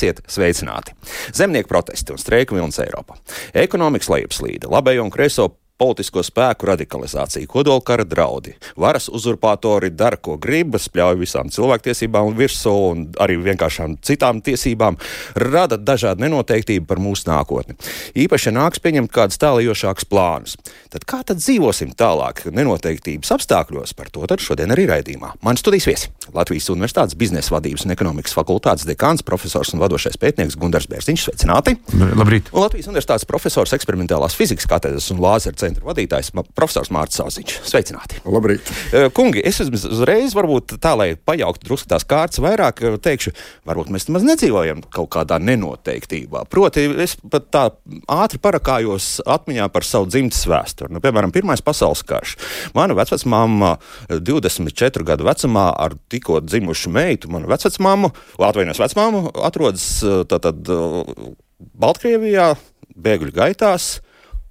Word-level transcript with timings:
Esiet 0.00 0.22
sveicināti! 0.32 0.94
Zemnieku 1.36 1.68
protesti 1.68 2.14
un 2.14 2.20
streika 2.20 2.56
vilnis 2.56 2.80
Eiropā. 2.80 3.18
Ekonomikas 3.52 4.08
lejupslīde, 4.08 4.70
labējo 4.72 5.04
un 5.04 5.12
kreiso 5.12 5.50
politisko 5.80 6.22
spēku 6.26 6.68
radikalizācija, 6.68 7.48
kodolkara 7.50 8.04
draudi. 8.04 8.52
Varas 8.80 9.08
uzurpātori 9.08 9.90
dara, 9.96 10.18
ko 10.20 10.36
grib, 10.40 10.76
spļauj 10.76 11.16
visām 11.22 11.50
cilvēktiesībām 11.52 12.34
virsū 12.36 12.74
un 12.90 13.06
arī 13.20 13.38
vienkāršām 13.40 13.96
citām 14.04 14.42
tiesībām, 14.44 14.98
rada 15.40 15.78
dažādu 15.80 16.26
nenoteiktību 16.26 16.88
par 16.90 17.00
mūsu 17.02 17.30
nākotni. 17.30 17.78
Īpaši, 18.20 18.52
nāks 18.56 18.82
pieņemt 18.84 19.12
kādus 19.14 19.40
tālajošākus 19.40 20.08
plānus. 20.10 20.56
Tad 20.92 21.06
kā 21.08 21.22
tad 21.26 21.40
dzīvosim 21.40 21.94
tālāk 21.96 22.44
nenoteiktības 22.52 23.32
apstākļos? 23.38 23.96
Par 23.96 24.12
to 24.12 24.26
šodien 24.40 24.72
arī 24.74 24.86
raidījumā. 24.90 25.32
Mani 25.46 25.60
studijas 25.60 25.88
viesi 25.88 26.10
Latvijas 26.34 26.68
Universitātes 26.72 27.16
biznesa 27.18 27.54
vadības 27.56 27.86
un 27.86 27.94
ekonomikas 27.94 28.34
fakultātes 28.36 28.86
dekāns, 28.88 29.24
profesors 29.26 29.72
un 29.74 29.82
vadošais 29.82 30.18
pētnieks 30.20 30.58
Gunārs 30.60 30.88
Bērziņš. 30.90 31.26
Sveicināti! 31.26 31.76
Labrīt! 32.18 32.50
Un 32.52 32.64
Latvijas 32.64 32.90
Universitātes 32.90 33.26
profesors 33.28 33.74
eksperimentālās 33.76 34.36
fizikas 34.38 34.68
katedras 34.70 35.10
un 35.14 35.22
lāzera 35.22 35.56
centra 35.70 35.86
vadītājs 35.86 36.32
profesors 36.56 36.90
Mārcis 36.92 37.20
Zauziņš. 37.20 37.56
Sveicināti! 37.68 38.20
Labrīt! 38.26 38.70
Kungi, 39.16 39.42
es 39.46 39.60
uzreiz 39.62 40.34
varbūt 40.36 40.76
tā, 40.82 40.94
lai 40.98 41.12
pajauktu 41.14 41.68
drusku 41.68 41.90
tās 41.90 42.06
kārtas 42.08 42.42
vairāk, 42.42 42.82
teikšu, 43.02 43.32
varbūt 43.68 43.92
mēs 43.94 44.08
nemaz 44.08 44.26
nedzīvojam 44.26 44.82
kaut 44.90 45.10
kādā 45.14 45.38
nenoteiktībā. 45.42 46.44
Proti, 46.50 46.88
es 47.04 47.16
pat 47.30 47.48
tā 47.54 47.64
ātri 48.10 48.40
parakājos 48.42 49.20
atmiņā 49.30 49.70
par 49.72 49.86
savu 49.86 50.10
dzimtes 50.10 50.42
vēsturi. 50.50 50.92
Nu, 50.96 51.02
piemēram, 51.04 51.32
Pirmais 51.34 51.62
pasaules 51.64 52.02
karš. 52.06 52.34
Mana 52.76 52.96
vecmāma 52.98 53.76
24 54.10 55.06
gadu 55.06 55.28
vecumā 55.28 55.70
ar 55.78 55.94
tikko 56.10 56.40
dzimušu 56.44 56.92
meitu, 56.92 57.30
manu 57.32 57.50
vecmāmu, 57.50 58.10
Latvijas 58.40 58.82
vecmāmu, 58.82 59.28
atrodas 59.46 59.86
tātad 60.30 60.66
Baltkrievijā, 61.80 62.54
bēgļu 63.00 63.34
gaitās 63.36 63.98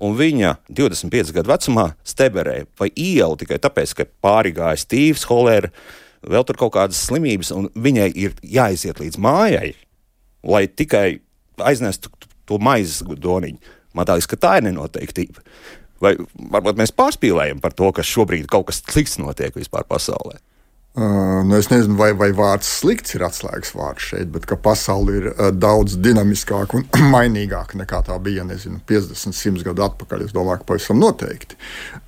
un 0.03 0.15
viņa 0.19 0.55
25 0.71 1.33
gadu 1.35 1.51
vecumā 1.51 1.89
steberēja 2.07 2.67
pa 2.79 2.87
ielu 2.89 3.39
tikai 3.39 3.59
tāpēc, 3.61 3.95
ka 3.97 4.07
pāri 4.23 4.53
gāja 4.55 4.79
stīvs, 4.79 5.25
holēra, 5.29 5.71
vēl 6.23 6.45
tur 6.47 6.59
kaut 6.59 6.75
kādas 6.75 7.01
slimības, 7.07 7.51
un 7.55 7.69
viņai 7.75 8.09
ir 8.15 8.37
jāiziet 8.43 9.01
līdz 9.01 9.19
mājai, 9.21 9.73
lai 10.47 10.63
tikai 10.67 11.19
aiznestu 11.59 12.11
to 12.47 12.59
maizes 12.63 13.03
doniņu. 13.03 13.59
Man 13.93 14.07
liekas, 14.07 14.29
ka 14.29 14.37
tā 14.39 14.57
ir 14.59 14.67
nenoteiktība. 14.67 15.43
Vai 15.99 16.13
varbūt 16.53 16.77
mēs 16.79 16.93
pārspīlējam 16.95 17.59
par 17.59 17.73
to, 17.75 17.89
ka 17.95 18.05
šobrīd 18.05 18.47
kaut 18.51 18.69
kas 18.69 18.79
slikts 18.85 19.17
notiek 19.19 19.55
vispār 19.57 19.83
pasaulē? 19.89 20.37
Uh, 20.99 21.45
nu 21.45 21.55
es 21.55 21.69
nezinu, 21.71 21.95
vai, 21.95 22.09
vai 22.17 22.27
vārds 22.35 22.67
slikts 22.81 23.13
ir 23.15 23.23
atslēgas 23.23 23.69
vārds 23.71 24.09
šeit, 24.09 24.27
bet 24.33 24.49
pasaule 24.59 25.13
ir 25.15 25.27
uh, 25.29 25.45
daudz 25.55 25.95
dinamiskāka 26.03 26.75
un 26.75 26.83
mainīgāka 27.13 27.79
nekā 27.79 28.01
tā 28.09 28.17
bija 28.19 28.43
nezinu, 28.43 28.81
50, 28.89 29.31
100 29.37 29.63
gadu 29.69 29.85
atpakaļ. 29.85 30.25
Es 30.25 30.35
domāju, 30.35 30.59
ka 30.59 30.67
pavisam 30.73 30.99
noteikti. 30.99 31.55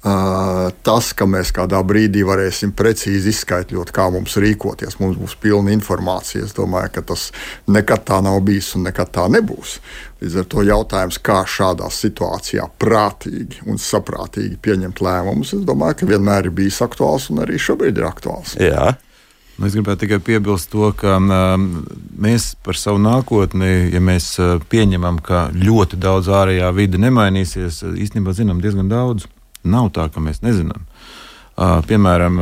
Uh, 0.04 0.74
tas, 0.84 1.14
ka 1.16 1.30
mēs 1.30 1.54
kādā 1.56 1.80
brīdī 1.88 2.26
varēsim 2.28 2.76
precīzi 2.76 3.32
izskaidrot, 3.32 3.94
kā 3.96 4.10
mums 4.12 4.36
rīkoties, 4.36 5.00
mums 5.00 5.16
būs 5.22 5.38
pilna 5.40 5.72
informācija. 5.72 6.44
Es 6.44 6.58
domāju, 6.58 6.92
ka 6.98 7.06
tas 7.14 7.30
nekad 7.72 8.04
tā 8.12 8.20
nav 8.26 8.42
bijis 8.44 8.74
un 8.76 8.90
nekad 8.90 9.16
tā 9.16 9.30
nebūs. 9.32 9.78
Līdz 10.22 10.36
ar 10.38 10.50
to 10.54 10.62
jautājums, 10.62 11.18
kā 11.26 11.40
šādā 11.50 11.88
situācijā 11.90 12.68
prātīgi 12.82 13.64
un 13.66 13.80
saprātīgi 13.82 14.60
pieņemt 14.62 15.02
lēmumus, 15.02 15.56
es 15.58 15.64
domāju, 15.66 15.98
ka 16.02 16.10
vienmēr 16.12 16.50
ir 16.50 16.54
bijis 16.60 16.78
aktuāls 16.86 17.32
un 17.34 17.42
arī 17.42 17.58
šobrīd 17.58 17.98
ir 17.98 18.06
aktuāls. 18.06 18.54
Jā. 18.62 18.92
Nu, 19.58 19.66
es 19.68 19.74
gribētu 19.74 20.06
tikai 20.06 20.20
piebilst 20.26 20.70
to, 20.74 20.92
ka 20.98 21.18
um, 21.18 21.66
mēs 22.22 22.52
par 22.66 22.78
savu 22.78 23.02
nākotni, 23.02 23.90
ja 23.94 24.02
mēs 24.02 24.32
uh, 24.42 24.56
pieņemam, 24.72 25.20
ka 25.26 25.48
ļoti 25.58 26.00
daudz 26.02 26.30
ārējā 26.34 26.70
vide 26.78 27.02
nemainīsies, 27.02 27.82
īstenībā 27.90 28.34
zinām 28.38 28.62
diezgan 28.62 28.90
daudz. 28.90 29.28
Nav 29.62 29.92
tā, 29.94 30.08
ka 30.14 30.22
mēs 30.24 30.42
nezinām. 30.46 30.86
Piemēram, 31.60 32.38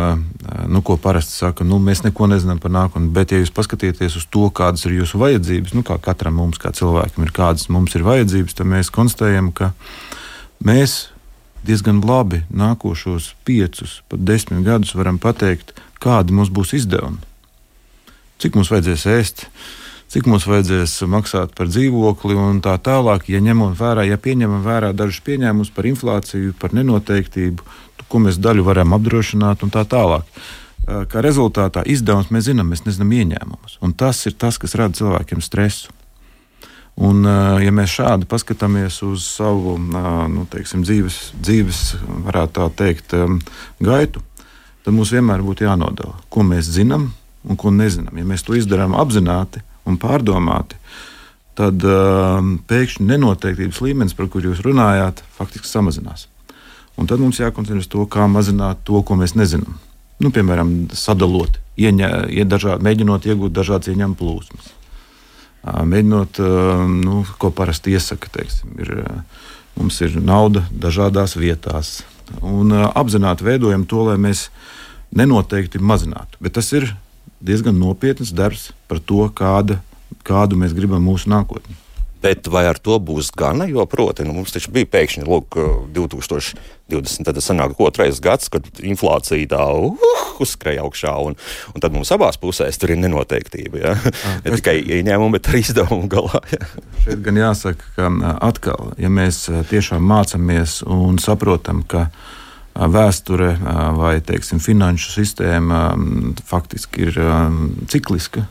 nu, 0.69 0.81
ko 0.85 0.95
parasti 1.01 1.33
saka, 1.41 1.65
nu, 1.67 1.79
mēs 1.81 2.03
neko 2.05 2.27
nezinām 2.29 2.59
par 2.61 2.71
nākotni, 2.71 3.09
bet, 3.11 3.33
ja 3.33 3.41
jūs 3.41 3.51
paskatieties 3.51 4.15
uz 4.21 4.27
to, 4.31 4.45
kādas 4.55 4.85
ir 4.85 4.99
jūsu 4.99 5.19
vajadzības, 5.19 5.73
nu, 5.75 5.83
kā 5.83 5.97
katram 6.03 6.37
mums, 6.39 6.61
kā 6.61 6.71
cilvēkam, 6.75 7.25
ir 7.25 7.33
kādas 7.35 7.67
mums 7.73 7.97
ir 7.97 8.05
vajadzības, 8.05 8.55
tad 8.55 8.69
mēs 8.69 8.93
konstatējam, 8.93 9.49
ka 9.51 9.73
mēs 10.63 11.09
diezgan 11.67 11.99
labi 12.05 12.43
nākošos 12.53 13.33
piecus, 13.49 13.99
pat 14.07 14.23
desmit 14.23 14.63
gadus 14.67 14.95
varam 14.95 15.19
pateikt, 15.19 15.73
kādi 15.99 16.37
mums 16.37 16.53
būs 16.53 16.77
izdevumi. 16.77 17.19
Cik 18.39 18.55
mums 18.55 18.71
vajadzēs 18.71 19.03
ēst, 19.11 19.45
cik 20.13 20.29
mums 20.31 20.47
vajadzēs 20.47 20.95
maksāt 21.11 21.51
par 21.57 21.67
dzīvokli 21.67 22.37
un 22.39 22.61
tā 22.63 22.77
tālāk, 22.79 23.27
ja 23.27 23.41
ņemam 23.43 23.75
vērā, 23.75 24.07
ja 24.07 24.21
pieņemam 24.21 24.63
vērā 24.63 24.93
dažus 24.95 25.19
pieņēmumus 25.27 25.73
par 25.75 25.89
inflāciju, 25.89 26.55
par 26.61 26.77
nenoteiktību, 26.77 27.67
ko 28.09 28.23
mēs 28.23 28.39
daļu 28.41 28.65
varam 28.67 28.95
apdrošināt 28.97 29.63
un 29.65 29.71
tā 29.73 29.85
tālāk. 29.87 30.25
Kā 31.09 31.21
rezultātā 31.21 31.83
izdevums 31.85 32.31
mēs 32.33 32.47
zinām, 32.49 32.71
mēs 32.73 32.85
nezinām 32.87 33.11
ieņēmumus. 33.13 33.77
Un 33.85 33.93
tas 33.93 34.23
ir 34.25 34.33
tas, 34.41 34.57
kas 34.57 34.73
rada 34.79 34.97
cilvēkiem 34.97 35.43
stresu. 35.45 35.93
Un, 36.99 37.21
ja 37.63 37.71
mēs 37.71 37.93
šādi 37.95 38.27
paskatāmies 38.27 38.97
uz 39.07 39.23
savu 39.37 39.77
nu, 39.79 40.47
teiksim, 40.51 40.81
dzīves, 40.83 41.19
dzīves, 41.39 41.83
varētu 42.25 42.55
tā 42.57 42.65
teikt, 42.81 43.13
gaitu, 43.79 44.23
tad 44.83 44.97
mums 44.97 45.13
vienmēr 45.15 45.45
būtu 45.45 45.63
jānodala, 45.67 46.17
ko 46.33 46.43
mēs 46.47 46.67
zinām 46.73 47.11
un 47.45 47.59
ko 47.59 47.71
nezinām. 47.71 48.17
Ja 48.19 48.25
mēs 48.27 48.43
to 48.43 48.57
izdarām 48.57 48.97
apzināti 48.99 49.61
un 49.87 49.95
pārdomāti, 50.01 50.75
tad 51.55 51.85
pēkšņi 52.67 53.07
nenoteiktības 53.13 53.79
līmenis, 53.85 54.17
par 54.17 54.27
kuru 54.33 54.51
jūs 54.51 54.65
runājāt, 54.65 55.23
faktiski 55.37 55.69
samazinās. 55.69 56.27
Un 56.99 57.07
tad 57.07 57.21
mums 57.23 57.39
jākoncentrējas 57.39 57.87
uz 57.87 57.91
to, 57.93 58.03
kā 58.11 58.27
mazināt 58.27 58.83
to, 58.87 58.99
ko 59.07 59.15
mēs 59.19 59.35
nezinām. 59.39 59.77
Nu, 60.19 60.33
piemēram, 60.35 60.89
sadalot, 60.91 61.61
ieņa, 61.79 62.09
dažādi, 62.51 62.83
mēģinot 62.83 63.27
iegūt 63.29 63.55
dažādas 63.55 63.93
ieņēmuma 63.93 64.19
plūsmas. 64.19 64.73
Mēģinot, 65.63 66.41
nu, 67.05 67.21
ko 67.39 67.51
parasti 67.55 67.95
iesaka, 67.95 68.31
teiksim, 68.35 68.75
ir, 68.83 68.91
mums 69.79 69.99
ir 70.03 70.19
nauda 70.19 70.65
dažādās 70.75 71.37
vietās. 71.39 72.01
Un 72.43 72.75
apzināti 72.75 73.47
veidojam 73.47 73.87
to, 73.87 74.03
lai 74.09 74.17
mēs 74.19 74.49
nenoteikti 75.15 75.79
mazinātu. 75.79 76.39
Bet 76.43 76.57
tas 76.59 76.67
ir 76.75 76.91
diezgan 77.39 77.79
nopietns 77.79 78.35
darbs 78.35 78.69
par 78.91 78.99
to, 78.99 79.23
kāda, 79.35 79.79
kādu 80.27 80.59
mēs 80.59 80.75
gribam 80.75 81.07
mūsu 81.07 81.31
nākotni. 81.31 81.79
Bet 82.19 82.49
vai 82.51 82.65
ar 82.67 82.79
to 82.83 82.97
būs 82.99 83.31
gana? 83.37 83.63
Jo, 83.69 83.85
proti, 83.87 84.25
nu, 84.27 84.33
mums 84.35 84.51
taču 84.51 84.73
bija 84.75 84.89
pēkšņi 84.91 85.23
lūk, 85.23 85.55
2020. 85.95 87.23
tad 87.23 87.39
sanāk 87.43 87.79
otrais 87.79 88.19
gads, 88.23 88.49
kad 88.51 88.65
inflācija 88.83 89.47
tā 89.53 89.61
uh, 89.71 90.17
uzskrēja 90.43 90.83
augšā, 90.83 91.13
un, 91.23 91.37
un 91.71 91.83
tad 91.83 91.95
mums 91.95 92.11
abās 92.11 92.39
pusēs 92.41 92.79
tur 92.81 92.91
ir 92.91 92.99
nenoteiktība. 92.99 93.79
Ja? 93.79 93.95
Ah, 93.95 94.39
ne 94.43 94.57
tikai 94.57 94.79
ieņēmumi, 94.83 95.37
bet 95.37 95.51
arī 95.51 95.63
izdevumi 95.63 96.11
galā. 96.11 96.43
Ja? 96.51 96.67
Šeit 97.05 97.23
gan 97.23 97.39
jāsaka, 97.39 97.93
ka 97.95 98.11
atkal, 98.49 98.91
ja 98.99 99.11
mēs 99.13 99.45
tiešām 99.71 100.03
mācāmies 100.11 100.81
un 100.91 101.21
saprotam, 101.23 101.85
ka 101.87 102.09
vēsture 102.75 103.55
vai 103.97 104.17
teiksim, 104.23 104.59
finanšu 104.63 105.15
sistēma 105.15 105.83
faktiski 106.47 107.07
ir 107.09 107.21
cikliska 107.91 108.45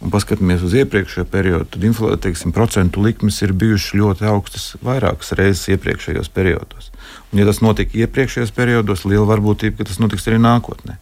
un 0.00 0.12
paskatāmies 0.12 0.62
uz 0.64 0.74
iepriekšējo 0.80 1.26
periodu, 1.28 1.66
tad 1.74 2.22
teiksim, 2.24 2.54
procentu 2.56 3.02
likmes 3.04 3.40
ir 3.44 3.52
bijušas 3.52 3.96
ļoti 4.00 4.28
augstas 4.30 4.64
vairākas 4.84 5.34
reizes 5.36 5.68
iepriekšējos 5.74 6.32
periodos. 6.32 6.88
Un, 7.30 7.42
ja 7.42 7.46
tas 7.48 7.60
notika 7.64 7.98
iepriekšējos 8.00 8.54
periodos, 8.56 9.04
liela 9.04 9.28
varbūtība, 9.28 9.80
ka 9.80 9.90
tas 9.90 10.00
notiks 10.00 10.26
arī 10.30 10.40
nākotnē. 10.40 10.96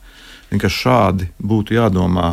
Vienkārši 0.50 0.82
šādi 0.82 1.30
būtu 1.38 1.76
jādomā 1.78 2.32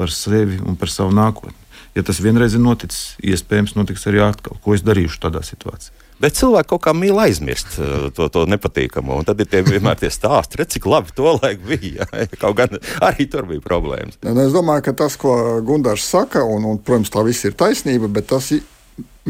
par 0.00 0.12
sevi 0.14 0.58
un 0.64 0.78
par 0.80 0.90
savu 0.90 1.14
nākotni. 1.14 1.56
Ja 1.94 2.04
tas 2.06 2.20
vienreiz 2.22 2.54
ir 2.54 2.62
noticis, 2.62 3.16
iespējams, 3.22 3.76
notiks 3.78 4.06
arī 4.10 4.22
atkal. 4.24 4.58
Ko 4.64 4.74
es 4.76 4.84
darīšu 4.86 5.22
tādā 5.22 5.42
situācijā? 5.46 5.99
Bet 6.20 6.36
cilvēki 6.36 6.68
kaut 6.74 6.82
kā 6.84 6.92
mīl 6.96 7.16
aizmirst 7.22 7.78
uh, 7.80 8.08
to, 8.12 8.28
to 8.32 8.44
nepatīkamo. 8.50 9.16
Un 9.20 9.28
tad 9.28 9.40
ir 9.40 9.48
tie, 9.48 9.62
vienmēr 9.64 9.96
tie 10.02 10.10
stāsti, 10.12 10.60
redz, 10.60 10.74
cik 10.76 10.88
labi 10.90 11.14
to 11.16 11.36
laik 11.38 11.64
bija. 11.66 12.08
Ja? 12.20 12.26
Kaut 12.40 12.56
gan 12.58 12.74
arī 13.04 13.24
tur 13.30 13.46
bija 13.48 13.62
problēmas. 13.64 14.18
Es 14.20 14.52
domāju, 14.52 14.84
ka 14.88 14.92
tas, 15.04 15.16
ko 15.20 15.32
Gunārs 15.64 16.04
saka, 16.04 16.42
un, 16.44 16.66
un, 16.68 16.80
protams, 16.84 17.12
tā 17.12 17.22
viss 17.24 17.46
ir 17.48 17.56
taisnība, 17.58 18.10
bet 18.12 18.28
tas 18.32 18.52
ir. 18.56 18.66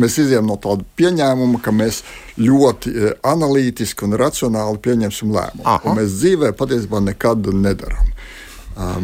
Mēs 0.01 0.17
izējām 0.23 0.47
no 0.47 0.55
tāda 0.63 0.85
pieņēmuma, 0.97 1.59
ka 1.65 1.73
mēs 1.75 1.99
ļoti 2.39 2.93
e, 2.95 3.09
analītiski 3.27 4.07
un 4.07 4.15
racionāli 4.21 4.79
pieņemsim 4.85 5.33
lēmumu. 5.35 5.95
Mēs 5.99 6.15
dzīvē 6.15 6.53
patiesībā 6.57 7.03
nekad 7.09 7.51
nedarām. 7.59 8.13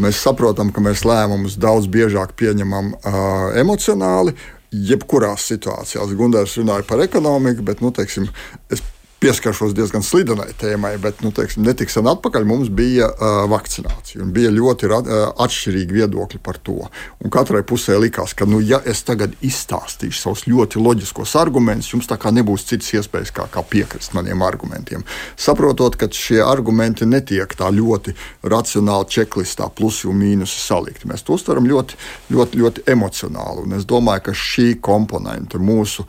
Mēs 0.00 0.22
saprotam, 0.22 0.70
ka 0.72 0.80
mēs 0.80 1.02
lēmumus 1.04 1.58
daudz 1.60 1.90
biežāk 1.92 2.32
pieņemam 2.38 2.94
uh, 2.94 3.18
emocionāli, 3.60 4.32
jebkurās 4.72 5.46
situācijās. 5.52 6.14
Gunārs 6.18 6.56
runāja 6.60 6.86
par 6.88 7.02
ekonomiku, 7.04 7.64
bet 7.66 7.82
nu, 7.84 7.92
teiksim, 7.94 8.28
es 8.72 8.82
pieskaršos 9.20 9.72
diezgan 9.76 10.04
slidenai 10.04 10.50
tēmai, 10.60 10.96
bet 11.00 11.22
nu, 11.24 11.30
teiksim, 11.34 11.64
netik 11.64 11.90
sen 11.92 12.06
atpakaļ 12.10 12.44
mums 12.48 12.68
bija 12.68 13.08
uh, 13.08 13.38
vakcinācija. 13.48 14.26
Bija 14.32 14.50
ļoti 14.52 14.90
uh, 14.92 15.14
atšķirīgi 15.42 15.96
viedokļi 15.96 16.40
par 16.44 16.58
to. 16.60 16.76
Un 17.24 17.32
katrai 17.32 17.62
pusē 17.66 17.96
likās, 18.00 18.34
ka, 18.36 18.48
nu, 18.48 18.60
ja 18.60 18.82
es 18.84 19.00
tagad 19.08 19.32
izstāstīšu 19.40 20.20
savus 20.20 20.44
ļoti 20.50 20.82
loģiskos 20.82 21.32
argumentus, 21.40 21.94
jums 21.94 22.10
tā 22.10 22.18
kā 22.20 22.32
nebūs 22.34 22.66
citas 22.68 22.92
iespējas, 22.98 23.32
kā, 23.36 23.48
kā 23.52 23.64
piekrist 23.64 24.12
maniem 24.16 24.44
argumentiem. 24.44 25.06
Saprotot, 25.40 25.96
ka 25.96 26.10
šie 26.12 26.42
argumenti 26.44 27.08
netiek 27.08 27.56
tā 27.56 27.72
ļoti 27.72 28.12
racionāli 28.44 29.10
čeklistā, 29.16 29.70
plusi 29.72 30.10
un 30.10 30.20
mīnusi 30.20 30.60
salikti. 30.60 31.08
Mēs 31.08 31.24
to 31.24 31.40
uztveram 31.40 31.68
ļoti, 31.70 31.96
ļoti, 32.36 32.62
ļoti 32.62 32.86
emocionāli. 32.92 33.64
Un 33.64 33.80
es 33.80 33.88
domāju, 33.88 34.28
ka 34.28 34.36
šī 34.36 34.74
komponente 34.84 35.56
mūsu 35.62 36.04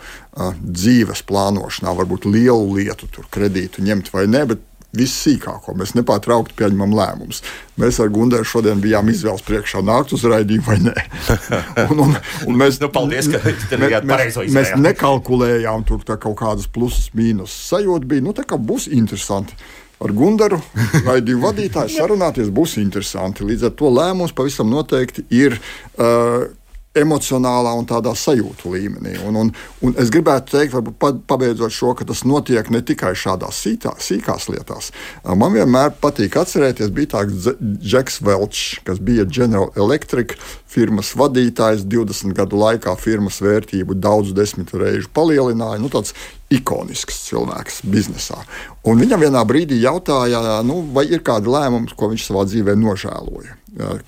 dzīves 0.62 1.24
plānošanā, 1.28 1.94
varbūt 1.98 2.28
lielu 2.30 2.78
lietu, 2.78 3.10
tur 3.14 3.30
kredītu 3.34 3.86
ņemt 3.86 4.12
vai 4.14 4.28
nē, 4.30 4.44
bet 4.54 4.66
vissīkāko. 4.98 5.76
Mēs 5.78 5.94
nepārtraukti 5.98 6.56
pieņemam 6.58 6.94
lēmumus. 6.96 7.42
Mēs 7.82 8.00
ar 8.02 8.12
Gunteru 8.14 8.48
šodien 8.48 8.82
bijām 8.84 9.10
izvēles 9.12 9.44
priekšā 9.46 9.82
nākt 9.86 10.14
uz 10.16 10.24
raidījumu 10.28 10.68
vai 10.68 10.78
nē. 10.86 10.96
un, 11.92 12.04
un, 12.06 12.16
un 12.48 12.60
mēs, 12.60 12.80
nu, 12.84 12.90
paldies, 12.94 13.30
ka 13.34 13.42
mēs, 13.44 14.08
mēs, 14.08 14.40
mēs 14.56 14.76
nekalkulējām 14.82 15.88
tur 15.90 16.06
kaut 16.08 16.38
kādas 16.40 16.70
pluses, 16.72 17.12
mīnus. 17.18 17.56
Sajūta 17.68 18.08
bija, 18.10 18.26
nu, 18.30 18.36
tā 18.38 18.48
kā 18.48 18.60
būs 18.60 18.88
interesanti. 18.92 19.58
Ar 19.98 20.14
Gunteru 20.14 20.60
raidījumu 21.08 21.48
vadītāju 21.48 21.96
sarunāties 21.96 22.54
būs 22.54 22.78
interesanti. 22.82 23.46
Līdz 23.48 23.72
ar 23.72 23.76
to 23.80 23.90
lēmums 23.92 24.36
pavisam 24.38 24.70
noteikti 24.72 25.26
ir. 25.34 25.58
Uh, 25.98 26.48
emocionālā 27.02 27.74
un 27.78 27.88
tādā 27.90 28.14
sajūtu 28.18 28.74
līmenī. 28.74 29.16
Un, 29.28 29.40
un, 29.42 29.52
un 29.86 29.96
es 30.02 30.12
gribētu 30.14 30.56
teikt, 30.56 30.76
varbūt 30.76 31.24
pabeidzot 31.30 31.74
šo, 31.74 31.94
ka 31.98 32.08
tas 32.08 32.24
notiek 32.28 32.72
ne 32.74 32.82
tikai 32.86 33.14
šādās 33.18 33.62
sītā, 33.66 33.94
sīkās 34.02 34.50
lietās. 34.52 34.92
Man 35.28 35.56
vienmēr 35.56 35.94
patīk 36.02 36.40
atcerēties, 36.40 36.94
bija 36.96 37.18
tāds 37.18 37.52
Džeks 37.60 38.22
Velčs, 38.26 38.80
kas 38.88 39.02
bija 39.04 39.28
General 39.28 39.72
Electric 39.78 40.38
firmas 40.68 41.14
vadītājs, 41.18 41.86
20 41.88 42.36
gadu 42.38 42.60
laikā 42.62 42.96
firmas 43.00 43.40
vērtību 43.44 43.98
daudz 43.98 44.34
desmit 44.38 44.74
reižu 44.76 45.12
palielināja. 45.16 45.82
Nu, 45.82 45.92
tāds 45.94 46.14
ikonisks 46.54 47.26
cilvēks 47.28 47.82
biznesā. 47.88 48.40
Un 48.88 49.02
viņam 49.02 49.26
vienā 49.26 49.44
brīdī 49.48 49.82
jautāja, 49.84 50.62
nu, 50.68 50.82
vai 50.96 51.08
ir 51.12 51.24
kādi 51.28 51.52
lēmumi, 51.52 51.96
ko 51.98 52.12
viņš 52.14 52.30
savā 52.30 52.46
dzīvē 52.48 52.78
nožēloja 52.80 53.58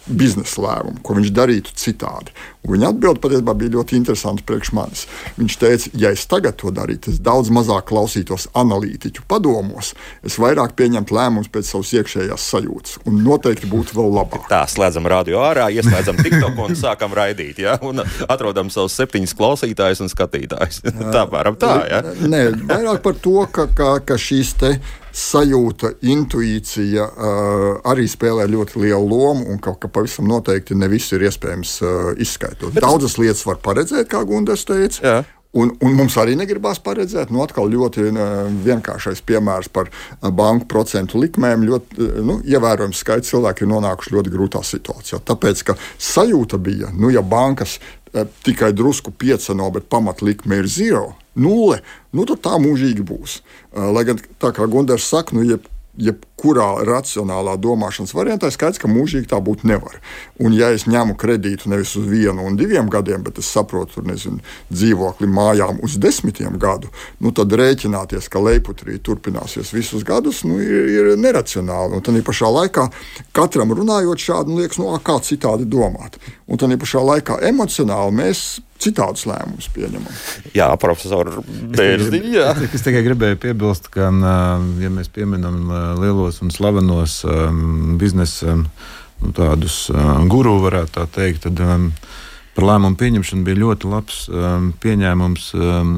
biznesa 0.08 0.64
lēmumu, 0.64 1.02
ko 1.06 1.16
viņš 1.18 1.34
darītu 1.36 1.74
citādi. 1.78 2.34
Un 2.66 2.76
viņa 2.76 2.90
atbilde 2.92 3.22
patiesībā 3.24 3.54
bija 3.56 3.74
ļoti 3.78 3.96
interesanta 3.96 4.44
priekš 4.46 4.72
manis. 4.76 5.06
Viņš 5.38 5.58
teica, 5.62 5.92
ja 6.02 6.12
es 6.16 6.26
tagad 6.30 6.58
to 6.60 6.74
darītu, 6.76 7.14
es 7.14 7.22
daudz 7.24 7.52
mazāk 7.56 7.88
klausītos 7.92 8.50
analītiķu 8.60 9.24
padomos, 9.32 9.94
es 10.28 10.36
vairāk 10.42 10.76
pieņemtu 10.80 11.16
lēmumus 11.16 11.52
pēc 11.54 11.72
savas 11.72 11.94
iekšējās 11.96 12.48
sajūtas, 12.54 13.00
un 13.08 13.22
noteikti 13.26 13.70
būtu 13.72 13.96
vēl 13.98 14.12
labāk. 14.20 14.50
Tā, 14.52 14.66
slēdzam 14.70 15.08
radio 15.10 15.42
ārā, 15.46 15.70
ieslēdzam 15.72 16.20
TikTok 16.20 16.60
un 16.66 16.78
sākam 16.80 17.16
raidīt, 17.16 17.64
ja? 17.64 17.78
un 17.86 18.04
atrodam 18.28 18.72
savus 18.74 18.98
septiņus 19.00 19.36
klausītājus 19.40 20.04
un 20.04 20.12
skatītājus. 20.12 20.84
tā, 21.16 21.26
varam 21.32 21.58
tā, 21.60 21.76
ja? 21.90 22.04
Nē, 22.20 22.44
vairāk 22.68 23.06
par 23.06 23.22
to, 23.24 23.38
ka, 23.54 23.70
ka, 23.72 23.94
ka 24.04 24.20
šīs 24.20 24.56
te 24.60 24.76
sajūta, 25.20 25.94
intuīcija 26.06 27.08
uh, 27.08 27.66
arī 27.92 28.08
spēlē 28.10 28.48
ļoti 28.50 28.84
lielu 28.86 29.10
lomu, 29.10 29.48
un 29.52 29.60
ka, 29.64 29.76
ka 29.80 29.92
pavisam 29.92 30.30
noteikti 30.30 30.78
ne 30.78 30.90
viss 30.92 31.14
ir 31.16 31.26
iespējams 31.28 31.76
uh, 31.84 31.98
izskaidrot. 32.22 32.76
Bet 32.76 32.86
Daudzas 32.86 33.20
lietas 33.20 33.46
var 33.48 33.60
paredzēt, 33.64 34.10
kā 34.12 34.24
Gunārs 34.28 34.66
teica. 34.70 35.04
Jā. 35.04 35.20
Un, 35.58 35.72
un 35.82 35.96
mums 35.98 36.14
arī 36.22 36.36
negribās 36.38 36.78
paredzēt, 36.86 37.32
nu, 37.34 37.42
atkal 37.42 37.72
ļoti 37.74 38.04
uh, 38.12 38.26
vienkāršais 38.66 39.24
piemērs 39.26 39.72
par 39.74 39.90
banku 40.22 40.68
procentu 40.70 41.18
likmēm. 41.24 41.66
Ļoti 41.66 42.10
nu, 42.22 42.38
ievērojams 42.46 43.02
skaits 43.02 43.34
cilvēku 43.34 43.66
ir 43.66 43.72
nonākuši 43.72 44.14
ļoti 44.14 44.34
grūtā 44.36 44.62
situācijā. 44.66 45.24
Tāpēc, 45.26 45.64
ka 45.72 45.78
sajūta 45.98 46.62
bija, 46.62 46.94
nu, 46.94 47.10
ja 47.14 47.26
bankas 47.26 47.80
tikai 48.46 48.72
drusku 48.74 49.12
pieceno, 49.12 49.70
bet 49.74 49.90
pamatlikme 49.90 50.62
ir 50.62 50.70
zero, 50.70 51.12
nulle, 51.40 51.82
nu, 52.14 52.28
tad 52.30 52.44
tā 52.46 52.56
mūžīgi 52.62 53.06
būs. 53.06 53.40
Lai 53.74 54.06
gan, 54.08 54.22
kā 54.40 54.70
Gunārs 54.70 55.10
saka, 55.10 55.38
nu, 55.38 55.46
jeb, 55.48 55.68
jebkurā 56.00 56.84
racionālā 56.88 57.56
domāšanas 57.60 58.14
variantā, 58.16 58.50
skaidrs, 58.54 58.80
ka 58.82 58.90
mūžīgi 58.92 59.30
tā 59.32 59.40
būt 59.44 59.66
nevar. 59.68 60.00
Un, 60.40 60.56
ja 60.56 60.72
es 60.76 60.88
ņemu 60.90 61.16
kredītu 61.20 61.72
nevis 61.72 61.96
uz 62.00 62.08
vienu 62.10 62.46
un 62.48 62.58
diviem 62.60 62.90
gadiem, 62.92 63.24
bet 63.26 63.42
es 63.42 63.50
saprotu, 63.52 63.98
tur 63.98 64.08
nezinu, 64.08 64.40
dzīvokli 64.72 65.28
mājām 65.30 65.82
uz 65.86 65.98
desmitiem 66.02 66.56
gadu, 66.62 66.92
nu, 67.20 67.34
tad 67.36 67.54
rēķināties, 67.60 68.30
ka 68.32 68.44
leiputrī 68.44 69.00
turpināsies 69.04 69.74
visus 69.76 70.06
gadus, 70.08 70.44
nu, 70.48 70.60
ir, 70.64 70.92
ir 70.94 71.12
neracionāli. 71.20 72.00
Un 72.00 72.06
tad 72.06 72.20
pašā 72.26 72.52
laikā 72.54 72.88
katram 73.36 73.76
runājot 73.76 74.28
šādi, 74.30 74.54
nu, 74.54 74.64
liekas, 74.64 74.80
nu, 74.82 74.94
kā 75.04 75.20
citādi 75.26 75.68
domāt. 75.70 76.20
Un 76.50 76.58
tad 76.58 76.74
pašā 76.82 77.02
laikā 77.06 77.38
emocionāli 77.46 78.16
mēs 78.18 78.40
citādus 78.82 79.28
lēmumus 79.30 79.68
pieņemam. 79.76 80.14
Jā, 80.56 80.70
profesor 80.82 81.30
Bērziņš. 81.76 82.64
Es 82.74 82.86
tikai 82.86 83.04
gribēju 83.06 83.38
piebilst, 83.44 83.92
ka, 83.94 84.08
ja 84.10 84.92
mēs 84.94 85.12
pieminam 85.14 85.68
lielos 86.00 86.40
un 86.42 86.54
slavenos 86.54 87.20
um, 87.28 87.98
biznesa 88.02 88.56
nu, 88.64 89.34
tādus 89.36 89.90
um, 89.94 90.30
guru, 90.32 90.56
varētu 90.64 90.96
tā 90.96 91.06
teikt, 91.20 91.46
tad 91.46 91.62
um, 91.66 91.90
par 92.56 92.66
lēmumu 92.72 92.98
pieņemšanu 93.00 93.46
bija 93.46 93.62
ļoti 93.66 93.92
labs 93.92 94.24
um, 94.32 94.72
pieņēmums 94.82 95.52
um, 95.60 95.94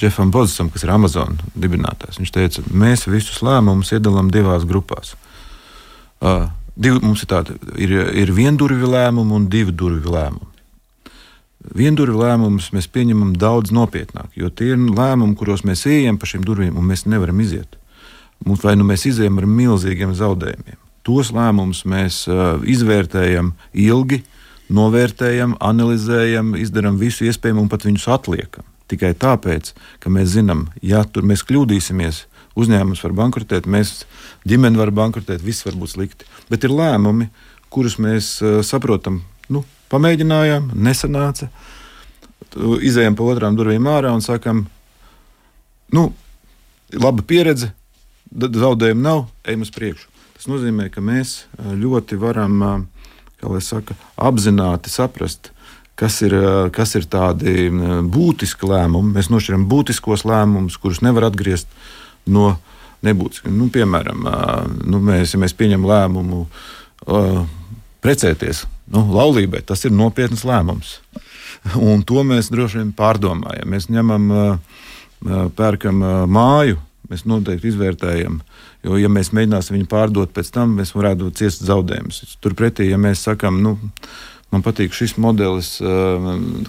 Jeffam 0.00 0.34
Bozsam, 0.34 0.68
kas 0.74 0.84
ir 0.84 0.92
Amazon 0.92 1.38
dibinātājs. 1.54 2.20
Viņš 2.20 2.34
teica, 2.34 2.66
mēs 2.74 3.06
visus 3.08 3.40
lēmumus 3.46 3.94
iedalām 3.96 4.28
divās 4.34 4.66
grupās. 4.68 5.14
Uh, 6.74 6.82
div, 6.82 6.98
mums 7.02 7.22
ir 7.22 7.30
tādi, 7.30 7.54
ir, 7.78 7.92
ir 8.14 8.32
viendurvju 8.34 8.90
lēmumi 8.90 9.34
un 9.36 9.46
divu 9.50 9.74
durvju 9.74 10.10
lēmumi. 10.14 10.50
Viendurvju 11.74 12.18
lēmumus 12.20 12.72
mēs 12.74 12.90
pieņemam 12.92 13.32
daudz 13.40 13.72
nopietnāk, 13.72 14.34
jo 14.36 14.50
tie 14.50 14.74
ir 14.74 14.80
lēmumi, 14.82 15.36
kuros 15.38 15.64
mēs 15.64 15.86
ejam 15.88 16.18
pa 16.20 16.28
šīm 16.28 16.44
durvīm 16.44 16.76
un 16.76 16.90
mēs 16.90 17.06
nevaram 17.08 17.40
iziet. 17.40 17.78
Mums 18.44 18.64
vai 18.66 18.74
nu 18.76 18.84
mēs 18.84 19.06
izējām 19.08 19.38
ar 19.40 19.46
milzīgiem 19.48 20.12
zaudējumiem. 20.18 20.76
Tos 21.04 21.30
lēmumus 21.32 21.84
mēs 21.88 22.24
uh, 22.28 22.60
izvērtējam 22.68 23.54
ilgi, 23.72 24.22
novērtējam, 24.74 25.56
analizējam, 25.64 26.52
izdarām 26.60 26.98
visu 27.00 27.28
iespējamo 27.28 27.64
un 27.64 27.72
pat 27.72 27.86
viņus 27.86 28.08
atliekam. 28.12 28.66
Tikai 28.90 29.14
tāpēc, 29.16 29.72
ka 30.00 30.12
mēs 30.12 30.34
zinām, 30.34 30.66
ja 30.84 31.04
tur 31.08 31.24
mēs 31.28 31.44
kļūdīsimies, 31.48 32.24
uzņēmums 32.58 33.02
var 33.04 33.14
bankrotēt, 33.20 33.68
mēs 33.70 34.04
ģimene 34.48 34.78
var 34.80 34.92
bankrotēt, 34.94 35.42
viss 35.42 35.66
var 35.66 35.78
būt 35.78 35.94
slikti. 35.96 36.28
Bet 36.50 36.66
ir 36.66 36.74
lēmumi, 36.74 37.30
kurus 37.74 37.98
mēs 38.02 38.36
uh, 38.42 38.60
saprotam, 38.66 39.22
nu, 39.50 39.64
Pamēģinājām, 39.94 40.72
nesanāca. 40.74 41.50
Izejām 42.82 43.14
pa 43.18 43.26
otrām 43.28 43.54
durvīm 43.58 43.86
ārā 43.90 44.10
un 44.14 44.22
sakām, 44.24 44.64
nu, 45.94 46.08
laba 46.94 47.22
pieredze, 47.26 47.70
zaudējumu 48.34 49.04
nav, 49.04 49.24
ejam 49.46 49.62
uz 49.66 49.72
priekšu. 49.74 50.08
Tas 50.34 50.48
nozīmē, 50.50 50.88
ka 50.90 51.02
mēs 51.04 51.44
ļoti 51.60 52.18
varam, 52.18 52.86
lai 53.44 53.62
saka, 53.62 53.94
apzināti 54.18 54.90
saprast, 54.90 55.52
kas 56.00 56.18
ir, 56.26 56.34
kas 56.74 56.96
ir 56.98 57.06
tādi 57.10 57.68
būtiski 57.70 58.66
lēmumi. 58.70 59.14
Mēs 59.18 59.30
nošķiram 59.30 59.68
būtiskos 59.70 60.26
lēmumus, 60.26 60.80
kurus 60.80 61.04
nevar 61.06 61.28
atgriezt 61.28 61.70
no 62.26 62.54
nebūtiskiem. 63.04 63.52
Nu, 63.56 63.68
piemēram, 63.72 64.24
nu, 64.88 65.00
mēs, 65.04 65.34
ja 65.34 65.42
mēs 65.42 65.56
pieņemam 65.58 65.88
lēmumu 65.90 66.44
precēties, 68.04 68.64
nu, 68.94 69.04
laulībai 69.12 69.62
tas 69.66 69.84
ir 69.84 69.94
nopietns 69.96 70.44
lēmums. 70.48 70.98
Un 71.80 72.02
to 72.04 72.24
mēs 72.26 72.50
droši 72.52 72.82
vien 72.82 72.90
pārdomājam. 72.96 73.70
Mēs 73.72 73.88
ņemam, 73.92 74.58
pērkam 75.56 76.02
māju, 76.28 76.80
mēs 77.08 77.24
noteikti 77.28 77.70
izvērtējam. 77.72 78.40
Jo, 78.84 78.98
ja 79.00 79.08
mēs 79.12 79.32
mēģināsim 79.32 79.78
viņu 79.78 79.88
pārdot 79.88 80.34
pēc 80.36 80.50
tam, 80.52 80.74
mēs 80.80 80.92
varētu 80.96 81.30
ciest 81.38 81.64
zaudējumus. 81.64 82.36
Turpretī, 82.44 82.90
ja 82.90 82.98
mēs 83.00 83.24
sakām, 83.24 83.62
nu, 83.64 83.78
man 84.52 84.64
patīk 84.64 84.92
šis 84.96 85.16
modelis, 85.20 85.78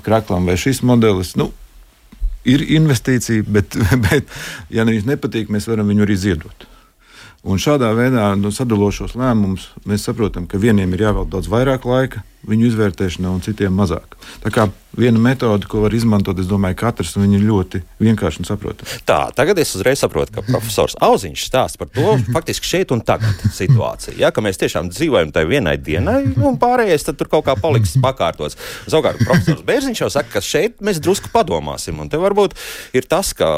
krāklām 0.06 0.48
vai 0.48 0.56
šis 0.60 0.80
modelis, 0.88 1.34
nu, 1.40 1.50
ir 2.46 2.64
investīcija, 2.78 3.46
bet, 3.48 3.78
bet 4.08 4.32
ja 4.74 4.86
viņš 4.88 5.10
nepatīk, 5.10 5.52
mēs 5.54 5.70
varam 5.70 5.92
viņu 5.92 6.06
arī 6.08 6.18
ziedot. 6.20 6.68
Un 7.46 7.62
šādā 7.62 7.92
veidā, 7.94 8.32
nu, 8.40 8.50
sadalošos 8.54 9.14
lēmumus, 9.20 9.68
mēs 9.86 10.08
saprotam, 10.08 10.48
ka 10.50 10.58
vieniem 10.62 10.96
ir 10.96 11.06
jāvēl 11.06 11.28
daudz 11.30 11.50
vairāk 11.52 11.86
laika, 11.86 12.24
viņu 12.50 12.72
izvērtēšanā 12.72 13.32
un 13.32 13.44
citiem 13.46 13.76
mazāk. 13.76 14.18
Tā 14.44 14.52
kā 14.54 14.68
viena 14.96 15.20
metode, 15.20 15.68
ko 15.70 15.82
var 15.84 15.94
izmantot, 15.96 16.38
es 16.40 16.48
domāju, 16.50 16.78
katrs, 16.80 17.16
un 17.18 17.26
viņa 17.26 17.38
ir 17.38 17.46
ļoti 17.50 17.82
vienkārši 18.04 18.42
un 18.42 18.48
saprotama. 18.48 19.00
Tā, 19.08 19.18
tagad 19.36 19.60
es 19.62 19.74
uzreiz 19.76 20.02
saprotu, 20.02 20.34
ka 20.36 20.44
profesors 20.48 20.96
Auziņš 21.04 21.46
stāsta 21.50 21.82
par 21.82 21.92
to 21.96 22.16
faktiski 22.36 22.70
šeit 22.70 22.94
un 22.96 23.04
tagad 23.06 23.44
situāciju. 23.56 24.18
Ja, 24.22 24.32
ka 24.36 24.44
mēs 24.46 24.60
tiešām 24.62 24.92
dzīvojam 24.94 25.34
tajā 25.36 25.50
vienai 25.50 25.76
dienai, 25.82 26.22
un 26.36 26.60
pārējais 26.62 27.08
tur 27.12 27.30
kaut 27.32 27.48
kā 27.50 27.58
paliks 27.60 27.98
pakārtots. 28.04 28.58
Savukārt, 28.88 29.22
profesors 29.26 29.66
Bērziņš 29.68 30.04
jau 30.06 30.12
saka, 30.14 30.38
ka 30.38 30.44
šeit 30.46 30.80
mēs 30.86 31.02
drusku 31.04 31.32
padomāsim, 31.34 32.00
un 32.02 32.12
te 32.12 32.20
varbūt 32.22 32.56
ir 32.96 33.10
tas, 33.10 33.34
ka, 33.38 33.50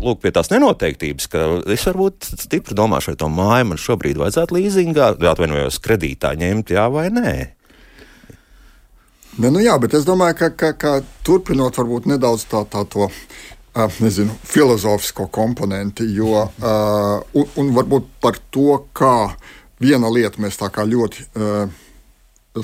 lūk, 0.00 0.22
pie 0.24 0.32
tās 0.36 0.50
nenoteiktības, 0.52 1.28
ka 1.32 1.44
es 1.72 1.84
varbūt 1.88 2.32
stipri 2.46 2.76
domāšu, 2.78 3.12
vai 3.12 3.20
to 3.20 3.30
māju 3.32 3.70
man 3.72 3.82
šobrīd 3.82 4.20
vajadzētu 4.22 4.56
līzingā, 4.56 5.12
atvainojos, 5.34 5.80
kredītā 5.84 6.32
ņemt, 6.40 6.72
jā 6.76 6.88
vai 6.92 7.08
nē. 7.12 7.36
Ne, 9.36 9.50
nu 9.52 9.60
jā, 9.60 9.74
bet 9.80 9.92
es 9.98 10.06
domāju, 10.08 10.38
ka, 10.38 10.48
ka, 10.56 10.72
ka 10.80 10.92
turpinot 11.26 11.76
varbūt 11.76 12.08
nedaudz 12.08 12.46
tā, 12.48 12.62
tā 12.72 12.86
to 12.88 13.10
nezinu, 14.00 14.32
filozofisko 14.48 15.26
komponenti, 15.28 16.06
jo, 16.16 16.46
uh, 16.46 17.18
un, 17.36 17.50
un 17.60 17.72
varbūt 17.76 18.06
par 18.24 18.38
to, 18.50 18.78
kā 18.96 19.34
viena 19.82 20.08
lieta 20.08 20.40
mēs 20.40 20.56
tā 20.56 20.70
kā 20.72 20.86
ļoti 20.88 21.26
uh, 21.36 21.82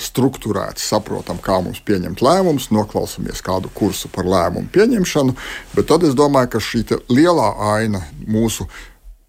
strukturēti 0.00 0.80
saprotam, 0.80 1.36
kā 1.42 1.58
mums 1.60 1.82
pieņemt 1.84 2.22
lēmumus, 2.24 2.70
noklausāmies 2.72 3.44
kādu 3.44 3.68
kursu 3.76 4.08
par 4.12 4.24
lēmumu 4.24 4.72
pieņemšanu, 4.72 5.36
bet 5.76 5.90
tad 5.90 6.06
es 6.08 6.16
domāju, 6.16 6.54
ka 6.54 6.62
šī 6.64 6.86
lielā 7.12 7.50
aina 7.74 8.00
mūsu 8.24 8.68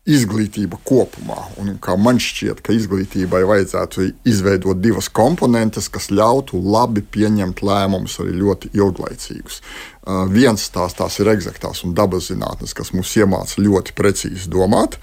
izglītība 0.04 0.78
kopumā. 0.84 1.38
Un, 1.62 1.78
man 2.04 2.20
šķiet, 2.20 2.60
ka 2.64 2.76
izglītībai 2.76 3.44
vajadzētu 3.48 4.10
izveidot 4.28 4.82
divas 4.84 5.08
komponentes, 5.08 5.88
kas 5.92 6.10
ļautu 6.12 6.60
labi 6.60 7.06
pieņemt 7.16 7.64
lēmumus 7.64 8.20
arī 8.20 8.36
ļoti 8.42 8.74
ilglaicīgus. 8.76 9.62
Uh, 10.04 10.26
viens 10.28 10.68
tās, 10.76 10.98
tās 11.00 11.20
ir 11.24 11.32
eksaktās 11.32 11.86
un 11.88 11.96
dabas 11.96 12.28
zinātnes, 12.34 12.76
kas 12.76 12.92
mums 12.92 13.16
iemāca 13.16 13.64
ļoti 13.64 13.96
precīzi 13.96 14.52
domāt, 14.52 15.00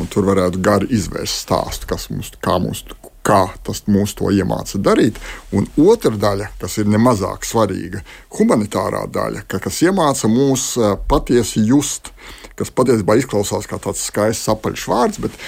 un 0.00 0.08
tur 0.08 0.30
varētu 0.30 0.64
gari 0.64 0.88
izvērst 0.96 1.44
stāstu, 1.44 1.90
kas 1.90 2.08
mums, 2.08 2.32
kā 2.40 2.56
mums, 2.62 2.86
kā 3.28 3.42
tas 3.68 3.84
mūs 3.84 4.16
to 4.16 4.32
iemāca 4.32 4.80
darīt. 4.80 5.20
Un 5.52 5.68
otra 5.84 6.16
daļa, 6.16 6.54
kas 6.62 6.80
ir 6.80 6.88
nemazāk 6.88 7.44
svarīga, 7.44 8.00
humanitārā 8.38 9.04
daļa, 9.12 9.44
ka, 9.44 9.60
kas 9.60 9.84
iemāca 9.84 10.32
mūs 10.32 10.70
uh, 10.80 10.94
patiesi 11.10 11.68
just 11.68 12.14
kas 12.58 12.72
patiesībā 12.74 13.16
izklausās 13.20 13.68
kā 13.70 13.78
tāds 13.82 14.02
skaists 14.08 14.50
apaļš 14.52 14.86
vārds, 14.90 15.22
bet 15.22 15.38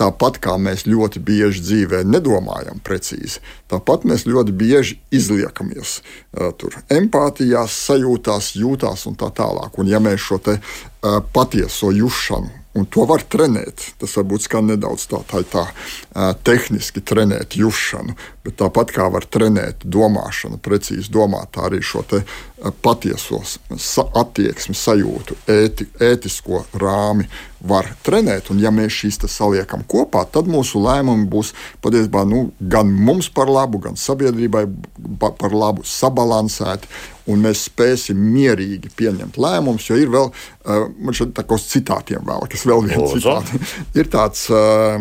tāpat 0.00 0.40
kā 0.44 0.56
mēs 0.60 0.86
ļoti 0.88 1.22
bieži 1.24 1.64
dzīvē 1.64 2.04
nedomājam 2.08 2.82
precīzi, 2.86 3.42
tāpat 3.72 4.06
mēs 4.08 4.26
ļoti 4.28 4.54
bieži 4.56 5.00
izliekamies 5.14 6.00
tur 6.60 6.78
empātijās, 6.92 7.76
sajūtās, 7.88 8.54
jūtās 8.60 9.06
un 9.10 9.18
tā 9.20 9.32
tālāk. 9.34 9.80
Un 9.80 9.90
ja 9.90 10.02
mēs 10.02 10.22
šo 10.28 10.40
patieso 11.32 11.90
jušanu 11.96 12.60
Un 12.74 12.86
to 12.86 13.02
var 13.02 13.24
trenēt. 13.26 13.82
Tas 13.98 14.12
varbūt 14.14 14.44
skan 14.46 14.68
nedaudz 14.70 15.08
tā, 15.10 15.18
tā, 15.26 15.40
tā 15.50 15.64
uh, 15.66 16.28
tehniski 16.46 17.02
trenēt 17.02 17.56
jušanu, 17.58 18.14
bet 18.46 18.60
tāpat 18.60 18.92
kā 18.94 19.08
var 19.10 19.26
trenēt 19.26 19.82
domāšanu, 19.82 20.60
precīzi 20.62 21.10
domāt, 21.10 21.50
tā 21.56 21.66
arī 21.66 21.80
šo 21.82 22.04
te, 22.60 22.72
patieso 22.82 23.40
sa 23.80 24.04
attieksmi, 24.20 24.74
sajūtu, 24.76 25.36
ēti, 25.50 25.86
ētisko 26.00 26.64
rāmi 26.80 27.24
var 27.66 27.88
trenēt. 28.04 28.50
Un 28.52 28.60
ja 28.62 28.72
mēs 28.74 29.00
šīs 29.02 29.20
saliekam 29.32 29.84
kopā, 29.88 30.26
tad 30.32 30.48
mūsu 30.50 30.80
lēmumi 30.84 31.28
būs 31.30 31.52
patiesībā 31.84 32.24
nu, 32.28 32.50
gan 32.60 32.92
mums 32.92 33.30
par 33.32 33.50
labu, 33.52 33.80
gan 33.84 33.96
sabiedrībai 34.00 34.66
par 35.18 35.56
labu, 35.56 35.84
sabalansēti 35.88 36.90
un 37.30 37.42
mēs 37.44 37.66
spēsim 37.68 38.20
mierīgi 38.34 38.92
pieņemt 38.96 39.40
lēmumus. 39.40 39.88
Jo 39.90 39.98
ir 40.00 40.12
vēl, 40.12 40.30
uh, 40.30 40.86
man 40.98 41.16
šeit 41.16 41.34
tā 41.36 41.46
kā 41.46 41.56
uz 41.56 41.66
citātiem 41.70 42.24
vēl, 42.26 42.46
kas 42.50 42.66
vēl 42.68 42.86
viens 42.88 43.16
citāts. 43.16 43.74
Ir 43.98 44.08
tāds 44.12 44.46
uh, 44.52 44.96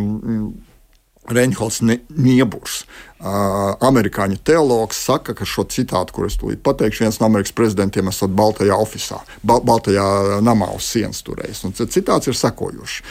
Reinholds 1.34 1.82
Nieburs. 1.84 2.84
Amerikāņu 3.20 4.38
teologs 4.48 5.02
saka, 5.04 5.34
ka 5.36 5.44
šo 5.44 5.66
citātu, 5.68 6.14
kur 6.16 6.28
es 6.30 6.38
tūlīt 6.40 6.62
pateikšu, 6.64 7.04
viens 7.04 7.18
no 7.20 7.28
Amerikas 7.28 7.52
prezidentiem 7.58 8.08
esot 8.08 8.32
Baltajā 8.32 8.78
ofisā, 8.80 9.20
Bal 9.44 9.60
Baltajā 9.68 10.40
namā 10.46 10.70
uz 10.78 10.88
sienas 10.88 11.20
turējis. 11.28 11.66
Un 11.68 11.76
citāts 11.76 12.32
ir 12.32 12.38
sekojošs. 12.40 13.02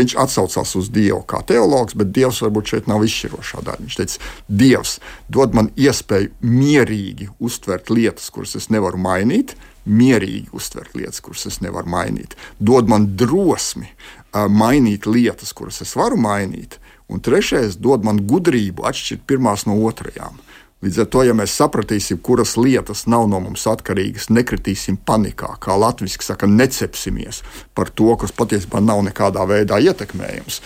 Viņš 0.00 0.16
atsaucās 0.24 0.74
uz 0.80 0.90
Dievu 0.90 1.22
kā 1.30 1.44
teologs, 1.46 1.94
bet 1.94 2.10
Dievs 2.10 2.42
varbūt 2.42 2.74
šeit 2.74 2.90
nav 2.90 3.06
izšķirošā 3.06 3.62
daļa. 3.62 3.86
Viņš 3.86 4.00
teica, 4.00 4.32
Dievs 4.50 4.96
dod 5.30 5.54
man 5.54 5.70
iespēju 5.78 6.34
mierīgi 6.42 7.30
uztvert 7.38 7.92
lietas, 7.94 8.32
kuras 8.34 8.58
es 8.58 8.66
nevaru 8.74 8.98
mainīt, 8.98 9.54
mierīgi 9.86 10.50
uztvert 10.58 10.98
lietas, 10.98 11.22
kuras 11.22 11.46
es 11.46 11.62
nevaru 11.62 11.90
mainīt. 11.90 12.34
Dod 12.58 12.90
man 12.90 13.12
drosmi 13.18 13.94
mainīt 14.32 15.06
lietas, 15.06 15.54
kuras 15.54 15.82
es 15.86 15.94
varu 15.98 16.18
mainīt 16.18 16.80
Un 17.08 17.20
trešais 17.20 17.76
dod 17.76 18.04
man 18.06 18.22
gudrību 18.28 18.86
atšķirt 18.88 19.26
pirmās 19.26 19.66
no 19.66 19.78
otrajām. 19.88 20.38
Līdz 20.82 20.98
ar 21.04 21.06
to, 21.14 21.20
ja 21.22 21.34
mēs 21.38 21.54
sapratīsim, 21.54 22.18
kuras 22.26 22.56
lietas 22.58 23.04
nav 23.06 23.28
no 23.30 23.38
mums 23.44 23.68
atkarīgas, 23.70 24.26
nekritīsim 24.34 24.96
panikā, 25.06 25.54
kā 25.62 25.76
latviešu 25.78 26.24
saka, 26.26 26.48
necepsimies 26.50 27.42
par 27.78 27.92
to, 27.94 28.10
kas 28.18 28.34
patiesībā 28.34 28.82
nav 28.82 29.04
nekādā 29.06 29.46
veidā 29.46 29.78
ietekmējams, 29.78 30.58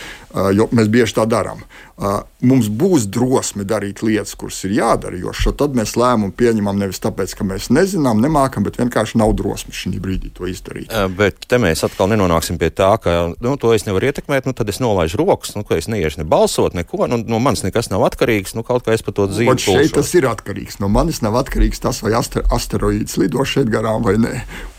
jo 0.56 0.68
mēs 0.73 0.88
bieži 0.92 1.18
tā 1.18 1.28
darām 1.28 1.61
mums 2.44 2.68
būs 2.68 3.06
drosme 3.08 3.64
darīt 3.64 4.02
lietas, 4.04 4.35
kuras 4.37 4.58
ir 4.68 4.75
jādara. 4.76 5.16
Jo 5.16 5.32
tad 5.56 5.76
mēs 5.76 5.94
lēmumu 5.96 6.35
pieņemam 6.37 6.76
nevis 6.76 7.00
tāpēc, 7.00 7.32
ka 7.38 7.46
mēs 7.49 7.70
nezinām, 7.73 8.20
nemākam, 8.20 8.66
bet 8.66 8.76
vienkārši 8.76 9.16
nav 9.16 9.32
drosmes 9.38 9.76
šī 9.76 9.94
brīdī 10.02 10.30
to 10.37 10.49
izdarīt. 10.50 10.92
Bet 11.16 11.49
te 11.49 11.61
mēs 11.62 11.85
atkal 11.87 12.11
nenonāksim 12.12 12.61
pie 12.61 12.68
tā, 12.68 12.90
ka 13.00 13.16
nu, 13.32 13.54
to 13.61 13.73
es 13.73 13.87
nevaru 13.88 14.11
ietekmēt, 14.11 14.49
nu, 14.49 14.52
tad 14.56 14.68
es 14.73 14.80
nolaižu 14.82 15.23
rokas, 15.23 15.54
nu, 15.56 15.64
ka 15.64 15.80
es 15.80 15.88
neiešu 15.88 16.20
ne 16.20 16.28
balsot, 16.28 16.76
neko. 16.76 17.08
Nu, 17.08 17.23
no 17.25 17.40
manis 17.40 17.64
nekas 17.64 17.88
nav 17.92 18.04
atkarīgs. 18.11 18.52
Nu, 18.58 18.64
kaut 18.66 18.85
kā 18.85 18.92
es 18.96 19.04
par 19.06 19.16
to 19.16 19.28
dzīvoju. 19.32 19.56
Tas 20.06 20.14
ir 20.14 20.28
atkarīgs. 20.30 20.78
No 20.78 20.86
manis 20.92 21.18
nav 21.25 21.34
atkarīgs 21.42 21.82
tas, 21.82 21.98
vai 22.04 22.12
aster, 22.14 22.44
asteroīds 22.54 23.16
lido 23.18 23.42
šeit 23.42 23.66
garām 23.72 24.04
vai 24.06 24.14
nē. 24.22 24.34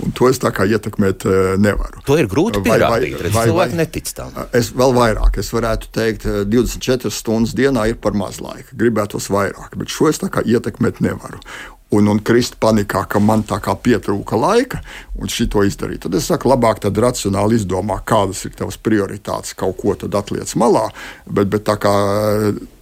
Un 0.06 0.14
to 0.16 0.30
es 0.32 0.40
tā 0.40 0.54
kā 0.56 0.64
ietekmēt 0.64 1.26
nevaru. 1.60 2.00
To 2.08 2.16
ir 2.16 2.30
grūti 2.32 2.62
pierādīt. 2.64 3.20
Cilvēki 3.36 3.76
netic 3.76 4.14
tam. 4.16 4.32
Es 4.56 4.72
vēl 4.72 4.96
vairāk, 4.96 5.42
es 5.42 5.52
varētu 5.52 5.92
teikt, 5.92 6.30
24 6.48 6.88
4 6.88 7.12
stundas 7.12 7.56
dienā 7.58 7.90
ir 7.92 7.98
par 8.00 8.16
maz 8.18 8.40
laika. 8.44 8.76
Gribētos 8.78 9.28
vairāk, 9.34 9.76
bet 9.80 9.92
šo 9.92 10.08
es 10.12 10.22
ietekmēt 10.24 11.02
nevaru. 11.04 11.42
Un, 11.92 12.08
un 12.12 12.20
krist 12.20 12.58
panikā, 12.60 13.06
ka 13.08 13.20
man 13.24 13.46
tā 13.48 13.62
kā 13.64 13.76
pietrūka 13.80 14.36
laika, 14.36 14.82
un 15.16 15.32
šito 15.32 15.64
izdarīt. 15.64 16.02
Tad 16.04 16.18
es 16.20 16.28
saku, 16.28 16.50
labāk 16.52 16.82
tad 16.84 17.00
racionāli 17.00 17.56
izdomā, 17.56 18.02
kādas 18.04 18.44
ir 18.48 18.56
tavas 18.60 18.76
prioritātes, 18.76 19.56
kaut 19.56 19.80
ko 19.80 19.96
tad 19.96 20.16
atliec 20.20 20.52
malā. 20.60 20.90
Bet, 21.28 21.48
bet 21.54 21.64
tā 21.68 21.78
kā 21.80 21.94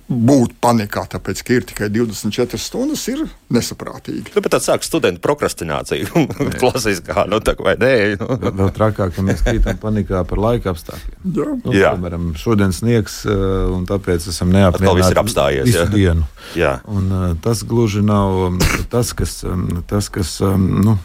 būt 0.06 0.54
panikā, 0.62 1.02
tāpēc, 1.10 1.42
ka 1.42 1.56
ir 1.56 1.64
tikai 1.66 1.88
24 1.90 2.60
stundas, 2.62 3.02
ir 3.10 3.24
nesaprātīgi. 3.54 4.36
Nu, 4.36 4.44
tā 4.54 4.60
sāk 4.62 4.86
studentu 4.86 5.22
prokrastinācija. 5.24 6.26
Klasiskā, 6.62 7.26
nu, 7.32 7.40
tā 7.42 7.56
vai 7.58 7.74
nē. 7.82 7.96
Nu. 8.22 8.38
Vēl 8.46 8.70
trakāk, 8.76 9.16
ka 9.16 9.26
mēs 9.26 9.42
krītam 9.48 9.80
panikā 9.82 10.22
par 10.30 10.42
laika 10.44 10.76
apstākļiem. 10.76 11.18
Jā. 11.26 11.50
Nu, 11.66 11.74
jā. 11.74 11.94
Piemēram, 11.98 12.30
šodien 12.38 12.76
sniegs, 12.76 13.24
eh, 13.26 13.46
un 13.74 13.88
tāpēc 13.90 14.30
esam 14.30 14.54
neapmierināti. 14.54 15.02
Viss 15.02 15.16
ir 15.16 15.24
apstājies. 15.24 15.70
Visu 15.72 15.82
jā. 15.82 15.90
dienu. 15.96 16.30
Jā. 16.60 16.78
Un, 16.86 17.10
uh, 17.10 17.28
tas 17.42 17.66
gluži 17.66 18.06
nav 18.06 18.42
um, 18.52 18.60
tas, 18.94 19.14
kas, 19.18 19.40
um, 19.48 19.68
tas, 19.90 20.12
kas 20.14 20.38
um, 20.46 20.68
nu, 20.86 21.00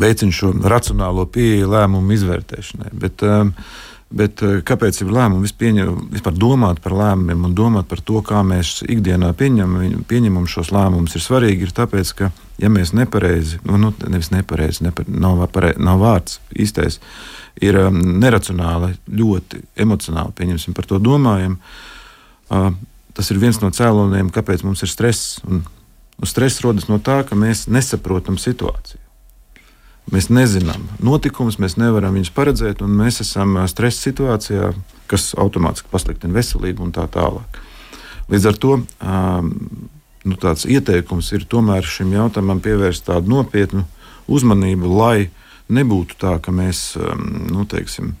veicina 0.00 0.32
šo 0.32 0.54
racionālo 0.64 1.26
pieeju 1.28 1.68
lēmumu 1.76 2.16
izvērtēšanai. 2.16 2.94
Bet, 3.04 3.26
um, 3.28 3.52
Bet 4.12 4.42
eh, 4.44 4.58
kāpēc 4.66 5.00
ir 5.00 5.12
lēmumi 5.14 5.48
pieņem, 5.58 5.92
vispār 6.12 6.36
domāt 6.36 6.80
par 6.84 6.94
lēmumiem 6.96 7.46
un 7.48 7.54
domāt 7.56 7.88
par 7.90 8.02
to, 8.04 8.20
kā 8.26 8.42
mēs 8.46 8.82
ikdienā 8.84 9.32
pieņemam, 9.38 10.04
pieņemam 10.10 10.48
šos 10.50 10.70
lēmumus, 10.74 11.16
ir 11.16 11.24
svarīgi. 11.24 11.68
Ir 11.68 11.74
tāpēc, 11.74 12.12
ka, 12.18 12.30
ja 12.60 12.70
mēs 12.72 12.94
nepareizi, 12.96 13.62
nu, 13.64 13.78
nu 13.80 13.92
nevis 14.04 14.30
nepareizi, 14.34 14.84
nepare, 14.86 15.08
nav, 15.08 15.40
pare, 15.54 15.72
nav 15.80 16.02
vārds 16.04 16.38
īstais, 16.52 17.00
ir 17.64 17.78
um, 17.80 18.00
neracionāli, 18.20 18.94
ļoti 19.08 19.62
emocionāli, 19.84 20.36
pieņemsim, 20.36 20.76
par 20.76 20.88
to 20.90 21.00
domājam, 21.02 21.56
uh, 22.50 22.70
tas 23.14 23.30
ir 23.30 23.40
viens 23.42 23.60
no 23.62 23.70
cēloniem, 23.74 24.32
kāpēc 24.34 24.66
mums 24.66 24.84
ir 24.84 24.92
stress. 24.92 25.38
Un, 25.48 25.64
un 26.20 26.30
stress 26.30 26.62
rodas 26.62 26.90
no 26.90 27.00
tā, 27.02 27.22
ka 27.26 27.38
mēs 27.38 27.66
nesaprotam 27.72 28.38
situāciju. 28.38 29.03
Mēs 30.12 30.28
nezinām 30.28 30.82
notikumus, 31.00 31.56
mēs 31.62 31.78
nevaram 31.80 32.16
viņus 32.16 32.32
paredzēt, 32.36 32.82
un 32.84 32.92
mēs 32.98 33.22
esam 33.24 33.56
stresa 33.70 34.10
situācijā, 34.10 34.74
kas 35.08 35.32
automātiski 35.40 35.88
pasliktina 35.92 36.36
veselību 36.36 36.84
un 36.84 36.92
tā 36.92 37.06
tālāk. 37.12 37.60
Līdz 38.28 38.50
ar 38.50 38.60
to 38.60 38.76
nu, 40.24 40.36
tāds 40.40 40.66
ieteikums 40.68 41.32
ir 41.36 41.48
tomēr 41.48 41.88
šim 41.88 42.12
jautājumam 42.16 42.60
pievērst 42.64 43.08
tādu 43.08 43.32
nopietnu 43.32 43.84
uzmanību, 44.28 44.92
lai 44.92 45.30
nebūtu 45.72 46.20
tā, 46.20 46.36
ka 46.44 46.52
mēs 46.52 46.94
nu, 47.00 47.64
teiksim, 47.68 48.14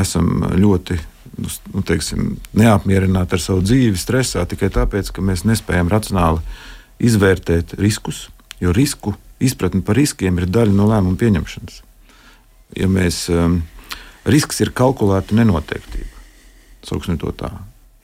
esam 0.00 0.46
ļoti 0.56 0.96
nu, 1.40 1.52
nu 1.74 1.84
teiksim, 1.86 2.36
neapmierināti 2.56 3.36
ar 3.36 3.42
savu 3.42 3.64
dzīvi, 3.64 3.98
stresā 4.00 4.44
tikai 4.48 4.70
tāpēc, 4.72 5.12
ka 5.12 5.24
mēs 5.24 5.44
nespējam 5.48 5.92
racionāli 5.92 6.40
izvērtēt 7.00 7.76
riskus, 7.80 8.28
jo 8.60 8.72
risku 8.76 9.14
izpratne 9.40 9.82
par 9.84 9.98
riskiem 9.98 10.38
ir 10.40 10.48
daļa 10.50 10.76
no 10.76 10.88
lēmumu 10.90 11.18
pieņemšanas. 11.20 11.82
Ja 12.78 12.86
mēs, 12.90 13.24
um, 13.32 13.62
risks 14.28 14.60
ir 14.62 14.72
kalkulēta 14.76 15.36
nenoteiktība. 15.38 16.24
Sauksim 16.86 17.18
to 17.20 17.32
tā. 17.36 17.50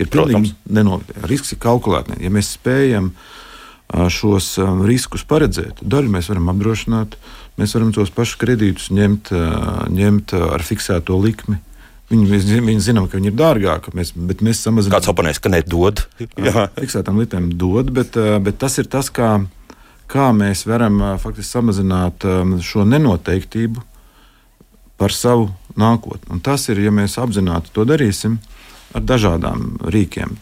Ir 0.00 0.10
pilnīgi 0.12 0.52
nenoteikti. 0.68 1.24
Risks 1.30 1.54
ir 1.54 1.60
kalkulēts. 1.62 2.18
Ja 2.20 2.32
mēs 2.32 2.50
spējam 2.56 3.12
uh, 3.12 4.08
šos 4.12 4.56
um, 4.62 4.82
riskus 4.88 5.24
paredzēt, 5.28 5.80
daļu 5.80 6.12
mēs 6.16 6.30
varam 6.32 6.50
apdrošināt, 6.52 7.16
mēs 7.60 7.76
varam 7.76 7.94
tos 7.96 8.12
pašus 8.14 8.40
kredītus 8.40 8.90
ņemt, 8.94 9.32
uh, 9.32 9.86
ņemt 9.92 10.36
uh, 10.36 10.50
ar 10.56 10.66
fiksēto 10.66 11.16
likmi. 11.22 11.60
Viņi, 12.06 12.26
mēs, 12.30 12.44
viņi 12.46 12.82
zinām, 12.84 13.08
ka 13.10 13.18
viņi 13.18 13.32
ir 13.32 13.38
dārgāki, 13.38 13.90
mēs, 13.98 14.12
bet 14.14 14.42
mēs 14.46 14.60
samazinām. 14.62 14.94
Kāds 14.94 15.10
oponents, 15.10 15.40
ka 15.42 15.50
nedod? 15.50 16.04
Jā, 16.46 16.68
fiksētām 16.76 17.18
lietām 17.18 17.48
dod, 17.58 17.90
bet, 17.94 18.14
bet 18.46 18.60
tas 18.62 18.78
ir 18.78 18.86
tas, 18.90 19.10
kā, 19.10 19.40
kā 20.10 20.30
mēs 20.36 20.66
varam 20.68 20.98
faktiski 21.22 21.50
samazināt 21.50 22.26
šo 22.62 22.84
nenoteiktību 22.88 23.82
par 24.96 25.12
savu 25.12 25.50
nākotni. 25.76 26.30
Un 26.32 26.40
tas 26.40 26.68
ir, 26.72 26.80
ja 26.80 26.92
mēs 26.94 27.18
apzināti 27.20 27.72
to 27.75 27.84
darīsim 27.88 28.38
ar 28.96 29.04
dažādām 29.04 29.76
rīkiem, 29.92 30.36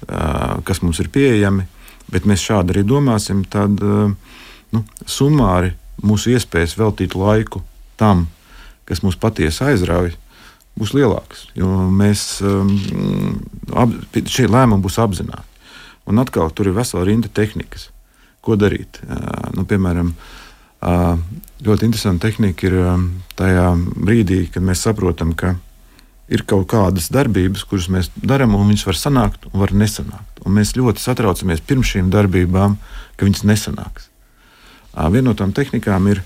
kas 0.67 0.83
mums 0.85 1.01
ir 1.03 1.09
pieejami, 1.15 1.65
bet 2.13 2.29
mēs 2.29 2.45
šādi 2.45 2.75
arī 2.75 2.85
domāsim, 2.87 3.43
tad 3.51 3.81
nu, 3.81 4.85
summāri 5.07 5.73
mūsu 6.05 6.35
iespējas 6.35 6.77
veltīt 6.79 7.17
laiku 7.19 7.65
tam, 7.99 8.29
kas 8.85 9.03
mūs 9.03 9.17
patiesi 9.19 9.65
aizrauj, 9.65 10.13
būs 10.79 10.93
lielākas. 10.95 11.49
Jo 11.59 11.89
mēs 11.91 12.43
šie 14.29 14.47
lēmumi 14.51 14.85
būs 14.85 15.01
apzināti. 15.03 15.51
Un 16.05 16.21
atkal 16.21 16.51
tur 16.53 16.69
ir 16.69 16.77
vesela 16.77 17.07
rinda 17.09 17.31
tehnikas, 17.33 17.89
ko 18.45 18.57
darīt. 18.61 19.01
Nu, 19.57 19.65
piemēram, 19.69 20.13
ļoti 21.65 21.89
interesanta 21.89 22.29
tehnika 22.29 22.69
ir 22.69 22.77
tajā 23.39 23.69
brīdī, 23.97 24.45
kad 24.53 24.65
mēs 24.67 24.85
saprotam, 24.85 25.33
ka 25.33 25.57
ir 26.33 26.45
kaut 26.49 26.67
kādas 26.73 27.11
darbības, 27.13 27.65
kuras 27.69 27.91
mēs 27.93 28.11
darām, 28.17 28.55
un 28.57 28.69
viņas 28.71 28.87
var 28.89 28.97
sanākt 29.01 29.49
un 29.51 29.59
var 29.61 29.75
nesanākt. 29.77 30.41
Un 30.45 30.57
mēs 30.57 30.77
ļoti 30.77 31.03
satraucamies 31.03 31.65
pirms 31.65 31.95
šīm 31.95 32.11
darbībām, 32.13 32.79
ka 33.17 33.29
viņas 33.29 33.45
nesanāks. 33.49 34.11
Viena 34.95 35.27
no 35.31 35.35
tām 35.37 35.53
tehnikām 35.57 36.07
ir, 36.13 36.23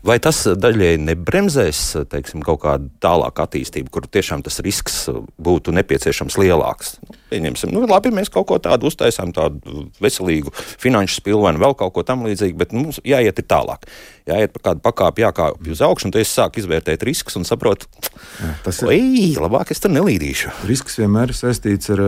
Vai 0.07 0.19
tas 0.23 0.45
daļēji 0.47 1.01
nebremzēs 1.03 1.81
teiksim, 2.13 2.43
kaut 2.47 2.61
kādu 2.63 2.91
tālāku 3.03 3.43
attīstību, 3.43 3.91
kur 3.93 4.07
tiešām 4.07 4.45
tas 4.47 4.61
risks 4.65 5.09
būtu 5.43 5.75
nepieciešams 5.75 6.39
lielāks? 6.39 6.97
Pieņemsim, 7.33 7.73
nu, 7.75 7.83
labi, 7.91 8.13
mēs 8.15 8.31
kaut 8.33 8.47
ko 8.49 8.61
tādu 8.63 8.89
uztaisām, 8.89 9.35
tādu 9.37 9.89
veselīgu 10.03 10.55
finanšu 10.55 11.19
spilvenu, 11.19 11.61
vēl 11.61 11.77
kaut 11.79 11.93
ko 11.99 12.07
tam 12.07 12.25
līdzīgu, 12.29 12.57
bet 12.61 12.73
nu, 12.73 12.87
mums 12.87 13.03
jāiet 13.05 13.43
tālāk. 13.51 13.85
Jāiet 14.29 14.55
pa 14.55 14.65
kādu 14.71 14.85
pakāpi, 14.87 15.27
jākāpj 15.27 15.75
uz 15.75 15.85
augšu, 15.85 16.09
un 16.09 16.15
tad 16.15 16.25
es 16.25 16.33
sāku 16.35 16.63
izvērtēt 16.63 17.05
riskus 17.07 17.39
un 17.41 17.47
saprotu, 17.49 17.91
Jā, 18.39 18.55
tas 18.65 18.83
ir. 18.83 18.95
Ej, 18.97 19.39
labāk 19.43 19.73
es 19.75 19.83
tur 19.83 19.93
nelīdīšu. 19.95 20.55
Risks 20.69 21.01
vienmēr 21.03 21.33
ir 21.33 21.39
saistīts 21.39 21.91
ar, 21.95 22.05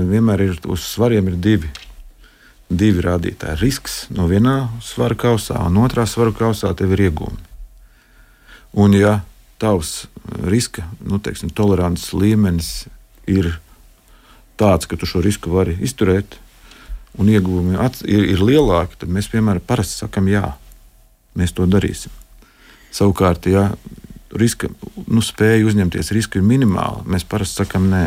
vienmēr 0.00 0.48
ir 0.48 0.58
uz 0.70 0.86
svariem 0.92 1.32
ir 1.32 1.40
divi 1.40 1.72
divi 2.70 3.02
rādītāji. 3.04 3.58
Risks 3.60 3.96
no 4.14 4.28
vienā 4.30 4.70
svara 4.84 5.16
kausā, 5.18 5.58
un 5.66 5.80
otrā 5.82 6.06
svara 6.08 6.32
kausā 6.34 6.70
tev 6.78 6.94
ir 6.94 7.08
iegūmi. 7.08 7.42
Un, 8.78 8.94
ja 8.94 9.20
tavs 9.60 10.06
riska 10.46 10.86
nu, 11.02 11.18
teiksim, 11.18 11.50
tolerances 11.50 12.14
līmenis 12.14 12.86
ir 13.28 13.56
tāds, 14.60 14.86
ka 14.86 14.96
tu 14.96 15.08
šo 15.08 15.22
risku 15.24 15.50
vari 15.52 15.74
izturēt, 15.82 16.38
un 17.18 17.30
iegūmi 17.32 17.74
ir, 18.06 18.26
ir 18.36 18.44
lielāki, 18.44 19.00
tad 19.00 19.10
mēs 19.10 19.30
piemēram 19.32 19.64
parasti 19.66 20.04
sakam, 20.04 20.30
jā, 20.30 20.54
mēs 21.34 21.56
to 21.56 21.66
darīsim. 21.66 22.14
Savukārt, 22.94 23.46
ja 23.50 23.70
riska 24.36 24.68
nu, 25.06 25.22
spēja 25.24 25.66
uzņemties 25.66 26.12
risku 26.14 26.38
ir 26.38 26.46
minimāla, 26.46 27.02
mēs 27.10 27.26
parasti 27.28 27.62
sakam, 27.62 27.88
nē. 27.90 28.04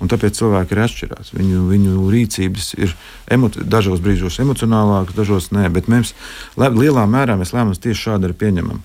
Un 0.00 0.10
tāpēc 0.12 0.36
cilvēki 0.36 0.74
ir 0.76 0.80
atšķirīgi. 0.84 1.36
Viņu, 1.38 1.60
viņu 1.70 2.06
rīcības 2.12 2.70
ir 2.76 2.92
dažos 3.64 4.02
brīžos 4.04 4.40
emocionālākas, 4.44 5.16
dažos 5.16 5.50
nē. 5.56 5.70
Bet 5.72 5.88
mēs 5.92 6.12
lielā 6.56 7.06
mērā 7.08 7.38
mēs 7.40 7.54
lēmumus 7.56 7.80
tieši 7.84 8.10
šādi 8.10 8.28
arī 8.28 8.36
pieņemam. 8.42 8.82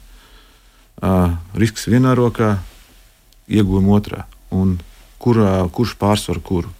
Uh, 1.01 1.33
risks 1.57 1.87
vienā 1.91 2.13
rokā, 2.15 2.53
iegūmi 3.51 3.91
otrā. 3.91 4.27
Un 4.55 4.77
kurā, 5.19 5.65
kurš 5.73 5.97
pārsver 5.99 6.39
kuru? 6.43 6.71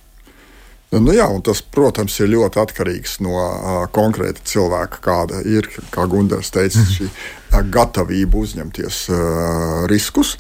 Nu, 0.92 1.14
jā, 1.16 1.24
tas, 1.48 1.62
protams, 1.64 2.18
ir 2.20 2.34
ļoti 2.34 2.60
atkarīgs 2.60 3.22
no 3.24 3.38
uh, 3.40 3.70
konkrēta 3.96 4.44
cilvēka, 4.44 5.00
kāda 5.06 5.40
ir, 5.48 5.70
kā 5.94 6.04
Gunārs 6.12 6.52
teica, 6.52 6.84
šī 6.84 7.08
uh, 7.08 7.62
gatavība 7.72 8.42
uzņemties 8.42 9.06
uh, 9.14 9.86
riskus. 9.92 10.36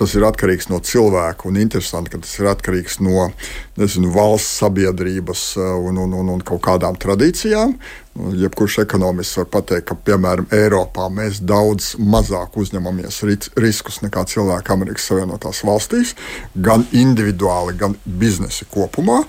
Tas 0.00 0.14
ir 0.16 0.24
atkarīgs 0.24 0.70
no 0.72 0.78
cilvēka, 0.80 1.44
un 1.50 1.58
interesanti, 1.60 2.14
ka 2.14 2.22
tas 2.24 2.32
ir 2.40 2.48
atkarīgs 2.48 2.96
no 3.04 3.26
nezinu, 3.76 4.08
valsts, 4.14 4.62
sabiedrības 4.62 5.42
un, 5.60 6.00
un, 6.06 6.14
un, 6.16 6.30
un 6.32 6.40
kaut 6.48 6.62
kādām 6.64 6.96
tradīcijām. 6.96 7.76
Jebkurš 8.14 8.78
ekonomists 8.82 9.36
var 9.38 9.46
pateikt, 9.54 9.86
ka, 9.86 9.94
piemēram, 9.94 10.48
Eiropā 10.52 11.06
mēs 11.14 11.38
daudz 11.46 11.92
mazāk 12.02 12.56
uzņemamies 12.58 13.20
riskus 13.62 14.00
nekā 14.02 14.24
cilvēki 14.28 14.72
Amerikas 14.74 15.04
Savienotās 15.06 15.60
valstīs, 15.64 16.16
gan 16.58 16.82
individuāli, 16.90 17.76
gan 17.78 17.94
biznesi 18.04 18.66
kopumā. 18.72 19.20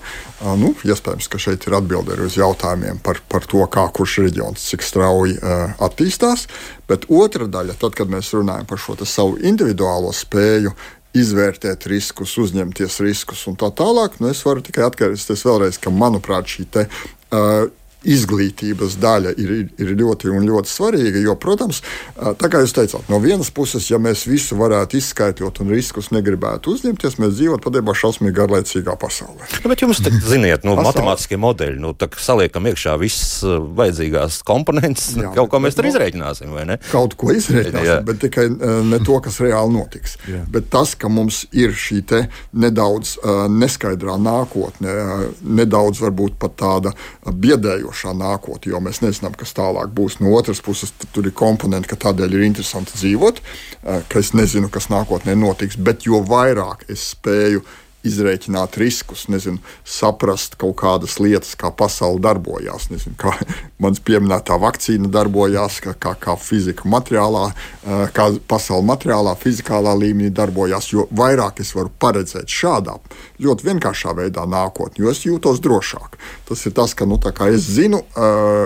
Nu, 0.58 0.72
iespējams, 0.82 1.28
ka 1.30 1.38
šeit 1.40 1.68
ir 1.68 1.76
atbilde 1.78 2.16
arī 2.16 2.26
uz 2.26 2.38
jautājumiem 2.40 2.98
par, 3.06 3.20
par 3.30 3.46
to, 3.46 3.62
kā 3.70 3.86
kurš 3.94 4.16
reģions 4.26 4.64
cik 4.72 4.82
strauji 4.82 5.38
uh, 5.38 5.76
attīstās. 5.86 6.48
Bet 6.90 7.06
otra 7.06 7.46
daļa, 7.46 7.78
tad, 7.78 7.94
kad 7.98 8.10
mēs 8.10 8.32
runājam 8.34 8.66
par 8.66 8.82
šo 8.82 8.98
savu 9.06 9.38
individuālo 9.46 10.10
spēju 10.16 10.74
izvērtēt 11.16 11.86
riskus, 11.92 12.34
uzņemties 12.40 12.98
riskus 13.04 13.46
un 13.46 13.54
tā 13.60 13.70
tālāk. 13.78 14.18
Nu, 14.18 14.32
es 14.32 14.42
varu 14.42 14.64
tikai 14.64 14.88
atgriezties 14.88 15.46
vēlreiz, 15.46 15.78
ka 15.78 15.94
manuprāt 15.94 16.50
šī 16.50 16.66
te, 16.72 16.88
uh, 17.30 17.70
izglītības 18.08 18.96
daļa 19.02 19.34
ir, 19.40 19.52
ir 19.80 19.92
ļoti, 19.98 20.32
ļoti 20.46 20.72
svarīga. 20.72 21.22
Jo, 21.22 21.36
protams, 21.40 21.82
tā 22.16 22.50
kā 22.52 22.62
jūs 22.62 22.74
teicāt, 22.76 23.08
no 23.12 23.20
vienas 23.22 23.52
puses, 23.54 23.88
ja 23.90 24.00
mēs 24.02 24.24
visu 24.28 24.58
varētu 24.58 24.98
izskaidrot 24.98 25.62
un 25.62 25.72
riskus 25.74 26.10
negribētu 26.14 26.74
uzņemties, 26.76 27.18
mēs 27.22 27.36
dzīvotu 27.38 27.66
patiesībā 27.66 27.96
šausmīgi 28.02 28.36
garlaicīgā 28.36 28.96
pasaulē. 29.00 29.48
Nu, 29.62 29.72
bet 29.72 29.84
jums, 29.84 30.02
tā, 30.04 30.12
ziniet, 30.26 30.66
nu, 30.66 30.76
matemātiskie 30.80 31.38
modeļi, 31.40 31.78
nu, 31.82 31.92
tā, 31.98 32.10
saliekam 32.22 32.66
iekšā 32.70 32.96
visas 33.00 33.42
vajadzīgās 33.78 34.40
komponentes, 34.48 35.12
Jā, 35.18 35.32
kaut 35.36 35.52
ko 35.52 35.62
mēs 35.62 35.78
tur 35.78 35.88
izreikināsim, 35.88 36.52
vai 36.54 36.66
ne? 36.68 36.78
Kaut 36.90 37.16
ko 37.20 37.32
izreikināsim, 37.34 38.06
bet 38.08 38.22
tikai 38.24 38.48
ne 38.88 39.00
to, 39.04 39.18
kas 39.24 39.38
reāli 39.42 39.76
notiks. 39.76 40.16
Jā. 40.30 40.42
Bet 40.52 40.70
tas, 40.72 40.96
ka 40.98 41.10
mums 41.12 41.44
ir 41.54 41.76
šī 41.76 42.02
nedaudz 42.52 43.14
uh, 43.20 43.44
neskaidrā 43.52 44.16
nākotne, 44.20 44.90
uh, 44.90 45.24
nedaudz 45.44 46.02
varbūt 46.02 46.38
pat 46.42 46.56
tāda 46.58 46.92
biedējošā 47.92 48.12
nākotne, 48.16 48.72
jo 48.72 48.80
mēs 48.80 49.02
nezinām, 49.02 49.34
kas 49.36 49.52
tālāk 49.54 49.92
būs. 49.92 50.20
No 50.20 50.32
otras 50.34 50.60
puses, 50.60 50.92
tur 51.12 51.26
ir 51.26 51.32
komponenti, 51.32 51.88
ka 51.88 51.96
tādēļ 52.08 52.34
ir 52.34 52.46
interesanti 52.46 52.96
dzīvot, 52.96 53.40
uh, 53.40 54.02
ka 54.08 54.18
es 54.18 54.32
nezinu, 54.32 54.70
kas 54.70 54.88
nākotnē 54.88 55.34
notiks, 55.36 55.76
bet 55.76 56.06
jo 56.06 56.22
vairāk 56.22 56.88
es 56.88 57.12
spēju 57.14 57.62
izrēķināt 58.06 58.76
riskus, 58.80 59.26
nezinu, 59.32 59.60
saprast 59.86 60.56
kaut 60.60 60.76
kādas 60.82 61.18
lietas, 61.22 61.54
kā 61.58 61.70
pasaule 61.74 62.20
darbojas. 62.22 62.88
Nezinu, 62.92 63.16
kā 63.20 63.34
mans 63.82 64.02
pieminētā 64.02 64.58
vakcīna 64.62 65.10
darbojas, 65.12 65.80
kā, 65.84 65.94
kā, 65.94 66.14
kā 66.18 66.36
fizika 66.40 66.88
materiālā, 66.90 67.48
kā 68.16 68.28
pasaule 68.50 68.86
materiālā, 68.90 69.36
fizikālā 69.38 69.94
līmenī 69.98 70.32
darbojas. 70.34 70.92
Jo 70.92 71.06
vairāk 71.14 71.62
es 71.62 71.74
varu 71.76 71.92
paredzēt 72.02 72.50
šādā 72.50 72.98
ļoti 73.42 73.68
vienkāršā 73.70 74.14
veidā 74.18 74.44
nākotni, 74.48 75.02
jo 75.02 75.10
es 75.12 75.22
jūtos 75.26 75.60
drošāk. 75.62 76.18
Tas 76.48 76.66
ir 76.68 76.74
tas, 76.76 76.94
ka 76.94 77.06
nu, 77.08 77.18
es 77.48 77.66
zinu, 77.76 78.02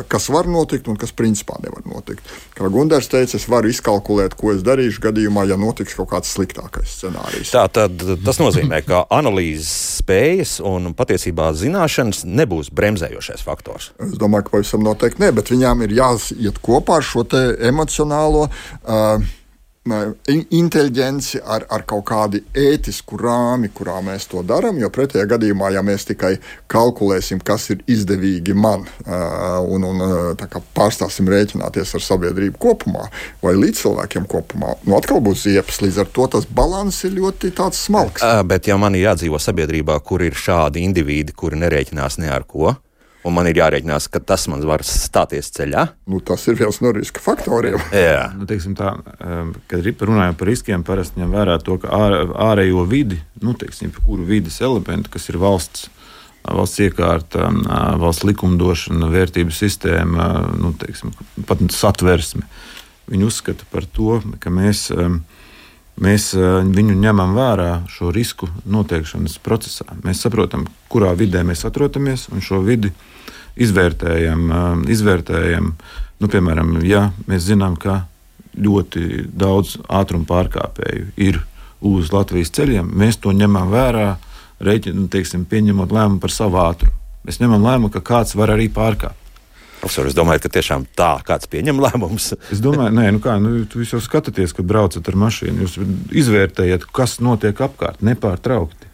kas 0.09 0.29
var 0.33 0.49
notikt 0.51 0.88
un 0.88 0.99
kas 1.01 1.12
principā 1.16 1.59
nevar 1.62 1.85
notikt. 1.88 2.25
Kā 2.57 2.68
Gunārs 2.72 3.09
teica, 3.12 3.37
es 3.38 3.46
varu 3.49 3.70
izkalkulēt, 3.72 4.37
ko 4.38 4.53
es 4.55 4.64
darīšu 4.66 5.03
gadījumā, 5.07 5.46
ja 5.49 5.59
notiks 5.61 5.96
kaut 5.96 6.11
kāds 6.12 6.33
sliktākais 6.35 6.96
scenārijs. 6.99 7.53
Tā 7.55 7.66
tad 7.72 8.01
tas 8.25 8.40
nozīmē, 8.42 8.83
ka 8.87 9.05
analīzes 9.26 9.70
spējas 10.00 10.56
un 10.64 10.92
patiesībā 10.96 11.50
zināšanas 11.58 12.24
nebūs 12.26 12.70
bremzējošais 12.76 13.42
faktors. 13.46 13.90
Es 14.02 14.14
domāju, 14.20 14.46
ka 14.46 14.56
pavisam 14.56 14.86
noteikti 14.86 15.24
ne, 15.24 15.32
bet 15.34 15.50
viņām 15.50 15.82
ir 15.86 15.96
jāiet 15.98 16.62
kopā 16.62 17.00
ar 17.00 17.06
šo 17.06 17.26
emocionālo. 17.66 18.46
Uh, 18.86 19.26
inteliģenci, 19.87 21.40
ar, 21.44 21.66
ar 21.72 21.85
kaut 21.88 22.05
kādu 22.09 22.40
ētisku 22.57 23.18
rāmi, 23.20 23.70
kurā 23.75 23.99
mēs 24.05 24.29
to 24.31 24.42
darām. 24.46 24.81
Jo 24.81 24.90
pretējā 24.92 25.27
gadījumā, 25.31 25.70
ja 25.75 25.83
mēs 25.87 26.07
tikai 26.09 26.37
kalkulēsim, 26.72 27.40
kas 27.46 27.68
ir 27.75 27.83
izdevīgi 27.90 28.57
man, 28.57 28.87
un, 29.07 29.87
un 29.87 30.05
pārstāsim 30.77 31.31
rēķināties 31.31 31.96
ar 31.96 32.07
sabiedrību 32.07 32.61
kopumā 32.62 33.09
vai 33.42 33.55
līdz 33.57 33.85
cilvēkiem 33.85 34.27
kopumā, 34.31 34.77
nu 34.87 34.96
atkal 34.99 35.22
būs 35.25 35.46
ziepes. 35.46 35.83
Līdz 35.85 36.03
ar 36.03 36.11
to 36.16 36.27
tas 36.37 36.49
balans 36.49 37.03
ir 37.07 37.16
ļoti 37.18 37.53
smalks. 37.77 38.25
Bet, 38.46 38.66
ja 38.70 38.79
man 38.81 38.96
ir 38.96 39.11
jādzīvo 39.11 39.40
sabiedrībā, 39.42 39.99
kur 40.07 40.25
ir 40.25 40.37
šādi 40.37 40.83
indivīdi, 40.87 41.37
kuri 41.37 41.61
nerēķinās 41.61 42.20
ne 42.22 42.33
ar 42.33 42.46
ko, 42.49 42.75
un 43.26 43.34
man 43.34 43.48
ir 43.50 43.58
jārēķinās, 43.58 44.08
ka 44.12 44.20
tas 44.22 44.46
man 44.50 44.62
var 44.68 44.84
stāties 44.86 45.50
ceļā. 45.56 45.86
Nu, 46.10 46.20
tas 46.24 46.46
ir 46.50 46.58
viens 46.60 46.78
no 46.82 46.92
riska 46.94 47.22
faktoriem. 47.24 47.78
Jā, 48.06 48.30
nu, 48.38 48.46
tā, 48.78 48.92
kad 49.70 50.06
runājam 50.10 50.38
par 50.38 50.50
riskiem, 50.50 50.86
parasti 50.86 51.22
ņem 51.22 51.34
vērā 51.34 51.58
to, 51.66 51.78
ka 51.82 51.90
ārējo 52.46 52.86
vidi, 52.88 53.20
nu, 53.42 53.56
teiksim, 53.58 53.94
kuru 54.06 54.26
vidas 54.28 54.60
elementi, 54.64 55.12
kas 55.12 55.30
ir 55.32 55.40
valsts. 55.42 55.90
Valsts 56.46 56.78
iekārta, 56.78 57.48
valsts 57.98 58.22
likumdošana, 58.22 59.08
vērtību 59.10 59.50
sistēma, 59.50 60.28
nu, 60.54 60.70
teiksim, 60.78 61.10
pat 61.48 61.64
satversme. 61.74 62.44
Viņi 63.10 63.26
uzskata 63.26 63.66
par 63.72 63.82
to, 63.90 64.20
ka 64.38 64.52
mēs, 64.54 64.84
mēs 66.02 66.30
viņu 66.37 66.96
ņemam 67.00 67.35
vērā 67.37 67.70
šo 67.92 68.11
risku 68.14 68.48
noteikšanas 68.68 69.38
procesā. 69.44 69.87
Mēs 70.04 70.20
saprotam, 70.24 70.66
kurā 70.92 71.14
vidē 71.16 71.44
mēs 71.46 71.64
atrodamies 71.68 72.28
un 72.32 72.44
šo 72.44 72.61
vidi 72.64 72.92
izvērtējam, 73.56 74.50
izvērtējam 74.92 75.72
nu, 76.20 76.28
piemēram, 76.28 76.76
ja 76.85 77.11
mēs 77.28 77.48
zinām, 77.48 77.78
ka 77.80 78.02
ļoti 78.56 79.26
daudz 79.37 79.76
ātruma 79.92 80.28
pārkāpēju 80.28 81.11
ir 81.20 81.40
uz 81.85 82.12
Latvijas 82.12 82.52
ceļiem, 82.56 82.88
mēs 82.88 83.20
to 83.20 83.32
ņemam 83.37 83.68
vērā, 83.72 84.09
rēķin, 84.64 84.96
nu, 84.96 85.09
teiksim, 85.12 85.44
pieņemot 85.48 85.92
lēmumu 85.92 86.22
par 86.22 86.32
savu 86.32 86.61
ātrumu. 86.62 86.96
Mēs 87.26 87.40
ņemam 87.42 87.64
lēmumu, 87.66 87.92
ka 87.92 88.04
kāds 88.06 88.37
var 88.38 88.54
arī 88.54 88.68
pārkāpt. 88.72 89.25
Profesor, 89.80 90.08
es 90.08 90.16
domāju, 90.16 90.44
ka 90.46 90.52
tiešām 90.56 90.86
tā 90.96 91.10
kāds 91.26 91.50
pieņem 91.52 91.80
lēmumus. 91.84 92.32
es 92.54 92.62
domāju, 92.64 92.94
nē, 92.96 93.10
nu 93.16 93.22
kā, 93.22 93.36
nu, 93.42 93.60
jūs 93.66 93.94
jau 93.96 94.02
skatāties, 94.02 94.56
kad 94.56 94.66
braucat 94.68 95.08
ar 95.08 95.20
mašīnu. 95.26 95.66
Jūs 95.66 95.78
izvērtējat, 96.24 96.88
kas 96.96 97.18
notiek 97.24 97.60
apkārt, 97.68 98.02
nepārtraukti. 98.06 98.92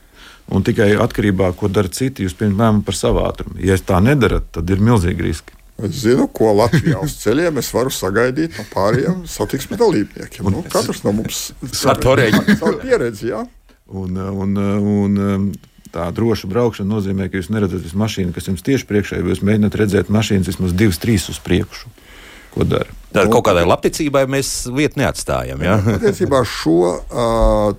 Un 0.53 0.65
tikai 0.67 0.91
atkarībā 1.01 1.49
no 1.49 1.55
tā, 1.55 1.59
ko 1.61 1.71
dara 1.73 1.89
citi, 1.89 2.27
jūs 2.27 2.35
pieņemat 2.37 2.61
lēmumu 2.61 2.87
par 2.89 2.99
savu 2.99 3.23
ātrumu. 3.25 3.61
Ja 3.63 3.79
tā 3.79 4.03
nedarat, 4.05 4.51
tad 4.53 4.71
ir 4.75 4.83
milzīgi 4.85 5.25
riski. 5.25 5.57
Es 5.83 6.03
zinu, 6.03 6.29
ko 6.31 6.53
Latvijā 6.55 7.01
uz 7.03 7.15
ceļiem 7.23 7.59
es 7.63 7.71
varu 7.75 7.91
sagaidīt 7.95 8.59
no 8.59 8.67
pārējiem 8.71 9.23
satiksmes 9.31 9.81
dalībniekiem. 9.81 10.51
Nu, 10.53 10.63
katrs 10.71 11.03
no 11.07 11.15
mums 11.17 11.53
ar 11.89 11.99
to 12.03 12.15
pieredzi. 12.83 13.33
Jā. 13.33 13.43
Un, 13.93 14.17
un, 14.17 14.57
un, 14.59 15.17
tā 15.93 16.09
droša 16.15 16.49
braukšana 16.51 16.89
nozīmē, 16.89 17.29
ka 17.31 17.41
jūs 17.41 17.51
neredzat 17.53 17.93
mašīnu, 17.99 18.33
kas 18.35 18.49
jums 18.49 18.65
tieši 18.65 18.89
priekšā, 18.89 19.21
jo 19.21 19.33
jūs 19.33 19.45
mēģināt 19.45 19.77
redzēt 19.79 20.13
mašīnas 20.13 20.51
vismaz 20.53 20.75
divas, 20.77 21.01
trīs 21.03 21.29
uz 21.33 21.41
priekšu. 21.43 21.93
Ko 22.53 22.67
dara? 22.69 22.93
Tad 23.13 23.31
kaut 23.33 23.47
kādai 23.47 23.65
labticībai 23.65 24.27
mēs 24.29 24.51
vietu 24.73 25.01
neatstājam. 25.01 25.63
Ja? 25.65 25.79
Patiesībā 25.95 26.43
šo, 26.49 26.79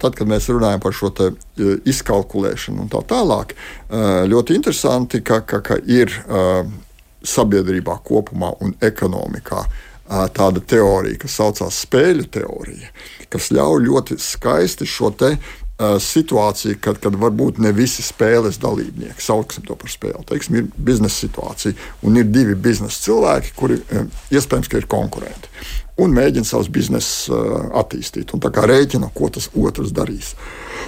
tad, 0.01 0.17
kad 0.17 0.29
mēs 0.29 0.49
runājam 0.49 0.81
par 0.81 0.95
šo 0.97 1.11
izkalkulēšanu 1.89 2.85
un 2.85 2.91
tā 2.93 3.03
tālāk, 3.09 3.53
ļoti 4.29 4.57
interesanti, 4.57 5.21
ka, 5.25 5.41
ka, 5.45 5.61
ka 5.65 5.77
ir 5.85 6.13
sabiedrībā 7.23 7.99
kopumā 8.05 8.53
un 8.65 8.73
ekonomikā 8.83 9.63
tāda 10.35 10.61
teorija, 10.67 11.21
kas 11.21 11.37
saucās 11.39 11.83
spēļu 11.85 12.25
teorija, 12.33 12.89
kas 13.33 13.49
ļauj 13.55 13.85
ļoti 13.87 14.17
skaisti 14.21 14.85
šo 14.89 15.13
te 15.17 15.35
situācija, 15.81 16.77
kad, 16.81 16.99
kad 17.01 17.15
varbūt 17.19 17.57
ne 17.63 17.71
visi 17.75 18.03
spēles 18.05 18.59
dalībnieki, 18.61 19.23
sauksim 19.23 19.65
to 19.67 19.75
par 19.79 19.89
spēli, 19.91 20.21
teiksim, 20.29 20.59
ir 20.59 20.67
biznesa 20.77 21.25
situācija, 21.25 21.73
un 22.05 22.19
ir 22.21 22.29
divi 22.29 22.55
biznesa 22.55 23.01
cilvēki, 23.07 23.55
kuri 23.57 23.79
iespējams 24.31 24.71
ir 24.77 24.87
konkurenti 24.91 25.49
un 26.01 26.13
mēģina 26.15 26.47
savus 26.47 26.71
biznesus 26.73 27.29
attīstīt. 27.73 28.33
Un 28.33 28.43
tā 28.43 28.53
kā 28.53 28.65
rēķina, 28.69 29.11
ko 29.13 29.29
tas 29.33 29.49
otrs 29.53 29.93
darīs. 29.95 30.33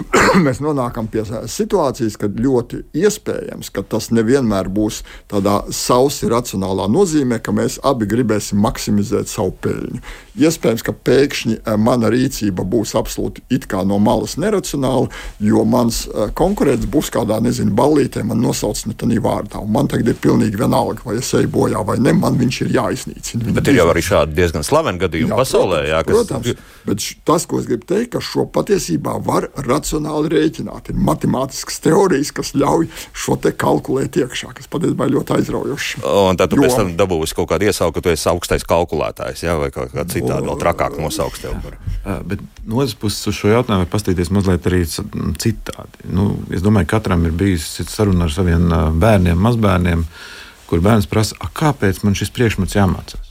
mēs 0.46 0.60
nonākam 0.64 1.08
pie 1.12 1.24
situācijas, 1.52 2.18
kad 2.20 2.38
ļoti 2.40 2.82
iespējams, 2.98 3.72
ka 3.74 3.84
tas 3.88 4.10
nevienmēr 4.16 4.70
būs 4.74 5.02
tādā 5.32 5.62
sausi 5.74 6.30
racionālā 6.32 6.88
nozīmē, 6.92 7.40
ka 7.44 7.54
mēs 7.56 7.80
abi 7.86 8.08
gribēsim 8.10 8.60
maksimizēt 8.64 9.32
savu 9.32 9.56
peļņu. 9.64 10.02
Iespējams, 10.36 10.84
ka 10.84 10.96
pēkšņi 11.08 11.58
eh, 11.58 11.78
mana 11.80 12.12
rīcība 12.12 12.66
būs 12.68 12.96
absolūti 13.00 13.44
no 13.86 14.00
malas 14.00 14.36
neracionāla, 14.42 15.10
jo 15.40 15.64
mans 15.66 16.06
eh, 16.08 16.32
konkurents 16.36 16.88
būs 16.92 17.12
kādā, 17.14 17.40
nezinu, 17.44 17.72
ballītē, 17.76 18.24
man 18.24 18.42
nosauc 18.44 18.86
ne 18.88 18.94
tādā 18.94 19.22
vārdā. 19.24 19.64
Man 19.66 19.88
tagad 19.92 20.12
ir 20.12 20.20
pilnīgi 20.22 20.60
vienalga, 20.60 21.06
vai 21.06 21.18
es 21.22 21.32
eju 21.34 21.50
bojā 21.52 21.84
vai 21.86 21.98
ne, 22.00 22.14
man 22.14 22.38
viņš 22.40 22.62
ir 22.66 22.74
jāiznīcina. 22.76 23.56
Bet 23.56 23.72
ir 23.72 23.80
jau 23.80 23.88
arī 23.92 24.04
šādi 24.06 24.36
diezgan 24.36 24.66
slaveni 24.66 24.95
gadījumi 25.02 25.34
jā, 25.34 25.40
pasaulē. 25.40 25.82
Protams, 25.82 25.92
jā, 25.92 26.02
kas... 26.06 26.16
protams, 26.16 26.72
bet 26.86 27.06
tas, 27.28 27.46
ko 27.50 27.60
es 27.62 27.70
gribu 27.70 27.88
teikt, 27.90 28.12
ka 28.16 28.22
šo 28.24 28.46
patiesībā 28.56 29.16
var 29.26 29.50
racionāli 29.66 30.32
rēķināt. 30.34 30.92
Ir 30.92 31.00
matemātiskas 31.10 31.82
teorijas, 31.86 32.34
kas 32.36 32.54
ļauj 32.58 32.90
šo 33.16 33.38
te 33.42 33.54
kalkulēt 33.56 34.20
iekšā, 34.22 34.52
kas 34.58 34.70
patiesībā 34.72 35.10
ir 35.10 35.16
ļoti 35.18 35.38
aizraujoši. 35.40 36.04
Un 36.26 36.40
tad 36.40 36.54
tu 36.54 36.60
jo, 36.60 36.66
pēc 36.66 36.78
tam 36.80 36.94
dabūsi 37.00 37.38
kaut 37.38 37.50
kādu 37.54 37.70
iesauku, 37.70 37.98
ka 37.98 38.06
tu 38.06 38.14
esi 38.14 38.30
augstais 38.32 38.66
kalkulētājs, 38.68 39.46
jā, 39.48 39.58
vai 39.62 39.72
kaut 39.76 39.94
kā 39.96 40.06
citādi 40.10 40.50
vēl 40.50 40.62
trakāk 40.62 41.00
nosauks 41.02 41.44
tev. 41.44 41.58
Par. 41.66 41.80
Bet 42.30 42.44
no 42.66 42.82
otras 42.82 42.98
puses 43.00 43.32
uz 43.32 43.38
šo 43.38 43.52
jautājumu 43.54 43.86
var 43.86 43.92
pastīties 43.92 44.32
mazliet 44.34 44.70
arī 44.70 44.84
citādi. 44.86 46.08
Nu, 46.10 46.32
es 46.54 46.64
domāju, 46.66 46.90
ka 46.90 47.00
katram 47.00 47.26
ir 47.28 47.36
bijusi 47.36 47.86
saruna 47.90 48.30
ar 48.30 48.34
saviem 48.34 48.70
bērniem, 49.02 49.40
mazbērniem, 49.48 50.06
kur 50.70 50.82
bērns 50.86 51.10
prasa, 51.10 51.38
kāpēc 51.58 52.02
man 52.06 52.18
šis 52.18 52.34
priekšmets 52.36 52.78
jāmācās. 52.78 53.25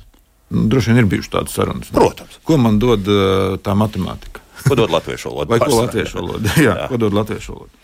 Nu, 0.50 0.66
droši 0.70 0.92
vien 0.92 1.02
ir 1.04 1.08
bijušas 1.10 1.32
tādas 1.32 1.54
sarunas. 1.56 1.92
Protams. 1.94 2.40
Ko 2.44 2.58
man 2.60 2.78
dod 2.82 3.08
tā 3.64 3.76
matemātika? 3.78 4.44
Ko 4.64 4.76
dod 4.78 4.92
latviešu 4.92 5.32
valoda? 5.32 5.50
Vai 5.54 5.60
ko 5.62 5.80
latviešu 5.80 6.20
valoda? 6.20 6.52
Jā, 6.66 6.74
Jā. 6.84 6.90
ko 6.92 7.00
dod 7.00 7.16
latviešu 7.16 7.56
valoda? 7.56 7.80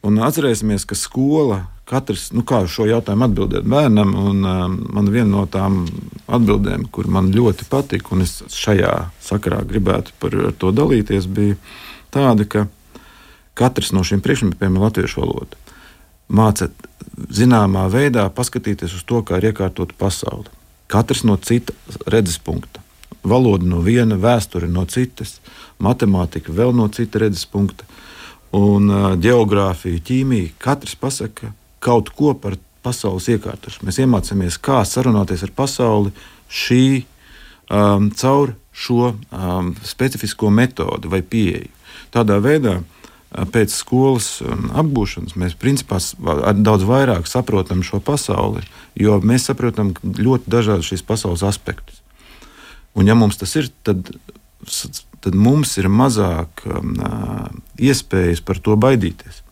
Un 0.00 0.16
atcerēsimies, 0.24 0.86
ka 0.88 0.96
skola, 0.96 1.58
katrs, 1.88 2.30
nu 2.32 2.40
kā 2.48 2.62
uz 2.64 2.72
šo 2.72 2.86
jautājumu 2.88 3.26
atbildēt 3.26 3.66
bērnam, 3.68 4.14
un 4.16 4.46
um, 4.48 4.76
man 4.96 5.10
viena 5.12 5.28
no 5.28 5.42
tām 5.44 5.82
atbildēm, 6.24 6.86
kur 6.88 7.10
man 7.12 7.28
ļoti 7.34 7.66
patika, 7.68 8.14
un 8.16 8.24
es 8.24 8.38
šajā 8.54 8.94
sakarā 9.20 9.60
gribētu 9.68 10.16
par 10.22 10.36
to 10.56 10.72
dalīties, 10.72 11.28
bija 11.28 11.58
tāda, 12.16 12.48
ka 12.48 12.64
katrs 13.60 13.92
no 13.92 14.00
šiem 14.06 14.24
priekšmetiem 14.24 14.78
ir 14.78 14.86
latviešu 14.86 15.20
valoda. 15.20 15.60
māca 16.30 16.70
zināmā 17.28 17.88
veidā 17.92 18.28
paskatīties 18.32 18.94
uz 18.96 19.04
to, 19.04 19.20
kā 19.26 19.36
ir 19.36 19.50
iekārtota 19.50 19.96
pasaule. 19.98 20.48
Katrs 20.90 21.22
no 21.26 21.36
cita 21.38 21.74
redzes 22.10 22.40
punkta. 22.42 22.82
Valoda 23.22 23.66
no 23.68 23.82
viena, 23.84 24.16
vēsture 24.18 24.68
no 24.70 24.86
citas, 24.88 25.38
matemātika 25.78 26.52
vēl 26.56 26.72
no 26.76 26.88
cita 26.92 27.20
redzes 27.22 27.44
punkta, 27.46 27.86
un 28.56 28.90
uh, 28.90 29.10
geogrāfija, 29.20 30.02
ķīmija. 30.06 30.54
Katrs 30.58 30.96
pasaka 30.98 31.52
kaut 31.84 32.10
ko 32.16 32.34
par 32.34 32.56
pasaules 32.82 33.28
iekārtošanu. 33.30 33.88
Mēs 33.88 34.00
iemācāmies, 34.02 34.58
kā 34.62 34.80
sarunāties 34.88 35.44
ar 35.46 35.52
pasauli 35.56 36.14
šī 36.48 36.84
um, 37.70 38.08
caur 38.16 38.54
šo 38.72 39.12
um, 39.12 39.74
specifisko 39.84 40.50
metodi 40.50 41.10
vai 41.12 41.20
pieeju. 41.22 41.68
Tādā 42.14 42.40
veidā 42.42 42.80
pēc 43.30 43.70
skolas 43.70 44.40
apgūšanas 44.42 45.36
mēs 45.38 45.54
principā 45.58 46.00
daudz 46.58 46.86
vairāk 46.88 47.28
saprotam 47.30 47.84
šo 47.86 48.00
pasauli, 48.02 48.64
jo 48.98 49.18
mēs 49.24 49.48
saprotam 49.50 49.92
ļoti 50.02 50.50
dažādus 50.50 50.90
šīs 50.92 51.06
pasaules 51.06 51.44
aspektus. 51.46 52.00
Un, 52.94 53.06
ja 53.06 53.14
mums 53.14 53.38
tas 53.38 53.52
ir, 53.56 53.70
tad, 53.86 54.10
tad 55.22 55.36
mums 55.38 55.76
ir 55.78 55.88
mazāk 55.92 56.64
um, 56.66 56.96
iespējas 57.78 58.42
par 58.42 58.58
to 58.58 58.76
baidīties. 58.80 59.42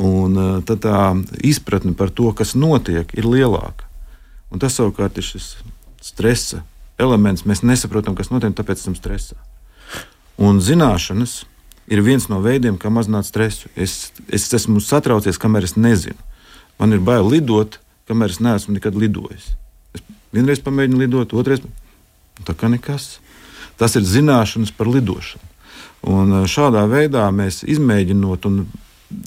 Un 0.00 0.38
uh, 0.38 0.52
tad 0.66 0.82
tā 0.82 1.00
izpratne 1.44 1.94
par 1.94 2.10
to, 2.10 2.32
kas 2.34 2.54
notiek, 2.58 3.10
ir 3.14 3.28
lielāka. 3.28 3.86
Un 4.50 4.62
tas 4.62 4.74
savukārt 4.78 5.18
ir 5.18 5.26
šis 5.26 5.54
stresa 6.02 6.62
elements. 6.98 7.44
Mēs 7.46 7.62
nesaprotam, 7.66 8.16
kas 8.18 8.32
notiek, 8.32 8.54
tāpēc 8.56 8.80
esam 8.80 8.96
stresā. 8.98 9.36
Un 10.40 10.60
zināšanas 10.62 11.44
ir 11.90 12.02
viens 12.02 12.26
no 12.30 12.40
veidiem, 12.42 12.78
kā 12.80 12.90
mazināt 12.90 13.28
stresu. 13.28 13.70
Es, 13.76 14.12
es 14.32 14.48
esmu 14.56 14.82
satraucies, 14.82 15.38
kamēr 15.40 15.68
es 15.68 15.76
nezinu. 15.76 16.18
Man 16.80 16.94
ir 16.96 17.02
bail 17.04 17.28
lidot, 17.30 17.78
kamēr 18.08 18.34
es 18.34 18.40
neesmu 18.44 18.76
nekad 18.76 18.96
lidojis. 18.98 19.52
Es 19.94 20.04
vienreiz 20.34 20.62
pamēģinu 20.64 21.04
lidot, 21.04 21.34
otrreiz 21.36 21.62
tā 22.44 22.56
kā 22.58 22.70
nekas. 22.72 23.18
Tas 23.80 23.96
ir 23.98 24.06
zināšanas 24.06 24.72
par 24.74 24.90
lidošanu. 24.90 25.50
Un 26.14 26.40
eh, 26.40 26.46
šādā 26.50 26.84
veidā 26.90 27.26
mēs 27.34 27.62
izmēģinot 27.64 28.48
un 28.50 28.64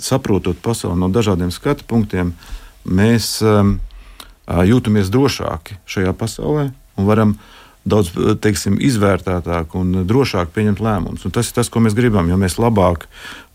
saprotot 0.02 0.60
pasauli 0.62 1.00
no 1.00 1.10
dažādiem 1.14 1.52
skatu 1.54 1.86
punktiem, 1.88 2.34
mēs 2.88 3.38
um, 3.46 3.78
jūtamies 4.48 5.12
drošāki 5.14 5.78
šajā 5.88 6.12
pasaulē 6.18 6.70
un 6.98 7.08
varam 7.08 7.36
daudz 7.88 8.12
teiksim, 8.44 8.78
izvērtētāk 8.84 9.76
un 9.80 10.04
drošāk 10.08 10.52
pieņemt 10.56 10.82
lēmumus. 10.84 11.26
Un 11.28 11.34
tas 11.36 11.50
ir 11.50 11.58
tas, 11.58 11.72
ko 11.72 11.82
mēs 11.84 11.96
gribam. 11.98 12.30
Jo 12.30 12.38
mēs 12.40 12.58
labāk, 12.62 13.08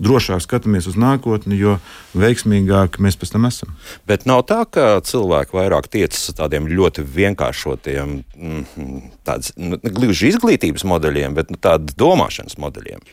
drošāk 0.03 0.42
skatāmies 0.45 0.88
uz 0.90 0.99
nākotni, 1.01 1.59
jo 1.61 1.79
veiksmīgāk 2.18 2.99
mēs 3.03 3.18
pēc 3.21 3.35
tam 3.35 3.49
esam. 3.49 3.75
Bet 4.09 4.27
nav 4.29 4.45
tā, 4.51 4.62
ka 4.64 4.87
cilvēki 5.07 5.59
vairāk 5.59 5.90
tiecas 5.92 6.31
uz 6.33 6.38
tādiem 6.38 6.71
ļoti 6.71 7.05
vienkāršotiem, 7.16 8.21
mm, 8.37 9.03
tādas 9.29 9.53
nu, 9.57 9.81
gluži 9.83 10.33
izglītības 10.33 10.87
modeļiem, 10.88 11.37
bet 11.38 11.53
nu, 11.53 11.61
tādu 11.61 11.95
domāšanas 11.99 12.59
modeļiem. 12.62 13.05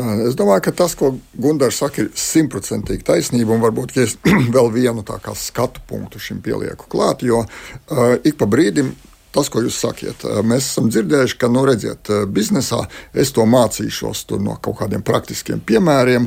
Es 0.00 0.36
domāju, 0.38 0.62
ka 0.64 0.72
tas, 0.72 0.94
ko 0.96 1.12
Gunārs 1.36 1.80
saka, 1.82 2.04
ir 2.04 2.12
simtprocentīgi 2.16 3.04
taisnība. 3.04 3.52
Un 3.56 3.64
varbūt 3.64 3.98
es 4.00 4.16
vēl 4.54 4.70
vienu 4.72 5.04
skatu 5.36 5.82
punktu 5.88 6.22
šim 6.22 6.40
pielieku 6.44 6.88
klāt, 6.88 7.24
jo 7.26 7.42
uh, 7.44 8.16
ik 8.24 8.38
pa 8.40 8.48
brīdim 8.48 8.94
Tas, 9.30 9.46
ko 9.46 9.62
jūs 9.62 9.76
sakiet, 9.78 10.24
mēs 10.42 10.72
esam 10.72 10.88
dzirdējuši, 10.90 11.36
ka, 11.38 11.50
nu, 11.52 11.62
redziet, 11.68 12.10
biznesā 12.34 12.80
es 13.14 13.30
to 13.34 13.44
mācīšos 13.46 14.24
no 14.42 14.56
kaut 14.62 14.80
kādiem 14.80 15.04
praktiskiem 15.06 15.60
piemēriem, 15.66 16.26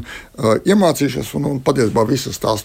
iemācīšos, 0.71 1.33
un, 1.39 1.49
un 1.51 1.59
patiesībā 1.65 2.05
visas 2.07 2.39
tās 2.39 2.63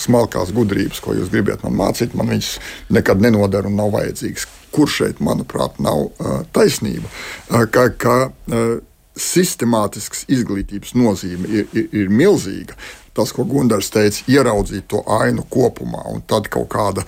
smalkās 0.00 0.54
gudrības, 0.56 1.02
ko 1.04 1.18
jūs 1.18 1.28
gribat 1.32 1.66
man 1.66 1.76
mācīt, 1.82 2.16
man 2.16 2.32
viņas 2.32 2.54
nekad 2.96 3.20
nenodara 3.20 3.68
un 3.68 3.76
nav 3.82 3.92
vajadzīgas. 3.98 4.48
Kur 4.74 4.90
šeit, 4.90 5.20
manuprāt, 5.22 5.76
nav 5.84 6.08
taisnība? 6.56 7.12
Ka, 7.70 7.90
ka, 7.92 8.18
Sistemātisks 9.14 10.24
izglītības 10.26 10.96
nozīme 10.98 11.46
ir, 11.46 11.68
ir, 11.70 11.84
ir 11.94 12.08
milzīga 12.10 12.74
tas, 13.14 13.30
ko 13.30 13.44
Gunārs 13.46 13.92
teica, 13.94 14.24
ieraudzīt 14.26 14.88
to 14.90 15.04
ainu 15.20 15.44
kopumā, 15.46 16.02
un 16.10 16.24
tad 16.26 16.48
kaut 16.50 16.66
kāda 16.72 17.04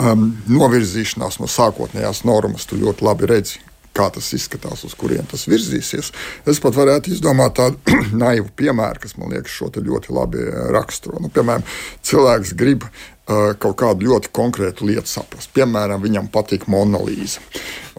um, 0.00 0.30
novirzīšanās 0.50 1.40
no 1.40 1.48
sākotnējās 1.50 2.24
normas. 2.28 2.66
Tu 2.68 2.80
ļoti 2.80 3.06
labi 3.06 3.28
redzi, 3.30 3.60
kā 3.96 4.08
tas 4.14 4.32
izskatās, 4.36 4.84
uz 4.86 4.96
kurien 4.98 5.28
tas 5.30 5.46
virzīsies. 5.50 6.12
Es 6.48 6.60
pat 6.62 6.76
varētu 6.78 7.12
izdomāt 7.14 7.58
tādu 7.60 8.00
naivu 8.24 8.50
piemēru, 8.60 9.04
kas 9.04 9.16
man 9.20 9.34
liekas 9.34 9.54
šo 9.54 9.70
ļoti 9.76 10.14
labi 10.16 10.46
raksturo. 10.74 11.22
Nu, 11.22 11.32
piemēram, 11.34 11.66
cilvēks 12.06 12.54
grib 12.58 12.86
kaut 13.26 13.76
kādu 13.78 14.08
ļoti 14.08 14.32
konkrētu 14.34 14.88
lietu 14.88 15.06
saprast. 15.06 15.52
Piemēram, 15.54 16.02
viņam 16.02 16.30
patīk 16.34 16.66
monolīze 16.70 17.42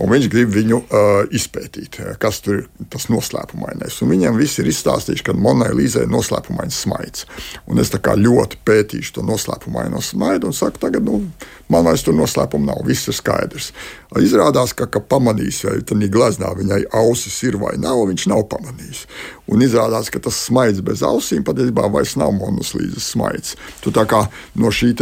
un 0.01 0.10
viņš 0.10 0.27
grib 0.31 0.51
viņu 0.55 0.79
uh, 0.81 1.10
izpētīt, 1.36 1.99
uh, 2.01 2.13
kas 2.21 2.41
tur 2.43 2.62
ir 2.62 2.89
tas 2.91 3.07
noslēpumainais. 3.12 3.99
Un 4.01 4.12
viņiem 4.13 4.38
visi 4.39 4.62
ir 4.63 4.71
izstāstījuši, 4.71 5.25
ka 5.27 5.36
Monai 5.38 5.71
Līzai 5.77 6.05
ir 6.07 6.12
noslēpumains 6.13 6.81
smaids. 6.86 7.27
Un 7.69 7.81
es 7.81 7.91
ļoti 8.17 8.62
pētīšu 8.65 9.17
to 9.17 9.25
noslēpumaino 9.27 10.01
smaidu 10.03 10.49
un 10.49 10.57
saku, 10.57 10.81
tagad 10.81 11.05
nu, 11.05 11.21
man 11.71 11.86
vairs 11.88 12.05
tur 12.07 12.17
noslēpuma 12.17 12.71
nav, 12.71 12.81
viss 12.88 13.12
ir 13.12 13.17
skaidrs. 13.17 13.71
Izrādās, 14.19 14.73
ka, 14.75 14.89
ka 14.91 14.99
pamanīs, 14.99 15.62
vai 15.67 15.77
tā 15.88 15.95
gleznā 16.12 16.51
viņai 16.57 16.81
ausis 17.03 17.38
ir 17.47 17.60
vai 17.62 17.77
nav, 17.79 18.01
viņš 18.10 18.27
nav 18.31 18.47
pamanījis. 18.51 19.05
Un 19.51 19.63
izrādās, 19.63 20.10
ka 20.12 20.19
tas 20.23 20.39
smaids 20.47 20.81
bez 20.86 21.03
ausīm 21.05 21.45
patiesībā 21.47 21.88
vairs 21.93 22.17
nav 22.19 22.34
monoslīdes 22.36 23.13
smaids. 23.13 23.55
Tu 23.84 23.93
tā 23.95 24.07
kā 24.10 24.25
no 24.60 24.73
šī 24.73 24.95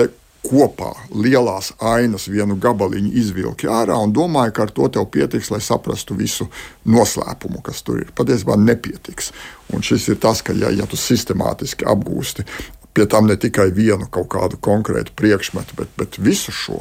kopā 0.46 0.94
lielās 1.12 1.74
ainas 1.84 2.30
vienu 2.32 2.56
gabaliņu 2.62 3.12
izvilki 3.22 3.68
ārā 3.70 3.98
un 4.00 4.14
domāju, 4.16 4.54
ka 4.56 4.66
ar 4.66 4.74
to 4.76 4.88
tev 4.96 5.10
pietiks, 5.12 5.52
lai 5.52 5.60
saprastu 5.64 6.16
visu 6.18 6.48
noslēpumu, 6.88 7.62
kas 7.66 7.84
tur 7.84 8.02
ir. 8.04 8.12
Patiesībā 8.16 8.56
nepietiks. 8.60 9.34
Un 9.76 9.84
šis 9.86 10.08
ir 10.14 10.20
tas, 10.24 10.42
ka 10.46 10.56
ja, 10.56 10.72
ja 10.74 10.88
tu 10.90 11.00
sistemātiski 11.00 11.88
apgūsti 11.90 12.48
pie 12.94 13.06
tam 13.06 13.28
ne 13.30 13.38
tikai 13.38 13.70
vienu 13.72 14.10
kaut 14.12 14.32
kādu 14.34 14.58
konkrētu 14.60 15.14
priekšmetu, 15.16 15.78
bet, 15.78 15.92
bet 16.00 16.18
visu 16.20 16.52
šo. 16.56 16.80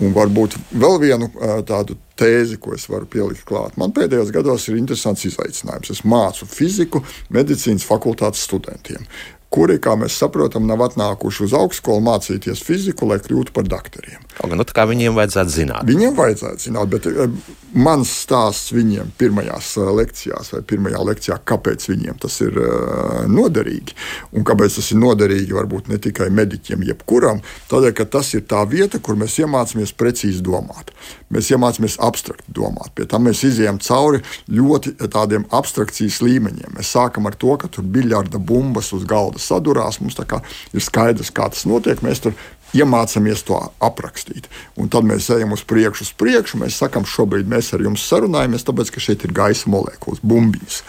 Un 0.00 0.14
varbūt 0.16 0.54
vēl 0.80 0.96
vienu 1.02 1.28
tādu 1.68 1.98
tēzi, 2.16 2.56
ko 2.62 2.72
es 2.72 2.86
varu 2.88 3.04
pielikt 3.10 3.44
klāt. 3.48 3.76
Man 3.76 3.92
pēdējos 3.92 4.32
gados 4.32 4.64
ir 4.70 4.78
interesants 4.80 5.26
izaicinājums. 5.28 5.92
Es 5.92 6.00
mācu 6.08 6.48
fiziku 6.48 7.02
medicīnas 7.34 7.84
fakultātes 7.84 8.46
studentiem 8.48 9.04
kuri, 9.52 9.78
kā 9.82 9.94
mēs 10.00 10.16
saprotam, 10.20 10.66
nav 10.68 10.82
atnākuši 10.88 11.46
uz 11.46 11.56
augstskolu 11.56 12.04
mācīties 12.08 12.64
fiziku, 12.64 13.08
lai 13.10 13.20
kļūtu 13.22 13.54
par 13.56 13.68
doktoriem. 13.68 14.24
Nu, 14.42 14.64
kā 14.66 14.84
viņiem 14.90 15.14
vajadzētu 15.14 15.54
zināt? 15.54 15.86
Viņiem 15.86 16.16
vajadzētu 16.18 16.66
zināt, 16.66 16.90
bet 16.90 17.06
uh, 17.06 17.30
mans 17.78 18.10
stāsts 18.24 18.72
viņiem 18.74 19.12
pirmajās 19.20 19.68
uh, 19.78 19.90
lekcijās 19.94 20.50
vai 20.54 20.62
pirmajā 20.66 21.02
lekcijā, 21.06 21.36
kāpēc 21.46 21.86
viņiem 21.90 22.18
tas 22.22 22.40
ir 22.42 22.58
uh, 22.58 23.22
noderīgi 23.30 23.94
un 24.34 24.46
kāpēc 24.48 24.78
tas 24.80 24.90
ir 24.90 24.98
noderīgi 25.02 25.54
varbūt 25.54 25.92
ne 25.92 26.00
tikai 26.02 26.28
mediķiem, 26.34 26.82
jebkuram, 26.90 27.42
tādēļ, 27.70 27.94
ka 28.00 28.08
tas 28.18 28.32
ir 28.34 28.42
tā 28.50 28.64
vieta, 28.68 28.98
kur 28.98 29.18
mēs 29.20 29.38
iemācāmies 29.44 29.94
precīzi 29.94 30.42
domāt. 30.42 30.90
Mēs 31.32 31.52
iemācāmies 31.54 31.96
abstrakti 32.02 32.52
domāt. 32.52 32.90
Pie 32.96 33.06
tam 33.08 33.28
mēs 33.28 33.44
izējām 33.46 33.78
cauri 33.84 34.20
ļoti 34.52 34.96
tādiem 35.12 35.46
abstrakcijas 35.54 36.18
līmeņiem. 36.24 36.74
Mēs 36.76 36.92
sākam 36.96 37.30
ar 37.30 37.38
to, 37.38 37.54
ka 37.60 37.70
tur 37.72 37.86
biļarda 37.94 38.42
bumbas 38.42 38.92
uz 38.96 39.06
galda 39.08 39.40
sadurās. 39.40 40.00
Mums 40.02 40.18
ir 40.18 40.84
skaidrs, 40.84 41.32
kā 41.32 41.48
tas 41.52 41.64
notiek. 41.68 42.02
Mēs 42.04 42.20
tur 42.26 42.36
iemācāmies 42.76 43.44
to 43.46 43.58
aprakstīt. 43.82 44.48
Un 44.80 44.90
tad 44.92 45.06
mēs 45.08 45.28
ejam 45.34 45.54
uz 45.56 45.64
priekšu, 45.68 46.06
uz 46.06 46.12
priekšu. 46.18 46.60
Mēs 46.62 46.78
sakām, 46.82 47.06
šobrīd 47.08 47.48
mēs 47.50 47.72
ar 47.76 47.84
jums 47.84 48.04
sarunājamies, 48.08 48.66
tāpēc, 48.68 48.92
ka 48.94 49.02
šeit 49.02 49.26
ir 49.26 49.34
gaisa 49.36 49.70
molekulas, 49.72 50.22
bumbiņas. 50.24 50.82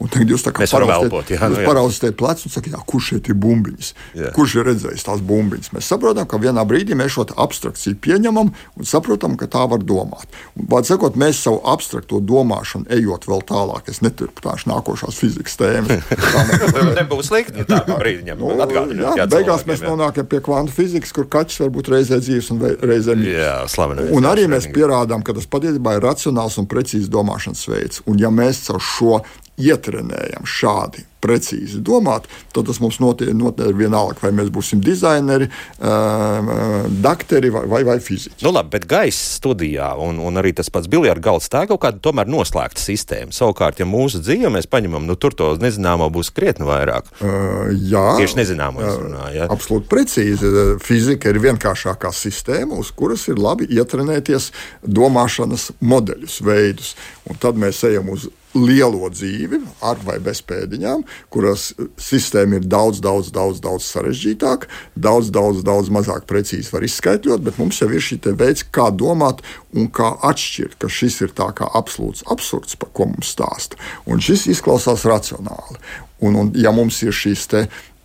Un 0.00 0.08
tagad 0.12 0.32
jūs 0.32 0.44
tā 0.46 0.52
kā 0.56 0.68
paraudzījāt 0.70 2.16
plecu 2.20 2.48
un 2.48 2.54
sakāt, 2.54 2.76
kurš 2.88 3.12
šeit 3.14 3.30
ir 3.32 3.36
bumbiņas? 3.40 3.92
Jā. 4.16 4.32
Kurš 4.36 4.56
ir 4.60 4.68
redzējis 4.70 5.06
tās 5.08 5.24
bumbiņas? 5.24 5.72
Mēs 5.76 5.90
saprotam, 5.92 6.28
ka 6.28 6.40
vienā 6.40 6.64
brīdī 6.68 6.96
mēs 6.96 7.16
šo 7.16 7.26
abstrakciju 7.30 7.98
pieņemam 8.00 8.52
un 8.52 8.88
saprotam, 8.88 9.36
ka 9.40 9.48
tā 9.50 9.66
var 9.68 9.84
domāt. 9.84 10.28
Vārds 10.56 10.92
sakot, 10.92 11.18
mēs 11.20 11.42
savu 11.44 11.60
abstrakto 11.68 12.20
domāšanu 12.24 12.88
ejot 12.96 13.28
vēl 13.28 13.44
tālāk, 13.48 13.90
es 13.92 14.00
neturpināšu 14.04 14.70
nākošās 14.72 15.20
fizikas 15.20 15.58
tēmas. 15.60 16.00
Tā 16.30 16.84
nebūs 16.96 17.28
slikti, 17.30 17.64
tā 17.68 17.80
brīdī 17.88 18.30
ņem 18.30 18.40
nu, 18.40 18.50
atgādināt. 18.62 19.20
Beigās 19.30 19.64
mēs 19.68 19.82
nonākam 19.84 20.26
pie 20.30 20.40
kvantu 20.44 20.74
fizikas, 20.74 21.12
kur 21.14 21.28
kaķis 21.32 21.60
var 21.62 21.70
būt 21.74 21.90
reizē 21.94 22.18
dzīves 22.22 22.50
un 22.54 22.62
reizē 22.90 23.16
mīļš. 23.18 23.36
Un 24.16 24.28
arī 24.30 24.46
mēs 24.50 24.68
pierādām, 24.74 25.24
ka 25.26 25.34
tas 25.36 25.48
patiesībā 25.50 25.96
ir 25.96 26.06
racionāls 26.06 26.58
un 26.60 26.68
precīzs 26.70 27.10
domāšanas 27.12 27.66
veids. 27.70 28.02
Un 28.10 28.20
ja 28.22 28.32
mēs 28.34 28.66
caur 28.68 28.82
šo 28.84 29.20
ietrenējam 29.60 30.46
šādi 30.48 31.06
precīzi 31.20 31.82
domāt, 31.84 32.26
tad 32.54 32.68
tas 32.70 32.80
mums 32.80 32.98
notiek, 33.02 33.32
notiek 33.36 33.74
vienalga, 33.76 34.22
vai 34.24 34.32
mēs 34.38 34.48
būsim 34.52 34.80
dizaineri, 34.84 35.50
dakteri 37.04 37.50
vai, 37.52 37.66
vai, 37.68 37.82
vai 37.84 37.98
fiziķi. 38.00 38.40
Nu, 38.46 38.54
labi, 38.56 38.72
bet 38.76 38.86
gaisa 38.90 39.20
studijā 39.36 39.90
un, 40.00 40.20
un 40.24 40.40
arī 40.40 40.54
tas 40.56 40.72
pats 40.72 40.88
biljardu 40.90 41.24
galds 41.24 41.50
tā 41.52 41.64
ir 41.66 41.72
kaut 41.74 41.82
kāda 41.84 42.00
tomēr 42.04 42.30
noslēgta 42.30 42.80
sistēma. 42.80 43.36
Savukārt, 43.36 43.82
ja 43.82 43.88
mūsu 43.88 44.22
dzīve 44.24 44.52
mēs 44.54 44.70
paņemam, 44.70 45.04
nu 45.08 45.18
tur 45.20 45.36
to 45.36 45.52
nezināmo 45.60 46.08
būs 46.14 46.32
krietni 46.36 46.68
vairāk. 46.68 47.12
Uh, 47.20 47.68
jā, 47.76 48.06
tieši 48.22 48.40
nezināmo 48.40 48.84
es 48.86 48.96
runāju. 48.96 49.36
Ja? 49.42 49.50
Absolūti 49.52 49.90
precīzi. 49.92 50.54
Fizika 50.84 51.34
ir 51.34 51.42
vienkāršākā 51.44 52.14
sistēma, 52.16 52.80
uz 52.80 52.94
kuras 52.96 53.28
ir 53.28 53.40
labi 53.40 53.68
ietrenēties 53.76 54.50
domāšanas 54.88 55.70
modeļus, 55.84 56.40
veidus. 56.48 56.94
Un 57.28 57.38
tad 57.40 57.60
mēs 57.60 57.84
ejam 57.86 58.08
uz 58.16 58.30
lielo 58.54 59.08
dzīvi, 59.12 59.60
ar 59.86 60.00
vai 60.04 60.18
bez 60.22 60.40
pēdiņām, 60.46 61.04
kuras 61.30 61.70
sistēma 62.00 62.58
ir 62.58 62.66
daudz, 62.66 63.00
daudz, 63.04 63.30
daudz, 63.34 63.60
daudz 63.62 63.86
sarežģītāka, 63.86 64.70
daudz, 64.98 65.30
daudz, 65.34 65.62
daudz 65.66 65.90
mazāk 65.94 66.26
precīzi 66.30 66.72
var 66.74 66.86
izskaidrot, 66.86 67.44
bet 67.46 67.60
mums 67.62 67.80
jau 67.80 67.90
ir 67.92 68.02
šī 68.02 68.20
veids, 68.34 68.66
kā 68.74 68.90
domāt 68.90 69.44
un 69.74 69.88
kā 69.94 70.12
atšķirt, 70.26 70.78
ka 70.82 70.90
šis 70.90 71.20
ir 71.26 71.34
tā 71.36 71.50
kā 71.56 71.70
absolūts 71.78 72.26
absurds, 72.30 72.76
par 72.80 72.90
ko 72.96 73.10
mums 73.12 73.34
stāsta. 73.36 73.78
Un 74.10 74.22
šis 74.24 74.48
izklausās 74.56 75.06
racionāli. 75.06 75.78
Un, 76.20 76.34
un 76.36 76.50
ja 76.58 76.72
mums 76.74 76.98
ir 77.06 77.14
šīs 77.16 77.46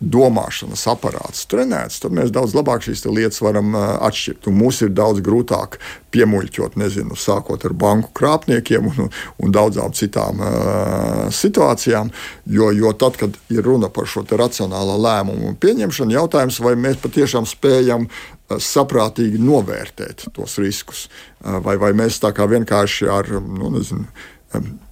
domāšanas 0.00 0.82
aparāts 0.92 1.46
trenēts, 1.48 2.02
tad 2.02 2.12
mēs 2.16 2.32
daudz 2.34 2.52
labāk 2.56 2.84
šīs 2.84 3.06
lietas 3.08 3.40
varam 3.40 3.72
atšķirt. 3.76 4.50
Un 4.50 4.58
mums 4.60 4.82
ir 4.84 4.92
daudz 4.92 5.22
grūtāk 5.24 5.78
piemuļķot, 6.12 6.76
nezinu, 6.80 7.16
sākot 7.16 7.64
ar 7.64 7.72
banku 7.76 8.12
krāpniekiem 8.16 8.90
un, 8.90 9.08
un 9.40 9.56
daudzām 9.56 9.94
citām 9.96 10.42
uh, 10.44 11.26
situācijām. 11.32 12.12
Jo, 12.52 12.70
jo 12.76 12.92
tad, 12.98 13.16
kad 13.20 13.40
ir 13.52 13.64
runa 13.64 13.88
par 13.92 14.08
šo 14.10 14.26
racionālo 14.36 14.98
lēmumu 15.00 15.56
pieņemšanu, 15.64 16.16
jautājums, 16.18 16.60
vai 16.60 16.76
mēs 16.80 17.00
patiešām 17.00 17.48
spējam 17.48 18.08
saprātīgi 18.46 19.40
novērtēt 19.42 20.28
tos 20.36 20.60
riskus, 20.62 21.06
vai, 21.40 21.74
vai 21.80 21.90
mēs 21.96 22.20
tā 22.22 22.30
kā 22.36 22.46
vienkārši 22.50 23.08
ar, 23.10 23.32
nu, 23.42 23.72
nezinu, 23.74 24.06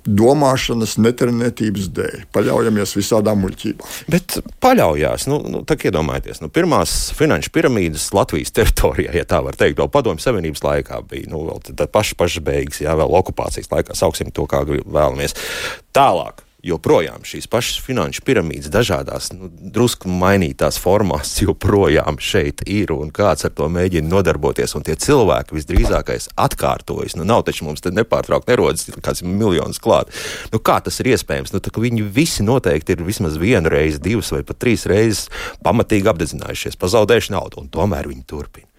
domāšanas 0.04 0.96
netrenētības 1.00 1.88
dēļ. 1.96 2.24
Paļaujamies 2.34 2.94
visādām 2.98 3.40
muļķībām. 3.44 3.92
Bet 4.12 4.36
paļaujās, 4.64 5.26
nu, 5.30 5.38
nu 5.48 5.62
tā 5.64 5.78
iedomājieties, 5.80 6.42
nu, 6.44 6.50
pirmās 6.52 7.14
finanšu 7.16 7.52
piramīdas 7.54 8.10
Latvijas 8.16 8.52
teritorijā, 8.56 9.14
ja 9.16 9.24
tā 9.28 9.40
var 9.46 9.56
teikt, 9.58 9.78
vēl 9.80 9.90
padomju 9.94 10.24
savienības 10.24 10.64
laikā 10.66 11.00
bija, 11.08 11.30
nu, 11.32 11.46
vēl 11.48 11.62
tad 11.70 11.86
pašas 11.94 12.18
pašas 12.20 12.44
beigas, 12.44 12.82
jā, 12.84 12.96
vēl 13.00 13.16
okupācijas 13.20 13.70
laikā, 13.72 13.96
sauksim 13.96 14.34
to 14.34 14.44
kā 14.50 14.64
vēlamies. 14.68 15.38
Tālāk 15.96 16.43
joprojām 16.64 17.24
šīs 17.26 17.46
pašas 17.50 17.78
finanšu 17.84 18.24
piramīdas, 18.24 18.70
dažādās, 18.72 19.30
nu, 19.36 19.50
drusku 19.50 20.10
mainītās 20.10 20.78
formās, 20.80 21.36
joprojām 21.44 22.18
šeit 22.22 22.64
ir 22.70 22.94
un 22.94 23.12
kāds 23.14 23.46
ar 23.46 23.54
to 23.56 23.68
mēģina 23.72 24.08
nodarboties. 24.10 24.76
Un 24.78 24.86
tie 24.86 24.96
cilvēki 25.00 25.56
visdrīzākais 25.58 26.30
atkārtojas. 26.40 27.18
Nu, 27.18 27.26
nav 27.28 27.44
taču 27.48 27.68
mums 27.68 27.84
te 27.84 27.92
nepārtraukti 27.94 28.52
nerodas 28.52 28.88
kāds 29.04 29.24
miljonus 29.26 29.82
klāt. 29.82 30.12
Nu, 30.52 30.60
kā 30.64 30.80
tas 30.84 31.00
ir 31.02 31.12
iespējams? 31.14 31.54
Nu, 31.54 31.62
viņi 31.84 32.04
visi 32.14 32.46
noteikti 32.46 32.96
ir 32.96 33.06
vismaz 33.06 33.38
vienu 33.40 33.72
reizi, 33.72 34.02
divas 34.02 34.32
vai 34.34 34.44
pat 34.46 34.60
trīs 34.62 34.86
reizes 34.90 35.26
pamatīgi 35.64 36.10
apdedzinājušies, 36.10 36.80
pazaudējuši 36.80 37.34
naudu, 37.34 37.64
un 37.64 37.72
tomēr 37.72 38.08
viņi 38.10 38.24
turpina. 38.28 38.73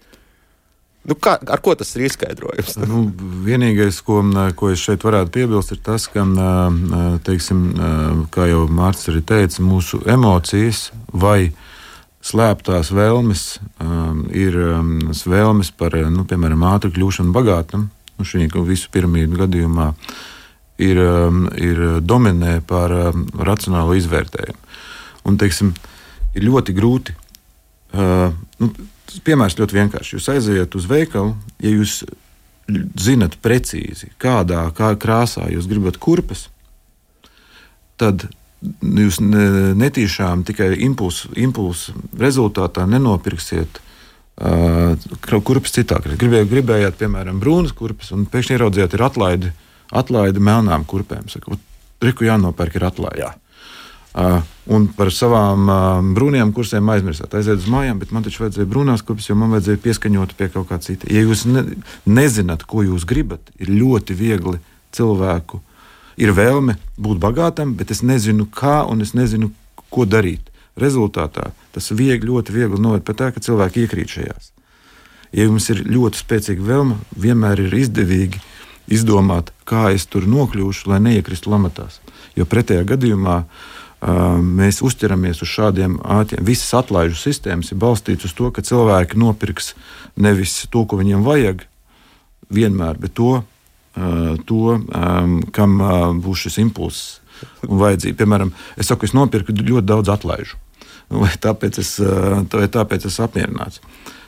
Nu, 1.06 1.14
kā, 1.14 1.36
ar 1.38 1.60
ko 1.62 1.76
tas 1.78 1.92
ir 1.94 2.06
izskaidrojams? 2.08 2.76
Nu, 2.82 3.04
vienīgais, 3.46 4.00
ko, 4.02 4.18
ko 4.58 4.70
es 4.72 4.82
šeit 4.82 5.04
varētu 5.06 5.30
piebilst, 5.36 5.70
ir 5.76 5.82
tas, 5.86 6.08
ka, 6.10 6.24
teiksim, 7.26 7.60
kā 8.34 8.48
jau 8.50 8.64
Mārcis 8.66 9.12
arī 9.12 9.22
teica, 9.26 9.62
mūsu 9.62 10.00
emocijas 10.10 10.88
vai 11.14 11.52
slēptās 12.26 12.90
vēlmes 12.90 13.44
ir 14.34 14.58
vēlmes 15.30 15.70
par, 15.78 15.94
nu, 16.10 16.26
piemēram, 16.26 16.66
ātru 16.72 16.90
kļūšanu 16.96 17.34
bagātam. 17.36 17.86
Nu, 18.16 18.26
šī 18.26 18.48
visu 18.66 18.90
piramīdu 18.90 19.38
gadījumā 19.44 19.90
ir, 20.82 21.02
ir 21.60 21.84
dominē 22.02 22.58
par 22.66 22.94
racionālu 23.46 23.98
izvērtējumu. 24.00 24.58
Un, 25.26 25.38
teiksim, 25.38 25.74
ir 26.34 26.46
ļoti 26.48 26.74
grūti. 26.74 27.14
Uh, 27.96 28.34
nu, 28.60 28.72
piemērs 29.24 29.58
ļoti 29.58 29.78
vienkāršs. 29.78 30.14
Jūs 30.16 30.28
aiziet 30.32 30.76
uz 30.78 30.88
veikalu, 30.90 31.34
ja 31.62 31.72
jūs 31.72 32.00
zinat 32.98 33.36
precīzi, 33.42 34.10
kādā 34.22 34.64
kā 34.76 34.92
krāsā 34.98 35.46
jūs 35.52 35.68
gribat 35.70 36.00
kurpes, 36.02 36.48
tad 38.00 38.26
jūs 38.82 39.20
netīšām 39.22 40.42
tikai 40.48 40.72
impulsu, 40.86 41.30
impulsu 41.38 41.94
rezultātā 42.18 42.86
nenopirksiet 42.90 43.78
uh, 43.78 44.96
kurpes 45.46 45.76
citā. 45.76 46.00
Gribējāt, 46.02 46.50
gribējāt, 46.50 46.98
piemēram, 46.98 47.38
brūnas 47.42 47.76
kurpes, 47.76 48.10
un 48.16 48.26
pēkšņi 48.32 48.56
ieraudzījāt, 48.56 48.96
ir 48.96 49.06
atlaidi, 49.06 49.52
atlaidi 49.94 50.42
melnām 50.42 50.88
kurpēm. 50.88 51.30
Saka, 51.32 51.58
Riku 52.02 52.26
jānopērk 52.26 52.74
ir 52.76 52.84
atlaidi. 52.90 53.22
Jā. 53.22 53.30
Uh, 54.16 54.38
un 54.72 54.86
par 54.96 55.10
savām 55.12 55.66
uh, 55.68 55.98
brūnajām 56.16 56.54
kursiem 56.56 56.88
aizmirsāt. 56.88 57.34
Aiziet 57.36 57.60
uz 57.60 57.66
mājām, 57.68 57.98
bet 58.00 58.14
man 58.16 58.24
taču 58.24 58.46
vajadzēja 58.46 58.68
brūnās 58.70 59.02
kurpes, 59.04 59.26
jo 59.28 59.36
man 59.36 59.52
vajadzēja 59.52 59.82
pieskaņot 59.84 60.32
pie 60.38 60.48
kaut 60.54 60.70
kā 60.70 60.78
cita. 60.80 61.10
Ja 61.12 61.20
jūs 61.20 61.42
ne, 61.50 61.66
nezināt, 62.08 62.64
ko 62.64 62.80
jūs 62.86 63.04
gribat, 63.04 63.52
ir 63.60 63.74
ļoti 63.74 64.16
viegli 64.16 64.62
cilvēku. 64.96 65.60
Ir 66.16 66.32
vēlme 66.32 66.78
būt 66.96 67.20
bagātam, 67.20 67.76
bet 67.76 67.92
es 67.92 68.00
nezinu, 68.00 68.48
kā 68.48 68.78
un 68.88 69.04
es 69.04 69.12
nezinu, 69.12 69.50
ko 69.92 70.08
darīt. 70.08 70.48
Rezultātā 70.80 71.50
tas 71.76 71.92
viegli, 71.92 72.32
ļoti 72.32 72.56
viegli 72.56 72.80
noved 72.80 73.04
pie 73.04 73.18
tā, 73.20 73.28
ka 73.36 73.44
cilvēki 73.44 73.84
iekrīt 73.84 74.16
šajās. 74.16 74.50
Ja 75.36 75.44
jums 75.44 75.68
ir 75.76 75.84
ļoti 75.84 76.24
spēcīga 76.24 76.64
vēlme, 76.64 77.02
vienmēr 77.20 77.66
ir 77.68 77.80
izdevīgi 77.84 78.40
izdomāt, 78.88 79.52
kā 79.68 79.90
es 79.92 80.08
tur 80.08 80.24
nokļūšu, 80.24 80.88
lai 80.88 81.04
neiekristu 81.04 81.52
lamatās. 81.52 82.00
Jo 82.36 82.48
pretējā 82.48 82.84
gadījumā 82.88 83.42
uh, 83.44 83.72
mēs 84.02 84.82
uzķeramies 84.84 85.42
uz 85.42 85.48
šādiem 85.48 85.98
ātriem. 86.04 86.44
Visas 86.46 86.74
atlaižu 86.76 87.16
sistēmas 87.18 87.72
ir 87.72 87.80
balstītas 87.80 88.28
uz 88.30 88.36
to, 88.36 88.50
ka 88.50 88.62
cilvēki 88.62 89.18
nopirks 89.18 89.74
nevis 90.16 90.66
to, 90.70 90.84
ko 90.84 91.00
viņiem 91.00 91.24
vajag, 91.26 91.64
vienmēr, 92.52 92.98
bet 93.00 93.16
to, 93.16 93.42
to 94.46 94.76
kam 95.56 95.78
būs 96.22 96.46
šis 96.46 96.60
impulss 96.62 97.20
un 97.66 97.80
vajadzība. 97.80 98.20
Piemēram, 98.20 98.52
es 98.76 98.90
saku, 98.90 99.08
es 99.08 99.16
nopirku 99.16 99.56
ļoti 99.56 99.86
daudz 99.88 100.12
atlaižu. 100.12 100.60
Vai 101.06 101.30
tāpēc 101.38 101.78
es, 101.80 101.96
vai 102.00 102.68
tāpēc 102.72 103.06
es 103.06 103.18
apmierināts? 103.22 103.80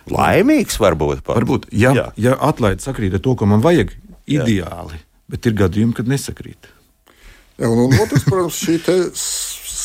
Laimīgs 0.09 0.79
varbūt. 0.81 1.23
Pat. 1.27 1.37
Varbūt, 1.37 1.69
ja, 1.75 1.93
Jā. 1.97 2.09
ja 2.17 2.37
atlaide 2.49 2.85
sakrīt 2.85 3.19
ar 3.19 3.23
to, 3.25 3.35
ko 3.37 3.49
man 3.51 3.61
vajag, 3.65 3.93
ideāli, 4.29 5.01
Jā. 5.01 5.07
bet 5.35 5.49
ir 5.49 5.57
gadījumi, 5.59 5.97
kad 5.97 6.09
nesakrīt. 6.09 6.71
Un, 7.59 7.75
un 7.89 7.97
otrs, 7.99 8.23
protams, 8.23 8.61
šī 8.63 8.77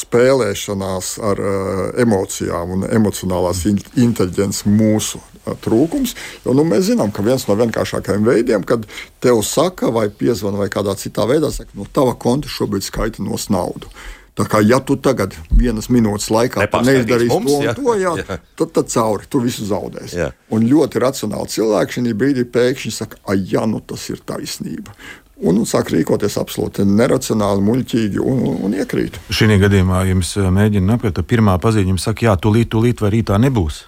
spēlēšanās 0.03 1.13
ar 1.23 1.41
uh, 1.41 1.83
emocijām 2.03 2.77
un 2.77 2.87
emocionālās 2.87 3.65
in 3.69 3.79
inteliģences 4.05 4.67
mūsu 4.69 5.19
uh, 5.19 5.53
trūkums. 5.63 6.15
Jo 6.45 6.55
nu, 6.57 6.65
mēs 6.67 6.89
zinām, 6.91 7.13
ka 7.15 7.25
viens 7.25 7.47
no 7.49 7.57
vienkāršākajiem 7.59 8.27
veidiem, 8.27 8.65
kad 8.67 8.87
tev 9.23 9.43
saka, 9.47 9.91
vai 9.93 10.09
piezvana, 10.09 10.61
vai 10.63 10.71
kādā 10.73 10.97
citā 10.99 11.27
veidā 11.29 11.51
saka, 11.53 11.71
no 11.75 11.87
nu, 11.87 11.93
tava 11.93 12.17
konta 12.19 12.51
šobrīd 12.51 12.85
skaitinās 12.85 13.49
naudu. 13.53 13.91
Tā 14.33 14.47
kā 14.49 14.63
ja 14.65 14.79
tu 14.81 14.95
tagad 14.97 15.35
vienas 15.53 15.91
minūtes 15.93 16.31
laikā 16.33 16.65
neizdarīsi 16.65 17.29
mums, 17.29 17.51
to 17.51 17.57
un 17.59 17.67
jā. 17.67 17.73
to, 17.77 17.93
jā, 18.01 18.13
jā. 18.23 18.37
Tad, 18.57 18.71
tad 18.73 18.89
cauri 18.89 19.29
tu 19.29 19.43
visu 19.43 19.67
zaudēsi. 19.69 20.17
Jā. 20.23 20.31
Un 20.53 20.65
ļoti 20.69 21.01
racionāli 21.03 21.53
cilvēki 21.53 21.99
šajā 21.99 22.15
brīdī 22.17 22.47
pēkšņi 22.49 22.93
saka, 22.95 23.21
ah, 23.29 23.37
jā, 23.37 23.67
nu 23.69 23.83
tas 23.85 24.07
ir 24.09 24.23
taisnība 24.25 24.95
un, 25.43 25.61
sāk 25.69 25.91
rīkoties 25.93 26.37
absolūti 26.41 26.85
neracionāli, 26.87 27.63
muļķīgi 27.67 28.21
un, 28.23 28.43
un, 28.67 28.77
iekrīt. 28.79 29.19
Šī 29.33 29.59
gadījumā 29.61 30.05
jums 30.09 30.35
eh, 30.39 30.49
mēģina 30.53 30.97
ka 31.15 31.25
pirmā 31.27 31.57
paziņa 31.61 31.93
jums 31.93 32.07
saka, 32.09 32.29
jā, 32.29 32.37
tūlīt, 32.39 32.71
tūlīt 32.73 33.03
vai 33.03 33.13
rītā 33.17 33.39
nebūs. 33.41 33.85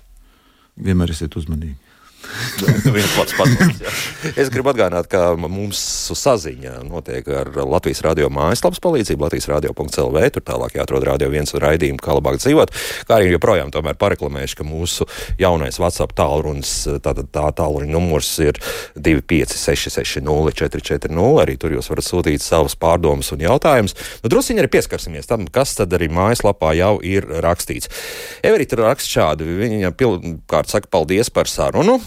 Vienmēr 0.86 1.16
esiet 1.16 1.36
uzmanīgi. 1.40 1.85
es 4.42 4.50
gribu 4.54 4.72
atgādināt, 4.72 5.08
ka 5.12 5.34
mums 5.40 5.80
saziņa 6.16 6.80
notiek 6.88 7.28
ar 7.30 7.52
Latvijas 7.66 8.04
radio 8.06 8.30
mājaslapas 8.34 8.82
palīdzību, 8.84 9.26
Latvijas 9.26 9.50
radio.clv. 9.52 10.24
Tur 10.36 10.46
tālāk 10.46 10.78
jāatrod 10.80 11.06
radio 11.08 11.30
viens 11.34 11.54
raidījumu, 11.54 12.02
kā 12.02 12.16
labāk 12.18 12.40
dzīvot. 12.42 12.74
Kā 13.08 13.20
arī 13.20 13.32
joprojām 13.34 13.72
tomēr 13.74 13.98
pareklamējuši, 14.02 14.60
ka 14.60 14.68
mūsu 14.68 15.08
jaunais 15.42 15.80
WhatsApp 15.82 16.16
tālrunis, 16.18 16.74
tātad 17.06 17.30
tā 17.34 17.48
tālruņa 17.60 17.92
numurs 17.92 18.32
ir 18.44 18.60
25660 18.96 20.26
Arī 21.46 21.58
tur 21.62 21.76
jūs 21.76 21.90
varat 21.92 22.08
sūtīt 22.08 22.44
savas 22.44 22.78
pārdomas 22.80 23.32
un 23.36 23.44
jautājumus. 23.46 23.96
Nu, 24.24 24.32
drusciņi 24.32 24.64
arī 24.64 24.72
pieskarsimies 24.78 25.30
tam, 25.30 25.48
kas 25.52 25.76
tad 25.80 25.94
arī 25.96 26.10
mājaslapā 26.14 26.74
jau 26.78 26.96
ir 27.06 27.28
rakstīts. 27.46 27.92
Everita 28.46 28.80
raksta 28.82 29.12
šādi. 29.18 29.48
Viņa 29.62 29.92
pirmkārt 29.98 30.72
saka 30.72 30.92
paldies 30.92 31.32
par 31.34 31.50
sarunu. 31.52 32.00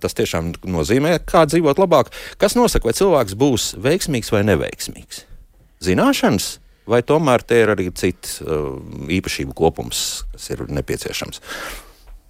Tas 0.00 0.16
tiešām 0.18 0.52
nozīmē, 0.66 1.18
kā 1.28 1.44
dzīvot 1.50 1.80
labāk. 1.80 2.10
Kas 2.40 2.56
nosaka, 2.58 2.90
vai 2.90 2.96
cilvēks 2.98 3.38
būs 3.38 3.70
veiksmīgs 3.84 4.32
vai 4.34 4.42
neveiksmīgs? 4.48 5.24
Zināšanas, 5.84 6.50
vai 6.90 7.02
tomēr 7.06 7.44
te 7.46 7.62
ir 7.62 7.72
arī 7.74 7.90
cits 7.96 8.40
īpašību 8.42 9.56
kopums, 9.56 10.24
kas 10.34 10.52
ir 10.54 10.66
nepieciešams? 10.68 11.42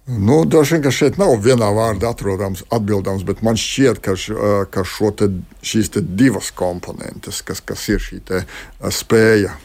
Nu, 0.05 0.43
Droši 0.45 0.75
vien, 0.75 0.81
ka 0.85 0.91
šeit 0.93 1.15
nav 1.17 1.31
vienā 1.41 1.71
vārdā 1.73 2.11
atrodams 2.13 2.61
atbildams, 2.73 3.23
bet 3.25 3.41
man 3.41 3.57
šķiet, 3.57 4.03
ka, 4.05 4.13
š, 4.13 4.35
ka 4.69 4.83
te, 5.17 5.31
šīs 5.65 5.95
te 5.95 6.03
divas 6.05 6.51
komponentes, 6.53 7.41
kas, 7.41 7.63
kas 7.65 7.87
ir 7.89 8.03
šī 8.03 8.21
spēja 8.93 9.55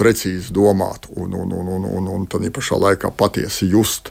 precīzi 0.00 0.54
domāt 0.56 1.10
un, 1.12 1.34
un, 1.36 1.52
un, 1.52 1.68
un, 1.76 1.84
un, 1.84 2.08
un 2.14 2.24
tad 2.32 2.46
pašā 2.56 2.80
laikā 2.80 3.12
patiesi 3.12 3.68
just 3.68 4.08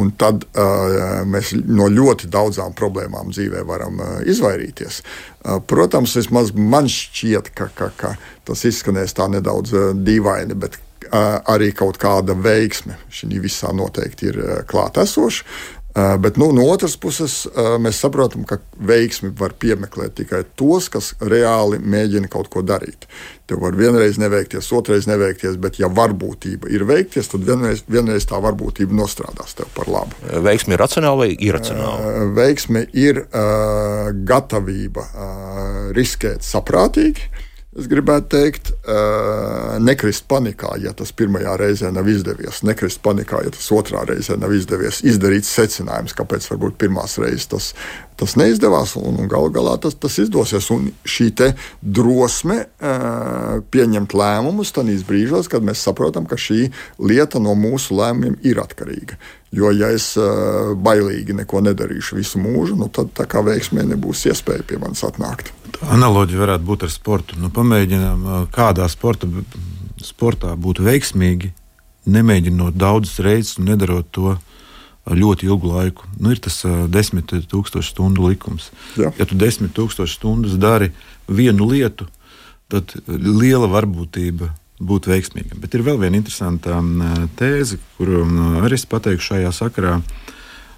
Un 0.00 0.10
tad 0.18 0.42
uh, 0.58 1.22
mēs 1.28 1.52
no 1.54 1.86
ļoti 1.92 2.26
daudzām 2.32 2.74
problēmām 2.74 3.30
dzīvē 3.30 3.62
varam 3.68 4.00
uh, 4.02 4.16
izvairīties. 4.26 5.02
Uh, 5.04 5.60
protams, 5.62 6.16
vismaz 6.18 6.50
man 6.56 6.90
šķiet, 6.90 7.52
ka, 7.54 7.68
ka, 7.78 7.92
ka 7.96 8.16
tas 8.48 8.64
izskanēs 8.66 9.14
tā 9.14 9.28
nedaudz 9.30 9.76
uh, 9.76 9.92
dīvaini, 9.94 10.58
bet 10.58 10.80
arī 11.14 11.68
kaut 11.76 11.98
kāda 12.00 12.32
veiksme 12.32 12.96
šī 13.12 13.36
visā 13.44 13.68
noteikti 13.76 14.30
ir 14.32 14.38
klātesoša. 14.66 15.44
Uh, 15.94 16.16
bet 16.18 16.36
nu, 16.36 16.52
no 16.52 16.64
otras 16.66 16.96
puses, 16.98 17.44
uh, 17.46 17.76
mēs 17.78 18.00
saprotam, 18.02 18.42
ka 18.42 18.56
veiksmi 18.82 19.28
var 19.38 19.52
piemeklēt 19.62 20.16
tikai 20.18 20.40
tos, 20.58 20.88
kas 20.90 21.12
reāli 21.22 21.78
mēģina 21.78 22.26
kaut 22.32 22.48
ko 22.50 22.64
darīt. 22.66 23.06
Tev 23.46 23.62
var 23.62 23.78
vienreiz 23.78 24.18
neveikties, 24.18 24.72
otrreiz 24.74 25.06
neveikties, 25.06 25.54
bet, 25.62 25.78
ja 25.78 25.86
varbūtība 25.86 26.72
ir 26.74 26.82
veikties, 26.88 27.30
tad 27.30 27.46
vienreiz, 27.46 27.84
vienreiz 27.86 28.26
tā 28.26 28.42
varbūtība 28.42 28.96
nostrādās 28.98 29.54
tev 29.54 29.70
par 29.76 29.86
labu. 29.94 30.18
Veiksmi 30.42 30.74
ir 30.74 30.82
racionāla 30.82 31.20
vai 31.22 31.30
iracionāla? 31.38 32.26
Veiksmi 32.40 32.88
ir 32.98 33.22
uh, 33.28 34.10
gatavība 34.26 35.06
uh, 35.06 35.72
riskēt 35.94 36.42
saprātīgi 36.42 37.30
Es 37.74 37.88
gribētu 37.90 38.28
teikt, 38.30 38.68
nekrist 39.82 40.28
panikā, 40.30 40.76
ja 40.78 40.92
tas 40.94 41.10
pirmajā 41.16 41.56
reizē 41.58 41.88
nav 41.90 42.06
izdevies, 42.06 42.60
nekrist 42.62 43.00
panikā, 43.02 43.40
ja 43.42 43.50
tas 43.50 43.66
otrā 43.74 44.04
reizē 44.06 44.36
nav 44.38 44.54
izdevies, 44.54 45.00
izdarīt 45.02 45.48
secinājumus, 45.48 46.14
kāpēc 46.14 46.46
varbūt 46.52 46.78
pirmās 46.78 47.18
reizes 47.18 47.48
tas, 47.50 47.72
tas 48.20 48.36
neizdevās, 48.38 48.94
un, 49.00 49.18
un 49.18 49.30
galu 49.30 49.50
galā 49.54 49.74
tas, 49.82 49.98
tas 49.98 50.20
izdosies. 50.22 50.70
Un 50.70 50.92
šī 51.02 51.32
drosme 51.82 52.60
pieņemt 53.74 54.14
lēmumus 54.14 54.70
tajos 54.76 55.02
brīžos, 55.08 55.50
kad 55.50 55.66
mēs 55.66 55.82
saprotam, 55.82 56.30
ka 56.30 56.38
šī 56.38 56.68
lieta 57.02 57.42
no 57.42 57.56
mūsu 57.58 57.98
lēmumiem 57.98 58.38
ir 58.46 58.62
atkarīga. 58.62 59.18
Jo, 59.54 59.70
ja 59.74 59.90
es 59.94 60.12
uh, 60.18 60.72
bailīgi 60.74 61.36
neko 61.38 61.60
nedarīšu 61.62 62.18
visu 62.18 62.40
mūžu, 62.42 62.78
nu, 62.78 62.88
tad 62.92 63.12
tā 63.14 63.26
kā 63.30 63.42
veiksmē 63.44 63.84
nebūs 63.92 64.24
iespēja 64.30 64.64
pie 64.66 64.80
manis 64.82 65.04
atnākt. 65.06 65.52
Analoģija 65.94 66.40
varētu 66.40 66.66
būt 66.66 66.86
ar 66.86 66.92
sportu. 66.92 67.38
Nu, 67.38 67.50
pamēģinām, 67.54 68.24
kādā 68.54 68.88
sporta, 68.90 69.28
sportā 70.02 70.54
būt 70.58 70.80
veiksmīgi, 70.82 71.52
nemēģinot 72.10 72.76
daudzas 72.78 73.20
reizes 73.24 73.60
un 73.60 73.70
nedarot 73.70 74.10
to 74.14 74.34
ļoti 75.04 75.46
ilgu 75.50 75.70
laiku. 75.70 76.08
Nu, 76.18 76.32
ir 76.34 76.42
tas 76.42 76.58
uh, 76.66 76.84
desmit 76.90 77.30
tūkstošu 77.30 77.94
stundu 77.94 78.26
likums. 78.30 78.70
Jā. 78.98 79.12
Ja 79.18 79.28
tu 79.28 79.38
desmit 79.38 79.74
tūkstošu 79.76 80.18
stundas 80.18 80.58
dari 80.58 80.90
vienu 81.28 81.68
lietu, 81.70 82.08
tad 82.72 82.96
liela 83.06 83.68
varbūtība 83.70 84.50
būt 84.84 85.08
veiksmīgam. 85.10 85.60
Bet 85.62 85.74
ir 85.76 85.84
vēl 85.86 85.98
viena 86.02 86.18
interesanta 86.20 86.80
tēze, 87.38 87.80
kuru 87.98 88.24
arī 88.62 88.78
es 88.78 88.86
pateikšu 88.90 89.34
šajā 89.34 89.52
sakarā. 89.56 89.98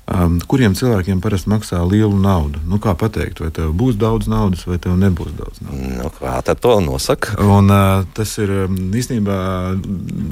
Um, 0.07 0.37
kuriem 0.39 0.77
cilvēkiem 0.79 1.19
parasti 1.19 1.51
maksā 1.51 1.81
lielu 1.83 2.15
naudu? 2.15 2.61
Nu, 2.71 2.79
kā 2.79 2.93
pateikt, 2.95 3.41
vai 3.43 3.49
tev 3.51 3.73
būs 3.75 3.97
daudz 3.99 4.29
naudas, 4.31 4.63
vai 4.71 4.77
tev 4.79 4.95
nebūs 5.01 5.33
daudz 5.35 5.59
naudas? 5.65 5.97
Nu, 5.99 6.11
kā 6.15 6.37
tad 6.47 6.61
to 6.63 6.77
nosaka? 6.85 7.35
Un, 7.43 7.73
uh, 7.75 8.05
tas 8.15 8.37
ir 8.39 8.53
īstenībā 8.71 9.39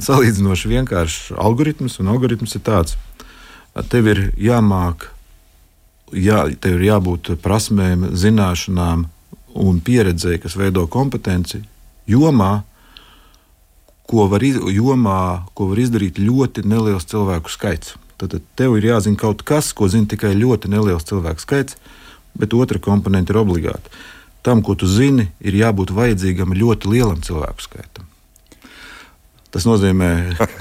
salīdzinoši 0.05 0.71
vienkāršs 0.77 1.33
algoritms, 1.35 1.99
un 1.99 2.13
algoritms 2.13 2.55
ir 2.55 2.63
tāds, 2.63 2.95
ka 3.75 3.83
tev 3.91 4.07
ir 4.13 4.21
jāmāk, 4.39 5.09
jā, 6.15 6.45
tev 6.55 6.79
ir 6.79 6.87
jābūt 6.93 7.33
prasmēm, 7.43 8.13
zināšanām 8.15 9.09
un 9.59 9.83
pieredzēji, 9.83 10.39
kas 10.47 10.55
veido 10.55 10.87
kompetenci 10.87 11.65
jomā, 12.07 12.61
ko 14.09 14.27
var, 14.29 14.43
iz, 14.45 14.57
jomā, 14.71 15.45
ko 15.57 15.69
var 15.71 15.81
izdarīt 15.81 16.19
ļoti 16.21 16.65
neliels 16.67 17.07
cilvēku 17.09 17.51
skaits. 17.51 17.95
Tad 18.21 18.37
tev 18.55 18.77
ir 18.77 18.91
jāzina 18.91 19.19
kaut 19.19 19.43
kas, 19.47 19.73
ko 19.75 19.89
zina 19.91 20.07
tikai 20.11 20.35
ļoti 20.37 20.71
neliels 20.71 21.07
cilvēku 21.09 21.43
skaits, 21.43 21.77
bet 22.37 22.55
otra 22.55 22.79
komponente 22.79 23.33
ir 23.33 23.41
obligāta. 23.41 23.91
Tam, 24.45 24.61
ko 24.63 24.75
tu 24.77 24.87
zini, 24.87 25.31
ir 25.41 25.57
jābūt 25.57 25.93
vajadzīgam 25.95 26.53
ļoti 26.55 26.91
lielam 26.91 27.23
cilvēku 27.25 27.65
skaitam. 27.65 28.05
Tas 29.49 29.65
nozīmē, 29.65 30.11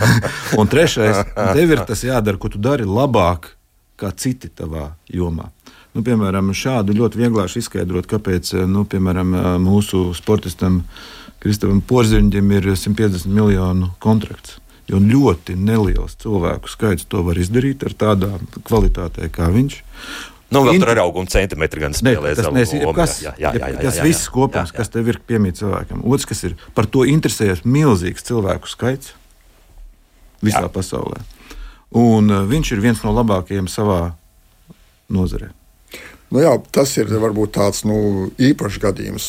un 0.61 0.71
trešais, 0.71 1.21
tev 1.35 1.75
ir 1.75 1.85
tas 1.87 2.05
jādara, 2.07 2.41
ko 2.41 2.49
tu 2.49 2.63
dari 2.63 2.87
labāk 2.89 3.53
kā 4.01 4.11
citi 4.17 4.49
tavā 4.49 4.95
jomā. 5.11 5.51
Nu, 5.95 6.03
piemēram, 6.03 6.49
šādu 6.57 6.97
ļoti 6.97 7.21
vienkārši 7.21 7.61
izskaidrot, 7.61 8.09
kāpēc 8.11 8.55
nu, 8.67 8.83
piemēram, 8.91 9.37
mūsu 9.63 10.09
sportistam 10.17 10.81
uh, 10.81 11.24
Kristavam 11.45 11.83
Porziņģim 11.85 12.53
ir 12.57 12.71
150 12.73 13.29
miljonu 13.29 13.91
kontrakts. 14.01 14.59
Jo 14.89 15.01
ļoti 15.01 15.57
neliels 15.57 16.17
cilvēku 16.21 16.69
skaits 16.69 17.07
to 17.09 17.23
var 17.25 17.39
izdarīt 17.41 17.85
ar 17.85 17.95
tādām 17.97 18.47
kvalitātēm 18.65 19.33
kā 19.33 19.49
viņš. 19.53 19.77
Nu, 20.53 20.63
vēl 20.65 20.79
tur 20.81 20.93
ir 20.93 21.01
auguma 21.03 21.29
centimetri 21.33 21.83
gan 21.83 21.97
spēlē. 21.97 22.31
Ne, 22.31 22.37
tas 22.39 22.49
nesīja, 22.55 22.93
kas, 22.97 23.17
jā, 23.25 23.33
jā, 23.41 23.55
jā, 23.57 23.71
jā, 23.75 23.81
tas 23.81 23.99
jā, 23.99 24.07
viss 24.07 24.29
kopums, 24.33 24.71
jā, 24.71 24.77
jā. 24.77 24.79
kas 24.79 24.93
tev 24.93 25.09
ir 25.11 25.19
piemīt 25.27 25.59
cilvēkam. 25.59 26.05
Otrs, 26.05 26.29
kas 26.31 26.45
ir 26.49 26.57
par 26.77 26.89
to 26.89 27.07
interesējas 27.09 27.65
milzīgs 27.65 28.25
cilvēku 28.29 28.71
skaits 28.71 29.15
visā 30.45 30.67
jā. 30.67 30.71
pasaulē. 30.73 31.21
Un 31.97 32.31
uh, 32.31 32.45
viņš 32.49 32.75
ir 32.77 32.85
viens 32.85 33.03
no 33.07 33.13
labākajiem 33.17 33.69
savā 33.73 34.15
nozarē. 35.13 35.51
Nu 36.35 36.41
jā, 36.43 36.51
tas 36.75 36.91
ir 36.99 37.07
varbūt 37.23 37.53
tāds 37.55 37.85
nu, 37.87 37.97
īpašs 38.43 38.81
gadījums, 38.83 39.27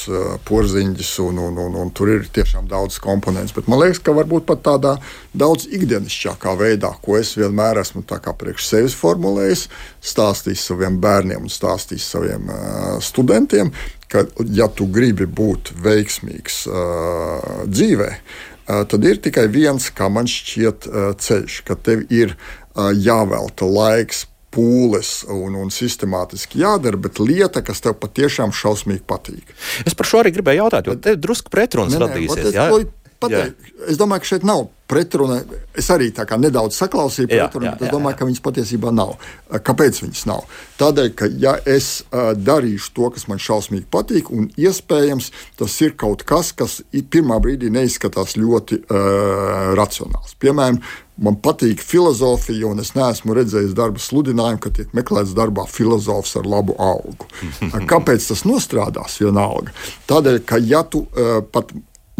porziņš, 0.47 1.11
un, 1.21 1.37
un, 1.37 1.59
un, 1.61 1.75
un 1.83 1.91
tur 1.93 2.09
ir 2.09 2.25
tiešām 2.33 2.65
daudz 2.71 2.97
komponentu. 3.03 3.53
Bet 3.59 3.69
man 3.69 3.83
liekas, 3.83 3.99
ka 4.01 4.15
varbūt 4.17 4.47
pat 4.49 4.63
tādā 4.65 4.95
daudz 5.37 5.67
ikdienišķākā 5.69 6.55
veidā, 6.57 6.95
ko 7.05 7.19
es 7.19 7.35
vienmēr 7.37 7.83
esmu 7.83 8.01
priekš 8.09 8.71
sevis 8.71 8.97
formulējis, 8.97 9.67
stāstījis 10.01 10.65
saviem 10.71 10.97
bērniem 11.03 11.45
un 11.45 11.53
stāstījis 11.53 12.09
saviem 12.17 12.49
uh, 12.49 12.97
studentiem, 12.97 13.69
ka, 14.09 14.25
ja 14.49 14.65
tu 14.65 14.89
gribi 14.89 15.29
būt 15.29 15.75
veiksmīgs 15.85 16.63
uh, 16.65 17.65
dzīvē, 17.69 18.13
uh, 18.17 18.81
tad 18.89 19.05
ir 19.05 19.21
tikai 19.21 19.45
viens, 19.53 19.91
kā 19.93 20.09
man 20.09 20.25
šķiet, 20.25 20.89
uh, 20.89 21.11
ceļš, 21.13 21.65
ka 21.69 21.77
tev 21.77 22.07
ir 22.09 22.33
uh, 22.33 22.89
jāvelta 22.97 23.69
laiks 23.69 24.25
pūles 24.55 25.11
un, 25.31 25.57
un 25.59 25.73
sistemātiski 25.73 26.63
jādara, 26.63 26.99
bet 27.01 27.19
lieta, 27.19 27.63
kas 27.65 27.83
tev 27.83 27.97
patiešām 28.01 28.55
šausmīgi 28.55 29.03
patīk. 29.07 29.55
Es 29.87 29.97
par 29.97 30.09
šo 30.09 30.23
arī 30.23 30.33
gribēju 30.37 30.63
jautāt, 30.63 30.89
jo 30.89 30.95
te 30.99 31.17
drusku 31.19 31.53
pretrunas 31.53 31.97
radīsies. 31.99 32.55
Ne, 32.55 32.65
ne, 32.85 33.11
pateikt, 33.21 33.75
es 33.91 33.99
domāju, 33.99 34.23
ka 34.23 34.33
šeit 34.33 34.47
nav 34.47 34.67
pretruna. 34.87 35.39
Es 35.77 35.89
arī 35.93 36.11
nedaudz 36.13 36.77
saklausīju 36.77 37.29
pretrunu, 37.31 37.71
bet 37.73 37.87
es 37.87 37.93
domāju, 37.93 38.13
jā. 38.13 38.19
ka 38.19 38.27
viņas 38.29 38.43
patiesībā 38.45 38.91
nav. 38.95 39.15
Kāpēc 39.49 40.01
viņas 40.03 40.25
nav? 40.29 40.43
Tādēļ, 40.79 41.09
ka 41.17 41.29
ja 41.41 41.55
es 41.65 42.03
uh, 42.09 42.33
darīšu 42.37 42.91
to, 42.95 43.09
kas 43.15 43.27
man 43.31 43.41
šausmīgi 43.41 43.87
patīk, 43.91 44.31
un 44.31 44.49
iespējams 44.59 45.31
tas 45.59 45.79
ir 45.81 45.95
kaut 45.97 46.25
kas, 46.27 46.51
kas 46.55 46.81
pirmā 47.09 47.39
brīdī 47.43 47.71
neizskatās 47.73 48.37
ļoti 48.39 48.83
uh, 48.85 49.73
racionāls. 49.77 50.37
Piemēram, 50.39 50.81
Man 51.15 51.37
patīk 51.39 51.79
filozofija, 51.79 52.67
un 52.67 52.83
es 52.83 52.89
neesmu 52.91 53.37
redzējis 53.37 53.75
darba 53.77 54.01
sludinājumu, 54.03 54.59
ka 54.65 54.71
tiek 54.75 54.89
meklēts 54.97 55.31
darbā 55.37 55.63
filozofs 55.71 56.35
ar 56.41 56.49
labu 56.51 56.75
algu. 56.75 57.29
Kāpēc 57.91 58.27
tas 58.33 58.43
nostrādās 58.43 59.15
vienalga? 59.23 59.71
Tādēļ, 60.11 60.41
ka 60.43 60.59
ja 60.59 60.83
tu 60.83 61.05
uh, 61.05 61.39
pat 61.39 61.71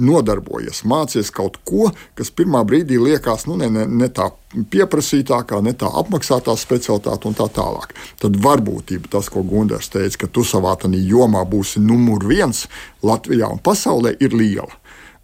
nodarbojies, 0.02 0.84
mācies 0.88 1.32
kaut 1.34 1.58
ko, 1.68 1.90
kas 2.16 2.32
pirmā 2.36 2.64
brīdī 2.68 2.98
liekas 3.00 3.46
nu, 3.48 3.56
ne, 3.60 3.70
ne, 3.72 3.86
ne 3.88 4.10
tā 4.12 4.30
pieprasītākā, 4.72 5.62
ne 5.64 5.76
tā 5.78 5.90
apmaksātā 6.02 6.56
specialitāte 6.60 7.30
un 7.30 7.38
tā 7.38 7.48
tālāk. 7.56 7.96
Tad 8.22 8.40
varbūtība 8.44 9.12
tas, 9.16 9.30
ko 9.32 9.44
Gunārs 9.48 9.92
teica, 9.94 10.26
ka 10.26 10.32
tu 10.32 10.44
savā 10.48 10.76
jomā 10.84 11.44
būsi 11.48 11.80
numur 11.80 12.26
viens 12.28 12.68
Latvijā 13.04 13.52
un 13.52 13.60
pasaulē, 13.60 14.16
ir 14.20 14.36
liela. 14.36 14.72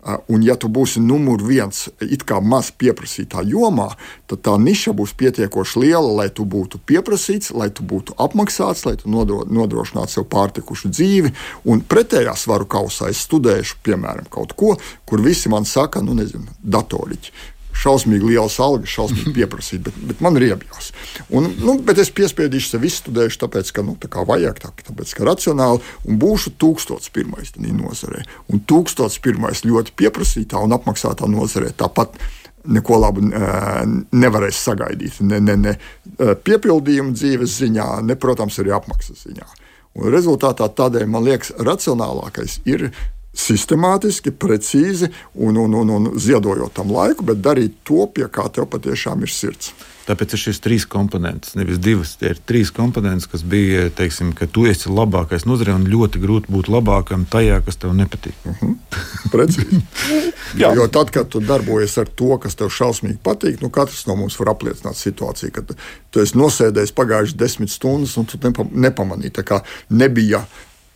Un, 0.01 0.41
ja 0.41 0.55
tu 0.57 0.65
būsi 0.71 1.01
numur 1.03 1.43
viens, 1.45 1.83
it 2.01 2.23
kā 2.25 2.39
maz 2.41 2.71
pieprasītā 2.73 3.43
jomā, 3.45 3.91
tad 4.31 4.41
tā 4.47 4.55
niša 4.57 4.95
būs 4.97 5.13
pietiekoši 5.19 5.83
liela, 5.83 6.15
lai 6.23 6.27
tu 6.33 6.45
būtu 6.49 6.81
pieprasīts, 6.89 7.51
lai 7.53 7.69
tu 7.69 7.85
būtu 7.85 8.17
apmaksāts, 8.17 8.87
lai 8.87 8.95
tu 8.97 9.11
nodrošinātu 9.11 10.15
sev 10.15 10.25
pārtikušu 10.33 10.89
dzīvi. 10.89 11.33
Un 11.69 11.85
pretējā 11.85 12.33
svaru 12.33 12.65
kausā 12.65 13.11
es 13.13 13.21
studēšu, 13.27 13.81
piemēram, 13.85 14.25
kaut 14.33 14.57
ko, 14.57 14.73
kur 15.05 15.21
visi 15.21 15.53
man 15.53 15.69
saka, 15.69 16.01
nu, 16.01 16.17
nezinu, 16.17 16.49
datoriķi 16.65 17.59
šausmīgi 17.81 18.31
liels 18.33 18.57
algas, 18.61 18.91
šausmīgi 18.93 19.33
pieprasīt, 19.39 19.83
bet, 19.85 19.97
bet 20.11 20.23
man 20.23 20.37
ir 20.39 20.49
iebjās. 20.51 20.91
Un, 21.33 21.49
nu, 21.61 21.77
bet 21.85 22.01
es 22.01 22.13
piespiedīšu 22.15 22.75
sev 22.75 22.85
izstudēšu, 22.87 23.41
tāpēc, 23.45 23.71
ka, 23.75 23.85
nu, 23.87 23.95
tā 24.01 24.11
kā 24.11 24.25
vajag, 24.27 24.61
tā, 24.61 24.73
tāpēc, 24.89 25.15
ka 25.17 25.27
racionāli, 25.31 25.81
un 26.07 26.19
būšu 26.21 26.55
tūkstots 26.61 27.13
pirmais 27.15 27.55
nozarē. 27.61 28.25
Un 28.51 28.61
tūkstots 28.67 29.17
pirmais 29.23 29.65
ļoti 29.65 29.95
pieprasītā 29.99 30.61
un 30.61 30.77
apmaksātā 30.77 31.29
nozarē 31.31 31.73
tāpat 31.77 32.19
neko 32.61 32.99
labu 33.01 33.23
nevarēs 33.25 34.59
sagaidīt. 34.67 35.21
Ne, 35.25 35.39
ne, 35.41 35.55
ne 35.57 36.35
piepildījuma 36.45 37.15
dzīves 37.17 37.57
ziņā, 37.63 37.87
ne, 38.05 38.17
protams, 38.19 38.59
arī 38.61 38.75
apmaksas 38.77 39.25
ziņā. 39.25 39.47
Un 39.97 40.11
rezultātā 40.13 40.69
tādēļ 40.71 41.09
man 41.11 41.25
liekas, 41.25 41.51
racionālākais 41.59 42.61
ir 42.69 42.91
sistemātiski, 43.31 44.33
precīzi 44.35 45.07
un, 45.33 45.57
un, 45.57 45.73
un, 45.81 45.95
un 45.95 46.11
ziedojot 46.19 46.73
tam 46.75 46.91
laiku, 46.91 47.25
bet 47.27 47.39
darīt 47.43 47.79
to, 47.87 48.03
pie 48.11 48.27
kā 48.27 48.49
tev 48.51 48.67
patiešām 48.71 49.23
ir 49.23 49.31
sirds. 49.31 49.71
Tāpēc 50.01 50.33
ir 50.33 50.41
šis 50.41 50.59
trīs 50.59 50.85
komponents, 50.89 51.53
nevis 51.55 51.77
divas. 51.79 52.15
Tie 52.19 52.31
ir 52.33 52.39
trīs 52.49 52.71
komponents, 52.73 53.27
kas 53.29 53.43
bija, 53.47 53.85
teiksim, 53.95 54.31
ka 54.35 54.47
tu 54.49 54.65
esi 54.67 54.89
labākais 54.91 55.45
nozarē 55.47 55.75
un 55.77 55.85
ļoti 55.87 56.19
grūti 56.23 56.51
būt 56.51 56.71
labākam 56.73 57.23
tajā, 57.29 57.59
kas 57.63 57.77
tev 57.79 57.93
nepatīk. 57.95 58.33
Uh 58.43 58.51
mhm. 58.51 58.73
-huh. 58.73 59.29
Precīzi. 59.31 59.81
jo, 60.61 60.73
jo 60.75 60.87
tad, 60.87 61.13
kad 61.13 61.29
tu 61.29 61.39
darbojies 61.39 61.97
ar 62.01 62.09
to, 62.09 62.37
kas 62.41 62.57
tev 62.59 62.73
šausmīgi 62.73 63.21
patīk, 63.23 63.61
nu 63.61 63.69
katrs 63.69 64.07
no 64.07 64.15
mums 64.15 64.39
var 64.39 64.55
apliecināt 64.55 64.97
situāciju, 64.97 65.51
kad 65.51 65.75
tu 66.09 66.19
esi 66.19 66.37
nosēdējis 66.37 66.97
pagājušas 66.97 67.37
desmit 67.37 67.69
stundas 67.69 68.17
un 68.17 68.25
tu 68.25 68.37
nepamanīji. 68.73 69.37
Tā 69.37 69.43
kā 69.43 69.61
nebija 69.89 70.43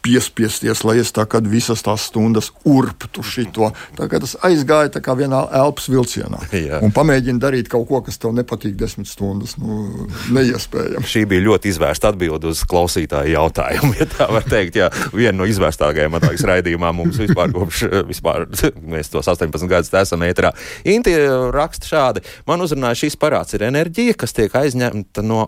piespiesties, 0.06 0.84
lai 0.86 1.00
es 1.02 1.12
tā 1.16 1.26
kā 1.30 1.42
visas 1.46 1.82
tās 1.86 2.08
stundas 2.10 2.52
urptu 2.68 3.24
šito. 3.26 3.72
Tagad 3.98 4.26
tas 4.26 4.36
aizgāja 4.46 4.94
tā 4.96 5.02
kā 5.06 5.16
vienā 5.18 5.42
elpas 5.60 5.90
vilcienā. 5.92 6.42
Jā. 6.66 6.82
Un 6.86 6.94
pamēģina 6.96 7.42
darīt 7.42 7.70
kaut 7.72 7.88
ko, 7.90 8.02
kas 8.06 8.20
tev 8.22 8.36
nepatīk 8.38 8.78
desmit 8.80 9.10
stundas. 9.10 9.58
Nu, 9.62 10.08
neiespējami. 10.36 11.06
Šī 11.10 11.26
bija 11.30 11.46
ļoti 11.48 11.72
izvērsta 11.74 12.14
atbilde 12.14 12.52
uz 12.54 12.64
klausītāju 12.70 13.36
jautājumu. 13.36 13.94
Ja 14.00 14.08
tā 14.12 14.30
var 14.30 14.46
teikt, 14.48 14.78
jā, 14.80 14.90
viena 15.16 15.38
no 15.40 15.50
izvērstākajām 15.50 16.18
atklājas 16.20 16.46
raidījumā 16.50 16.92
mums 16.96 17.20
vispār 17.22 17.54
kopš 17.56 17.86
vispār, 18.10 18.48
mēs 18.96 19.12
tos 19.14 19.30
18 19.32 19.70
gadus 19.72 19.94
esam 19.96 20.26
ētrā. 20.28 20.52
Inti 20.92 21.16
raksta 21.56 21.90
šādi. 21.90 22.26
Man 22.50 22.64
uzrunāja 22.66 23.06
šīs 23.06 23.18
parāds 23.22 23.56
ir 23.56 23.66
enerģija, 23.70 24.18
kas 24.20 24.36
tiek 24.36 24.54
aizņemta 24.56 25.24
no, 25.26 25.46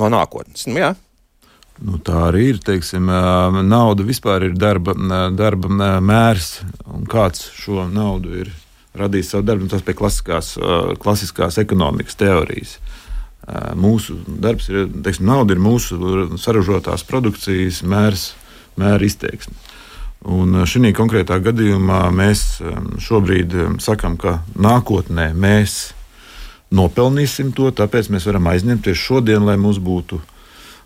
no 0.00 0.10
nākotnes. 0.12 0.66
Nu, 0.70 0.80
jā. 0.80 0.94
Nu, 1.80 1.96
tā 2.04 2.26
arī 2.28 2.50
ir. 2.52 2.58
Teiksim, 2.60 3.08
nauda 3.68 4.04
vispār 4.04 4.50
ir 4.50 4.56
darba, 4.58 4.92
darba 5.32 5.94
mērs, 6.04 6.60
un 6.92 7.06
kāds 7.08 7.46
šo 7.56 7.86
naudu 7.88 8.34
ir 8.42 8.50
radījis 9.00 9.32
savu 9.32 9.46
darbu. 9.48 9.68
Tas 9.72 9.84
pie 9.86 9.94
klasiskās, 9.96 10.54
klasiskās 11.00 11.56
ekonomikas 11.62 12.18
teorijas. 12.20 12.76
Mūsu 13.80 14.18
darbs 14.28 14.68
ir, 14.70 14.90
teiksim, 15.02 15.24
nauda 15.30 15.56
ir 15.56 15.62
mūsu 15.62 15.96
saražotās 16.38 17.06
produkcijas 17.08 17.80
mērs, 17.88 18.32
mēra 18.78 19.08
izteiksme. 19.08 19.56
Un 20.28 20.52
šī 20.68 20.92
konkrētā 20.92 21.38
gadījumā 21.40 22.02
mēs 22.12 22.60
šobrīd 23.00 23.56
sakām, 23.80 24.18
ka 24.20 24.42
nākotnē 24.52 25.30
mēs 25.32 25.94
nopelnīsim 26.76 27.54
to, 27.56 27.70
tāpēc 27.72 28.12
mēs 28.12 28.28
varam 28.28 28.50
aizņemties 28.52 29.00
šodien, 29.00 29.48
lai 29.48 29.56
mums 29.56 29.80
būtu 29.80 30.20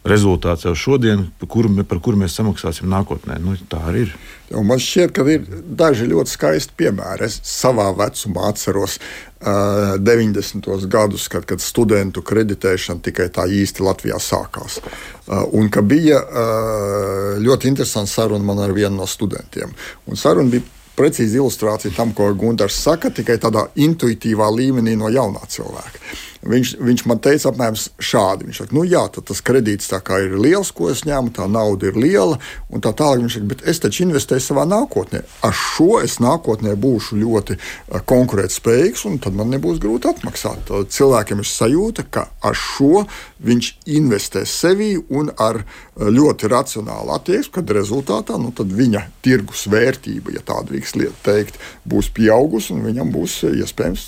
rezultāts 0.05 0.67
jau 0.67 0.75
šodien, 0.77 1.25
par 1.41 1.49
kuru, 1.49 1.71
par 1.89 2.01
kuru 2.05 2.19
mēs 2.21 2.37
samaksāsim 2.37 2.89
nākotnē. 2.93 3.39
Nu, 3.41 3.57
tā 3.71 3.81
arī 3.89 4.05
ir. 4.07 4.15
Un 4.55 4.69
man 4.69 4.83
šķiet, 4.83 5.15
ka 5.17 5.25
ir 5.33 5.47
daži 5.65 6.09
ļoti 6.11 6.35
skaisti 6.35 6.77
piemēri. 6.77 7.25
Es 7.29 7.39
savā 7.49 7.89
vecumā 7.97 8.51
atceros 8.53 8.99
uh, 9.01 9.97
90. 10.01 10.69
gadus, 10.93 11.27
kad, 11.33 11.49
kad 11.49 11.65
studentu 11.65 12.23
kreditēšana 12.27 13.01
tikai 13.09 13.31
tā 13.33 13.49
īsti 13.49 13.87
Latvijā 13.87 14.21
sākās. 14.21 14.79
Uh, 15.25 15.47
un 15.57 15.73
ka 15.73 15.81
bija 15.81 16.21
uh, 16.21 17.35
ļoti 17.41 17.73
interesanta 17.73 18.13
saruna 18.13 18.45
man 18.45 18.61
ar 18.67 18.77
vienu 18.77 19.01
no 19.01 19.09
studentiem. 19.09 19.73
Un 20.05 20.21
saruna 20.21 20.53
bija 20.53 20.69
precīzi 20.95 21.41
ilustrācija 21.41 21.95
tam, 21.97 22.13
ko 22.15 22.29
Gunārs 22.39 22.77
saka, 22.85 23.11
tikai 23.11 23.41
tādā 23.43 23.67
intuitīvā 23.81 24.47
līmenī 24.55 24.95
no 25.01 25.11
jaunā 25.11 25.43
cilvēka. 25.51 26.05
Viņš, 26.45 26.75
viņš 26.77 27.03
man 27.09 27.21
teica, 27.25 27.49
apmēram 27.49 27.77
šādi. 27.79 28.49
Viņš 28.49 28.59
saka, 28.61 28.77
nu 28.77 28.85
jā, 28.85 29.01
tas 29.17 29.41
kredīts 29.45 29.89
ir 29.89 30.35
liels, 30.37 30.71
ko 30.77 30.91
es 30.93 31.05
ņēmu, 31.09 31.33
tā 31.33 31.47
nauda 31.49 31.89
ir 31.89 31.97
liela, 31.97 32.39
un 32.69 32.85
tā 32.85 32.93
tālāk. 32.93 33.23
Viņš 33.23 33.37
saka, 33.39 33.49
bet 33.55 33.63
es 33.65 33.81
taču 33.81 34.05
investēju 34.05 34.45
savā 34.45 34.67
nākotnē. 34.69 35.23
Ar 35.47 35.57
šo 35.57 36.03
es 36.05 36.19
nākotnē 36.21 36.75
būšu 36.81 37.17
ļoti 37.23 37.57
eh, 37.57 38.03
konkurētspējīgs, 38.13 39.07
un 39.09 39.17
tad 39.25 39.39
man 39.39 39.55
nebūs 39.55 39.81
grūti 39.81 40.11
atmaksāt. 40.11 40.67
Tad 40.69 40.93
cilvēkiem 40.93 41.41
ir 41.41 41.49
sajūta, 41.49 42.05
ka 42.13 42.27
ar 42.45 42.59
šo 42.59 43.07
viņš 43.45 43.71
investē 43.97 44.45
sevī 44.49 44.93
un 45.01 45.33
ar 45.41 45.63
eh, 45.63 46.11
ļoti 46.13 46.53
racionālu 46.53 47.17
attieksmi, 47.17 47.55
kad 47.57 47.75
rezultātā 47.79 48.37
nu, 48.41 48.53
viņa 48.53 49.07
tirgus 49.25 49.65
vērtība, 49.73 50.37
ja 50.37 50.45
tā 50.45 50.61
drīkst 50.69 51.01
teikt, 51.25 51.57
būs 51.89 52.13
pieaugusi, 52.15 52.75
un 52.77 52.85
viņam 52.85 53.17
būs 53.17 53.41
eh, 53.49 53.59
iespējams 53.65 54.07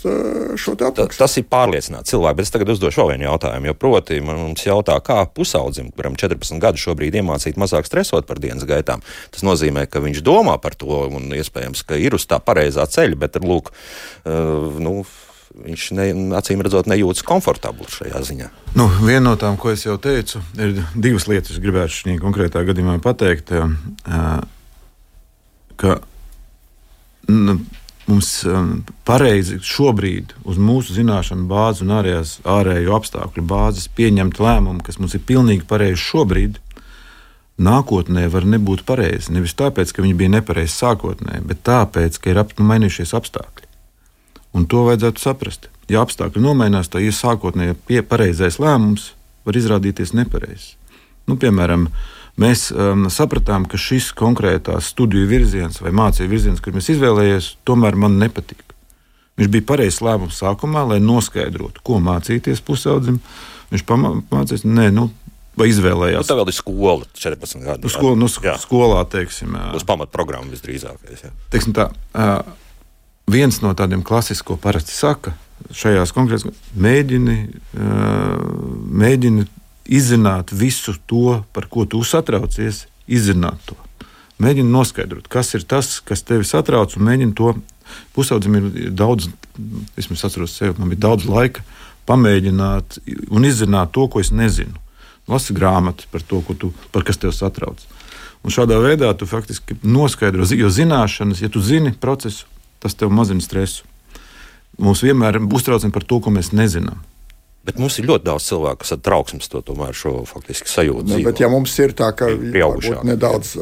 šo 0.60 0.76
te 0.76 0.90
atmaksāt. 0.90 1.22
Tas 1.24 1.40
ir 1.40 1.48
pārliecināts 1.48 2.12
cilvēks 2.12 2.25
cilvēki, 2.26 2.36
bet 2.36 2.46
es 2.46 2.52
tagad 2.54 2.70
uzdošu 2.74 3.02
vēl 3.02 3.12
vienu 3.14 3.26
jautājumu. 3.28 3.66
Jo 3.70 3.74
proti, 3.74 4.20
mums 4.20 4.64
jautā, 4.66 4.98
kā 5.00 5.26
pusaudzim, 5.26 5.90
kuram 5.94 6.16
14 6.16 6.60
gadu 6.60 6.78
šobrīd 6.78 7.14
iemācīt 7.14 7.56
mazāk 7.56 7.86
stresot 7.86 8.26
par 8.26 8.38
dienas 8.38 8.66
gaitām. 8.66 9.02
Tas 9.30 9.42
nozīmē, 9.42 9.86
ka 9.86 10.00
viņš 10.00 10.22
domā 10.22 10.58
par 10.60 10.74
to 10.74 11.06
un 11.08 11.30
iespējams, 11.32 11.84
ka 11.86 11.96
ir 11.96 12.14
uz 12.14 12.26
tā 12.26 12.40
pareizā 12.40 12.86
ceļa, 12.86 13.16
bet 13.16 13.38
lūk, 13.40 13.70
uh, 14.26 14.80
nu, 14.80 15.04
viņš 15.56 15.86
ne, 15.96 16.08
acīm 16.36 16.60
redzot 16.60 16.88
nejūtas 16.90 17.24
komfortabli 17.24 17.86
šajā 17.88 18.20
ziņā. 18.28 18.50
Nu, 18.76 18.88
viena 19.00 19.30
no 19.30 19.36
tām, 19.40 19.56
ko 19.56 19.72
es 19.72 19.86
jau 19.86 19.96
teicu, 19.96 20.42
ir 20.58 20.82
divas 20.94 21.28
lietas, 21.30 21.54
kas 21.54 21.62
gribētu 21.62 21.94
šajā 21.94 22.20
konkrētā 22.20 22.64
gadījumā 22.66 22.98
pateikt. 23.04 23.54
Uh, 23.54 24.42
ka, 25.80 25.98
nu, 27.28 27.60
mums 28.10 28.30
um, 28.46 28.82
pareizi 29.06 29.58
šobrīd 29.62 30.34
uz 30.46 30.58
mūsu 30.62 30.94
zināšanu 30.96 31.46
bāzes 31.50 31.84
un 31.84 31.94
ārējās, 31.98 32.36
ārējo 32.46 32.94
apstākļu 32.98 33.44
bāzes 33.50 33.88
pieņemt 33.98 34.40
lēmumu, 34.42 34.82
kas 34.86 35.00
mums 35.02 35.16
ir 35.18 35.24
pilnīgi 35.26 35.66
pareizi 35.68 36.00
šobrīd, 36.04 36.58
nākotnē 37.56 38.26
var 38.32 38.46
nebūt 38.48 38.84
pareizi. 38.88 39.32
Nevis 39.34 39.56
tāpēc, 39.58 39.92
ka 39.92 40.04
viņi 40.04 40.18
bija 40.18 40.34
nepareizi 40.36 40.74
sākotnē, 40.76 41.40
bet 41.48 41.64
tāpēc, 41.66 42.18
ka 42.20 42.32
ir 42.32 42.42
ap, 42.42 42.52
mainījušies 42.58 43.14
apstākļi. 43.18 43.70
Un 44.56 44.66
to 44.70 44.86
vajadzētu 44.88 45.22
saprast. 45.22 45.70
Ja 45.92 46.02
apstākļi 46.02 46.42
nomainās, 46.42 46.90
tad 46.90 47.04
ja 47.04 47.14
sākotnēji 47.14 48.02
pareizais 48.08 48.60
lēmums 48.62 49.12
var 49.46 49.58
izrādīties 49.58 50.14
nepareizs. 50.16 50.74
Nu, 51.26 51.36
piemēram, 51.40 51.86
uh, 51.86 52.15
mēs 52.40 52.68
um, 52.72 53.08
sapratām, 53.12 53.66
ka 53.70 53.80
šis 53.80 54.12
konkrētās 54.16 54.92
studiju 54.92 55.28
virziens 55.30 55.80
vai 55.82 55.92
mācību 55.96 56.32
virziens, 56.32 56.62
kur 56.64 56.76
mēs 56.76 56.90
izvēlējāmies, 56.94 57.52
tomēr 57.68 57.98
man 58.00 58.18
nepatīk. 58.22 58.62
Viņš 59.36 59.52
bija 59.52 59.66
pareizs 59.68 60.00
lēmums 60.04 60.38
sākumā, 60.40 60.86
lai 60.94 61.00
noskaidrotu, 61.04 61.82
ko 61.84 62.00
mācīties 62.00 62.62
pusaudzim. 62.64 63.18
Viņš 63.72 63.82
pamācījās, 63.88 64.64
nē, 64.64 64.88
nu, 64.96 65.10
vai 65.58 65.68
izvēlējās. 65.72 66.24
Nu, 66.24 66.28
tā 66.28 66.36
vēl 66.38 66.52
ir 66.52 66.56
skola, 66.56 67.08
14 67.16 67.64
gadu. 67.64 67.84
Nu, 67.84 67.92
skola, 67.92 68.20
nu, 68.20 68.28
jā. 68.44 68.54
skolā, 68.60 69.02
teiksim, 69.12 69.56
uz 69.76 69.84
pamatprogrammu 69.88 70.54
visdrīzākais. 70.54 71.26
Jā. 71.26 71.32
Teiksim 71.52 71.76
tā, 71.76 71.90
viens 73.32 73.60
no 73.64 73.74
tādiem 73.76 74.04
klasisko 74.06 74.56
parasti 74.62 74.96
saka, 74.96 75.34
šajās 75.76 76.12
konkrētās 76.16 76.48
mēģini, 76.76 77.36
mēģini 79.02 79.46
izzināt 79.88 80.52
visu 80.52 80.94
to, 81.06 81.40
par 81.52 81.68
ko 81.72 81.86
tu 81.88 82.02
satraucies, 82.04 82.84
izzināt 83.06 83.60
to. 83.68 83.76
Mēģini 84.42 84.68
noskaidrot, 84.68 85.30
kas 85.32 85.54
ir 85.56 85.64
tas, 85.64 85.96
kas 86.04 86.24
tevi 86.26 86.44
satrauc, 86.44 86.92
un 86.98 87.06
mēģini 87.08 87.36
to. 87.36 87.54
Pusaudzim 88.16 88.56
ir 88.58 88.90
daudz, 88.98 89.28
es 89.96 90.08
atceros, 90.10 90.56
sev, 90.58 90.74
man 90.80 90.90
bija 90.90 91.06
daudz 91.06 91.28
laika 91.30 91.62
pamēģināt 92.06 92.98
un 93.30 93.46
izzināt 93.46 93.94
to, 93.94 94.08
ko 94.10 94.20
es 94.22 94.32
nezinu. 94.34 94.74
Lasi 95.30 95.54
grāmatu 95.54 96.06
par 96.10 96.22
to, 96.22 96.42
tu, 96.58 96.72
par 96.94 97.06
kas 97.06 97.18
tev 97.22 97.32
satrauc. 97.34 97.80
Un 98.46 98.54
šādā 98.54 98.76
veidā 98.78 99.08
tu 99.18 99.26
faktiski 99.26 99.78
noskaidro, 99.82 100.46
jo 100.54 100.68
zināšanas, 100.70 101.40
ja 101.42 101.50
tu 101.50 101.62
zini 101.62 101.94
procesu, 101.98 102.46
tas 102.82 102.94
tev 102.94 103.10
mazina 103.10 103.42
stresu. 103.42 103.86
Mums 104.78 105.02
vienmēr 105.02 105.40
būs 105.42 105.64
traucīgi 105.66 105.94
par 105.94 106.04
to, 106.06 106.20
ko 106.22 106.30
mēs 106.34 106.52
nezinām. 106.54 107.00
Bet 107.66 107.80
mums 107.82 107.96
ir 107.98 108.06
ļoti 108.06 108.28
daudz 108.28 108.44
cilvēku, 108.46 108.80
kas 108.84 108.94
ar 108.94 109.00
trauksmes 109.02 109.50
to 109.50 109.60
tomēr 109.66 109.96
šo 109.96 110.20
faktiski 110.28 110.70
sajūtu. 110.70 111.08
Ne, 111.10 111.18
bet 111.26 111.40
ja 111.42 111.48
mums 111.50 111.72
ir 111.82 111.96
tā, 111.98 112.12
ka 112.14 112.28
nedaudz, 112.30 113.56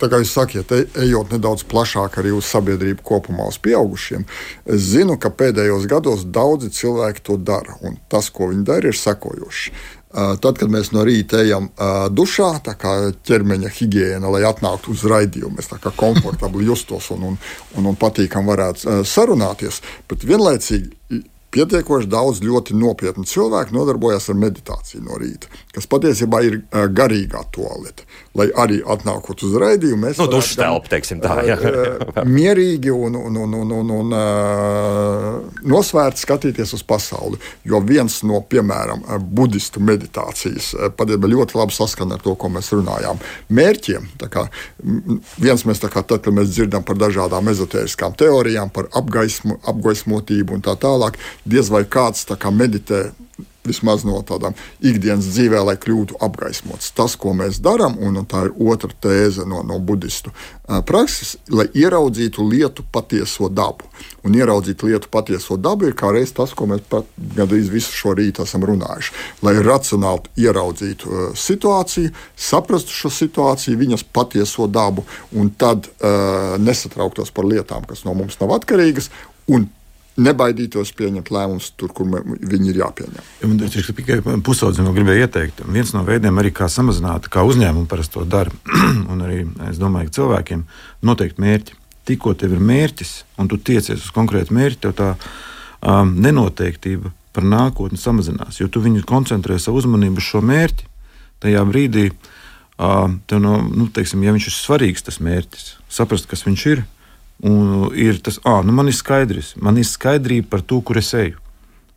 tā 0.00 0.08
kā 0.08 0.22
jūs 0.22 0.32
sakiet, 0.38 0.72
ejot 1.02 1.34
nedaudz 1.34 1.66
plašāk 1.68 2.16
arī 2.22 2.32
uz 2.36 2.48
sabiedrību 2.48 3.04
kopumā, 3.04 3.50
uz 3.52 3.60
pieaugušiem, 3.60 4.24
es 4.72 4.88
zinu, 4.94 5.18
ka 5.20 5.34
pēdējos 5.36 5.84
gados 5.90 6.24
daudzi 6.32 6.72
cilvēki 6.78 7.26
to 7.28 7.36
dara. 7.36 7.76
Un 7.84 8.00
tas, 8.08 8.32
ko 8.32 8.48
viņi 8.54 8.66
dara, 8.72 8.88
ir 8.88 8.96
sekojoši. 8.96 9.76
Tad, 10.16 10.56
kad 10.56 10.70
mēs 10.72 10.94
no 10.96 11.02
rīta 11.04 11.42
ejam 11.42 11.68
dušā, 12.16 12.50
tā 12.64 12.72
kā 12.80 12.94
ķermeņa 13.28 13.68
higiēna, 13.76 14.30
lai 14.32 14.46
atnāktu 14.48 14.94
uz 14.94 15.04
raidījumu, 15.12 15.58
mēs 15.58 15.68
tā 15.68 15.76
kā 15.82 15.92
komfortabli 15.92 16.64
justos 16.70 17.10
un, 17.12 17.32
un, 17.34 17.40
un, 17.76 17.92
un 17.92 17.98
patīkami 18.00 18.48
varētu 18.48 19.02
sarunāties, 19.04 19.82
bet 20.08 20.24
vienlaicīgi 20.24 21.26
pietiekoši 21.54 22.10
daudz 22.10 22.42
ļoti 22.44 22.76
nopietnu 22.78 23.24
cilvēku 23.28 23.74
nodarbojas 23.76 24.30
ar 24.32 24.38
meditāciju 24.40 25.04
no 25.06 25.18
rīta, 25.20 25.50
kas 25.74 25.88
patiesībā 25.90 26.42
ir 26.46 26.60
garīgā 26.72 27.44
toalete. 27.54 28.06
Lai 28.36 28.48
arī 28.64 28.80
atnākot 28.84 29.42
uz 29.46 29.54
raidījumu, 29.60 30.02
mēs 30.06 30.20
nu, 30.20 30.26
dušu 30.30 30.58
telpu, 30.60 30.90
teiksim 30.92 31.22
tā, 31.24 31.38
jā. 31.46 31.56
mierīgi 32.28 32.92
un, 32.92 33.16
un, 33.16 33.38
un, 33.44 33.54
un, 33.62 33.74
un, 33.78 33.92
un 33.96 34.16
uh, 34.16 35.60
nosvērti 35.64 36.24
skatīties 36.24 36.74
uz 36.76 36.84
pasauli. 36.86 37.40
Jo 37.66 37.80
viens 37.84 38.18
no, 38.28 38.42
piemēram, 38.44 39.04
budistu 39.36 39.80
meditācijas 39.84 40.72
patiesībā 40.98 41.30
ļoti 41.32 41.58
labi 41.58 41.76
saskana 41.76 42.18
ar 42.18 42.24
to, 42.24 42.36
ko 42.38 42.50
mēs 42.52 42.72
runājām. 42.74 43.20
Mērķiem, 43.56 44.08
kā, 44.32 44.46
viens 45.40 45.66
mēs 45.68 45.82
tā 45.82 45.90
kā 45.92 46.04
tad, 46.04 46.24
kad 46.26 46.36
mēs 46.36 46.52
dzirdam 46.52 46.84
par 46.86 47.00
dažādām 47.00 47.52
ezotēriskām 47.52 48.16
teorijām, 48.20 48.72
par 48.74 48.90
apgaismu, 48.96 49.60
apgaismotību 49.72 50.58
un 50.58 50.66
tā 50.66 50.76
tālāk, 50.80 51.16
diez 51.48 51.72
vai 51.72 51.86
kāds 51.88 52.26
kā 52.36 52.52
meditē 52.52 53.06
vismaz 53.66 54.04
no 54.06 54.20
tādām 54.26 54.54
ikdienas 54.84 55.26
dzīvē, 55.32 55.60
lai 55.66 55.76
kļūtu 55.80 56.20
apgaismots. 56.22 56.92
Tas, 56.96 57.16
ko 57.20 57.34
mēs 57.36 57.60
darām, 57.62 57.98
un 58.02 58.22
tā 58.28 58.46
ir 58.46 58.54
otra 58.72 58.92
tēze 59.02 59.46
no, 59.48 59.62
no 59.66 59.78
budistu 59.82 60.32
prakses, 60.86 61.36
lai 61.50 61.66
ieraudzītu 61.74 62.46
lietu 62.46 62.86
patieso 62.92 63.50
dabu. 63.52 63.86
Un 64.26 64.34
ieraudzīt 64.34 64.82
lietu 64.86 65.10
patieso 65.12 65.58
dabu 65.60 65.86
ir 65.86 65.94
kā 65.98 66.10
reiz 66.14 66.32
tas, 66.34 66.54
ko 66.56 66.66
mēs 66.70 66.82
pat 66.90 67.06
gandrīz 67.36 67.70
visu 67.72 67.94
šo 67.94 68.16
rītu 68.18 68.42
esam 68.46 68.66
runājuši. 68.66 69.14
Lai 69.46 69.54
racionāli 69.62 70.46
ieraudzītu 70.46 71.30
situāciju, 71.38 72.12
saprastu 72.48 72.94
šo 72.94 73.12
situāciju, 73.14 73.78
viņas 73.82 74.06
patieso 74.16 74.66
dabu, 74.70 75.06
un 75.36 75.52
tad 75.58 75.86
uh, 75.86 76.56
nesatrauktos 76.62 77.30
par 77.34 77.46
lietām, 77.46 77.86
kas 77.86 78.04
no 78.06 78.14
mums 78.18 78.38
nav 78.42 78.56
atkarīgas, 78.58 79.10
un 79.46 79.68
nebaidītos 80.16 80.92
pieņemt 80.96 81.30
lēmumus 81.32 81.70
tur, 81.76 81.92
kur 81.96 82.08
viņi 82.24 82.70
ir 82.72 82.80
jāpieņem. 82.80 83.56
Es 83.66 83.90
tikai 83.98 84.20
pusaudzim 84.44 84.88
gribēju 84.96 85.26
ieteikt. 85.26 85.64
Viens 85.72 85.92
no 85.96 86.04
veidiem, 86.06 86.38
arī 86.40 86.52
kā 86.56 86.70
samazināt, 86.72 87.28
kā 87.32 87.44
uzņēmumi 87.46 87.88
parasti 87.90 88.16
to 88.16 88.24
dara, 88.28 88.52
un 89.12 89.26
arī 89.26 89.42
es 89.70 89.80
domāju, 89.82 90.10
ka 90.10 90.18
cilvēkiem 90.20 90.64
noteikti 91.06 91.44
mērķi. 91.44 91.76
Tikko 92.06 92.36
tev 92.38 92.54
ir 92.54 92.62
mērķis, 92.62 93.12
un 93.42 93.50
tu 93.50 93.58
tiecies 93.58 93.98
uz 93.98 94.12
konkrētu 94.14 94.54
mērķi, 94.54 94.82
tev 94.86 94.96
tā 94.96 95.12
um, 95.16 96.14
nenoteiktība 96.22 97.12
par 97.36 97.44
nākotni 97.44 98.00
samazinās. 98.00 98.60
Jo 98.62 98.70
tu 98.72 98.80
viņu 98.80 99.04
koncentrē 99.08 99.58
savu 99.60 99.82
uzmanību 99.82 100.22
uz 100.22 100.30
šo 100.30 100.40
mērķi. 100.46 100.88
Tajā 101.44 101.62
brīdī, 101.68 102.08
tev 103.28 103.40
no, 103.42 103.58
nu, 103.68 103.88
teiksim, 103.92 104.22
ja 104.24 104.32
viņš 104.32 104.46
ir 104.48 104.54
svarīgs, 104.56 105.04
tas 105.04 105.18
mērķis, 105.20 105.66
saprast, 105.92 106.28
kas 106.30 106.46
viņš 106.46 106.64
ir, 106.72 106.86
Un 107.44 107.90
ir 107.92 108.20
tas, 108.24 108.38
ah, 108.48 108.62
nu 108.64 108.72
man 108.72 108.88
ir 108.88 108.96
skaidrs, 108.96 109.52
man 109.60 109.76
ir 109.76 109.84
skaidrība 109.84 110.48
par 110.54 110.62
to, 110.64 110.80
kur 110.80 110.96
es 111.00 111.12
eju. 111.14 111.36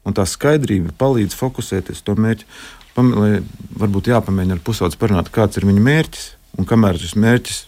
Un 0.03 0.15
tā 0.15 0.25
skaidrība 0.27 0.91
palīdz 0.99 1.37
fokusēties 1.37 2.03
to 2.03 2.15
mērķi. 2.19 2.47
Lai 2.99 3.37
varbūt 3.79 4.09
jāpamēģina 4.11 4.57
ar 4.57 4.63
pusaudzes 4.65 4.99
parunāt, 4.99 5.29
kāds 5.31 5.59
ir 5.59 5.67
viņa 5.69 5.83
mērķis. 5.85 6.25
Un 6.59 6.67
kamēr 6.67 6.97
šis 6.99 7.15
mērķis, 7.15 7.59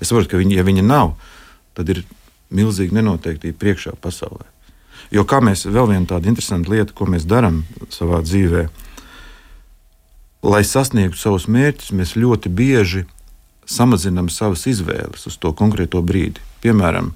es 0.00 0.08
saprotu, 0.08 0.32
ka 0.32 0.40
viņi, 0.40 0.56
ja 0.58 0.64
viņa 0.66 0.82
nav, 0.82 1.12
tad 1.76 1.92
ir 1.92 2.02
milzīga 2.50 2.96
nenoteiktība 2.98 3.60
priekšā 3.60 3.94
pasaulē. 4.02 4.48
Jo 5.14 5.22
kā 5.28 5.38
mēs 5.44 5.66
vēl 5.68 5.92
viena 5.92 6.08
tāda 6.08 6.30
interesanta 6.30 6.72
lieta, 6.72 6.94
ko 6.96 7.06
mēs 7.10 7.28
darām 7.28 7.62
savā 7.94 8.20
dzīvē, 8.24 8.66
lai 10.50 10.62
sasniegtu 10.66 11.20
savus 11.20 11.46
mērķus, 11.50 11.92
mēs 11.94 12.16
ļoti 12.18 12.50
bieži 12.50 13.04
samazinām 13.70 14.30
savas 14.32 14.66
izvēles 14.70 15.28
uz 15.30 15.36
to 15.38 15.52
konkrēto 15.54 16.02
brīdi. 16.02 16.42
Piemēram, 16.64 17.12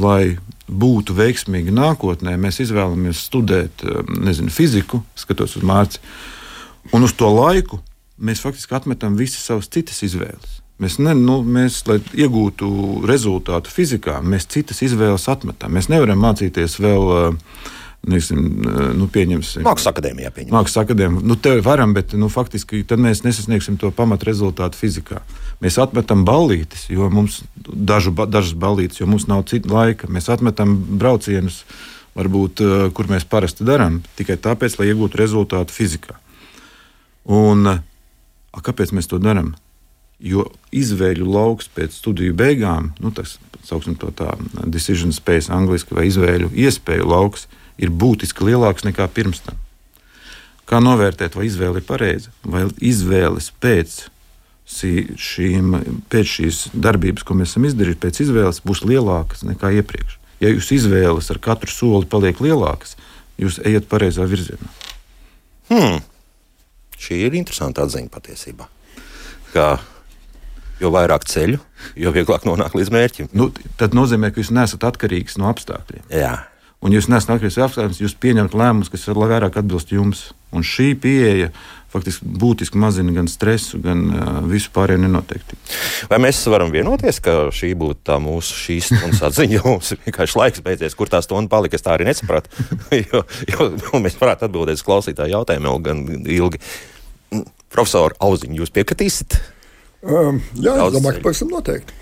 lai 0.00 0.38
būtu 0.70 1.16
veiksmīgi 1.18 1.74
nākotnē, 1.74 2.36
mēs 2.40 2.62
izvēlamies 2.64 3.26
studēt 3.28 3.84
nezinu, 4.08 4.52
fiziku, 4.54 5.02
skatos 5.18 5.58
uz 5.58 5.66
māci, 5.66 6.00
un 6.94 7.04
uz 7.04 7.14
to 7.18 7.28
laiku 7.34 7.80
mēs 8.20 8.42
faktiski 8.44 8.76
atmetam 8.76 9.16
visas 9.18 9.44
savas 9.48 9.68
citas 9.72 10.02
izvēles. 10.06 10.60
Mēs, 10.80 10.96
ne, 11.02 11.12
nu, 11.16 11.42
mēs, 11.44 11.82
lai 11.88 11.98
iegūtu 12.16 12.70
rezultātu 13.08 13.72
fizikā, 13.72 14.16
mēs 14.24 14.48
citas 14.48 14.80
izvēles 14.84 15.26
atmetam. 15.28 15.74
Mēs 15.76 15.90
nevaram 15.92 16.22
mācīties 16.24 16.78
vēl 16.80 17.10
uh, 17.12 17.34
Nesim, 18.08 18.62
nu, 18.96 19.06
pieņemsim. 19.12 19.60
Mākslas 19.66 19.90
akadēmijā 19.90 20.30
pieņemsim. 20.32 20.54
Mākslas 20.56 20.86
akadēmijā. 20.86 21.20
Nu, 21.28 21.36
te 21.36 21.58
varam, 21.60 21.92
bet 21.92 22.14
nu, 22.16 22.30
faktiski 22.32 22.80
tad 22.88 23.02
mēs 23.02 23.20
nesasniegsim 23.26 23.76
to 23.80 23.90
pamatrezultātu 23.92 24.78
fizikā. 24.80 25.20
Mēs 25.60 25.76
atmetam 25.82 26.24
ballītes, 26.24 26.86
jo 26.88 27.10
mums 27.12 27.42
dažu, 27.60 28.14
dažas 28.24 28.56
ballītes, 28.56 29.02
jo 29.02 29.08
mums 29.10 29.28
nav 29.28 29.44
cita 29.52 29.68
laika. 29.68 30.08
Mēs 30.08 30.30
atmetam 30.32 30.78
braucienus, 30.96 31.60
varbūt, 32.16 32.64
kur 32.96 33.12
mēs 33.12 33.28
parasti 33.28 33.68
darām, 33.68 34.00
tikai 34.16 34.40
tāpēc, 34.40 34.80
lai 34.80 34.88
iegūtu 34.94 35.20
rezultātu 35.20 35.76
fizikā. 35.76 36.16
Un, 37.28 37.68
a, 37.68 38.62
kāpēc 38.64 38.96
mēs 38.96 39.12
to 39.12 39.20
darām? 39.20 39.52
Jo 40.20 40.48
izvēļu 40.76 41.28
lauks 41.28 41.68
pēc 41.76 42.00
studiju 42.00 42.32
beigām, 42.36 42.94
nu, 43.00 43.12
tas 43.12 43.36
sauksim 43.64 43.94
to 44.00 44.08
tā, 44.16 44.32
decision 44.64 45.12
space, 45.12 45.52
angļuiski, 45.52 45.96
vai 45.96 46.08
izvēļu 46.08 46.50
iespēju 46.64 47.08
lauks, 47.08 47.46
ir 47.78 47.90
būtiski 47.90 48.46
lielāks 48.48 48.86
nekā 48.86 49.06
pirms 49.14 49.42
tam. 49.46 49.58
Kā 50.70 50.78
novērtēt, 50.82 51.34
vai 51.34 51.48
izvēle 51.48 51.80
ir 51.80 51.86
pareiza, 51.86 52.30
vai 52.46 52.62
izvēles 52.78 53.50
pēc, 53.62 53.96
šīm, 54.70 55.72
pēc 56.12 56.34
šīs 56.36 56.60
darbības, 56.78 57.24
ko 57.26 57.34
mēs 57.34 57.54
esam 57.54 57.66
izdarījuši, 57.66 58.02
pēc 58.04 58.20
izvēles 58.26 58.62
būs 58.62 58.84
lielākas 58.86 59.42
nekā 59.48 59.72
iepriekš. 59.80 60.18
Ja 60.40 60.52
jūsu 60.52 60.76
izvēles 60.76 61.30
ar 61.34 61.40
katru 61.42 61.72
soli 61.74 62.06
paliek 62.10 62.38
lielākas, 62.40 62.94
jūs 63.40 63.58
ejat 63.66 63.88
pareizā 63.90 64.28
virzienā. 64.30 64.70
Hmm. 65.72 65.98
Šī 67.00 67.18
ir 67.26 67.34
interesanta 67.34 67.82
atziņa 67.82 68.12
patiesībā. 68.12 68.68
Kā 69.50 69.72
jo 70.80 70.92
vairāk 70.94 71.26
ceļu, 71.28 71.58
jo 71.98 72.14
vieglāk 72.14 72.46
nonākt 72.48 72.78
līdz 72.78 72.94
mērķim. 72.94 73.32
Nu, 73.36 73.50
tad 73.80 73.96
nozīmē, 73.96 74.30
ka 74.30 74.40
jūs 74.40 74.54
neesat 74.54 74.86
atkarīgs 74.86 75.36
no 75.40 75.50
apstākļiem. 75.50 76.06
Jā 76.14 76.36
un 76.80 76.94
jūs 76.96 77.10
nesat 77.12 77.36
atkarīgs 77.36 77.58
no 77.60 77.66
apstākļiem, 77.66 77.98
jūs 78.04 78.16
pieņemat 78.22 78.56
lēmumus, 78.56 78.90
kas 78.92 79.08
vairāk 79.12 79.60
atbilst 79.60 79.92
jums. 79.94 80.30
Un 80.50 80.64
šī 80.66 80.96
pieeja 80.98 81.52
faktiski 81.90 82.26
būtiski 82.40 82.78
mazina 82.78 83.12
gan 83.14 83.28
stresu, 83.30 83.78
gan 83.82 84.02
uh, 84.10 84.30
visu 84.50 84.70
pārējo 84.74 85.02
nenoteiktību. 85.04 85.76
Vai 86.10 86.18
mēs 86.22 86.40
varam 86.50 86.72
vienoties, 86.74 87.20
ka 87.22 87.36
šī 87.54 87.72
būtu 87.78 88.02
tā 88.10 88.18
mūsu 88.22 88.58
šīs 88.64 88.90
stundas 88.92 89.22
atziņa, 89.28 89.62
mums 89.66 89.92
vienkārši 90.06 90.40
laiks 90.40 90.64
beidzies, 90.66 90.96
kur 90.98 91.10
tā 91.10 91.22
stunda 91.26 91.50
palika, 91.52 91.78
es 91.78 91.86
tā 91.86 91.94
arī 91.94 92.08
nesapratu. 92.10 92.50
jo, 93.12 93.24
jo 93.54 94.02
mēs 94.02 94.18
varētu 94.18 94.48
atbildēt 94.48 94.80
uz 94.80 94.86
klausītāju 94.86 95.36
jautājumu 95.38 95.70
vēl 95.70 95.86
gan 95.86 96.04
ilgi. 96.38 96.62
Profesor 97.70 98.16
Auziņ, 98.18 98.56
jūs 98.58 98.74
piekritīsiet? 98.74 99.38
Um, 100.02 100.40
jā, 100.58 100.74
es 100.74 100.94
domāju, 100.96 101.20
ka 101.20 101.28
pavisam 101.28 101.50
noteikti. 101.52 101.94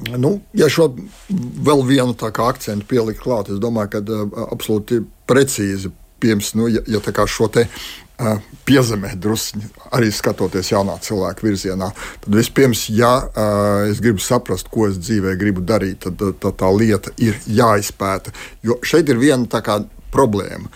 Nu, 0.00 0.38
ja 0.56 0.68
šo 0.72 0.88
vēl 1.36 1.82
vienu 1.84 2.14
akcentu 2.16 2.88
pielikt 2.88 3.20
klāt, 3.20 3.50
es 3.52 3.60
domāju, 3.60 3.92
ka 3.92 4.00
uh, 4.00 4.46
absolūti 4.54 5.02
precīzi 5.28 5.92
pieņems, 6.22 6.54
nu, 6.56 6.68
ja, 6.70 6.80
ja 6.88 7.26
šo 7.28 7.48
te 7.52 7.66
uh, 7.66 8.38
piezemē 8.68 9.12
druskuļi, 9.20 9.68
arī 9.92 10.08
skatoties 10.14 10.72
jaunā 10.72 10.96
cilvēka 11.02 11.44
virzienā, 11.44 11.90
tad 12.24 12.38
vispirms, 12.38 12.86
ja 12.94 13.12
uh, 13.26 13.90
es 13.90 14.00
gribu 14.00 14.22
saprast, 14.22 14.70
ko 14.72 14.88
es 14.88 15.00
dzīvē 15.02 15.34
gribu 15.40 15.64
darīt, 15.66 16.06
tad, 16.06 16.22
tad 16.40 16.56
tā 16.62 16.70
lieta 16.72 17.12
ir 17.20 17.36
jāizpēta. 17.46 18.32
Jo 18.64 18.78
šeit 18.86 19.12
ir 19.12 19.20
viena 19.20 19.50
tā 19.50 19.60
kā 19.66 19.82
problēma. 20.12 20.68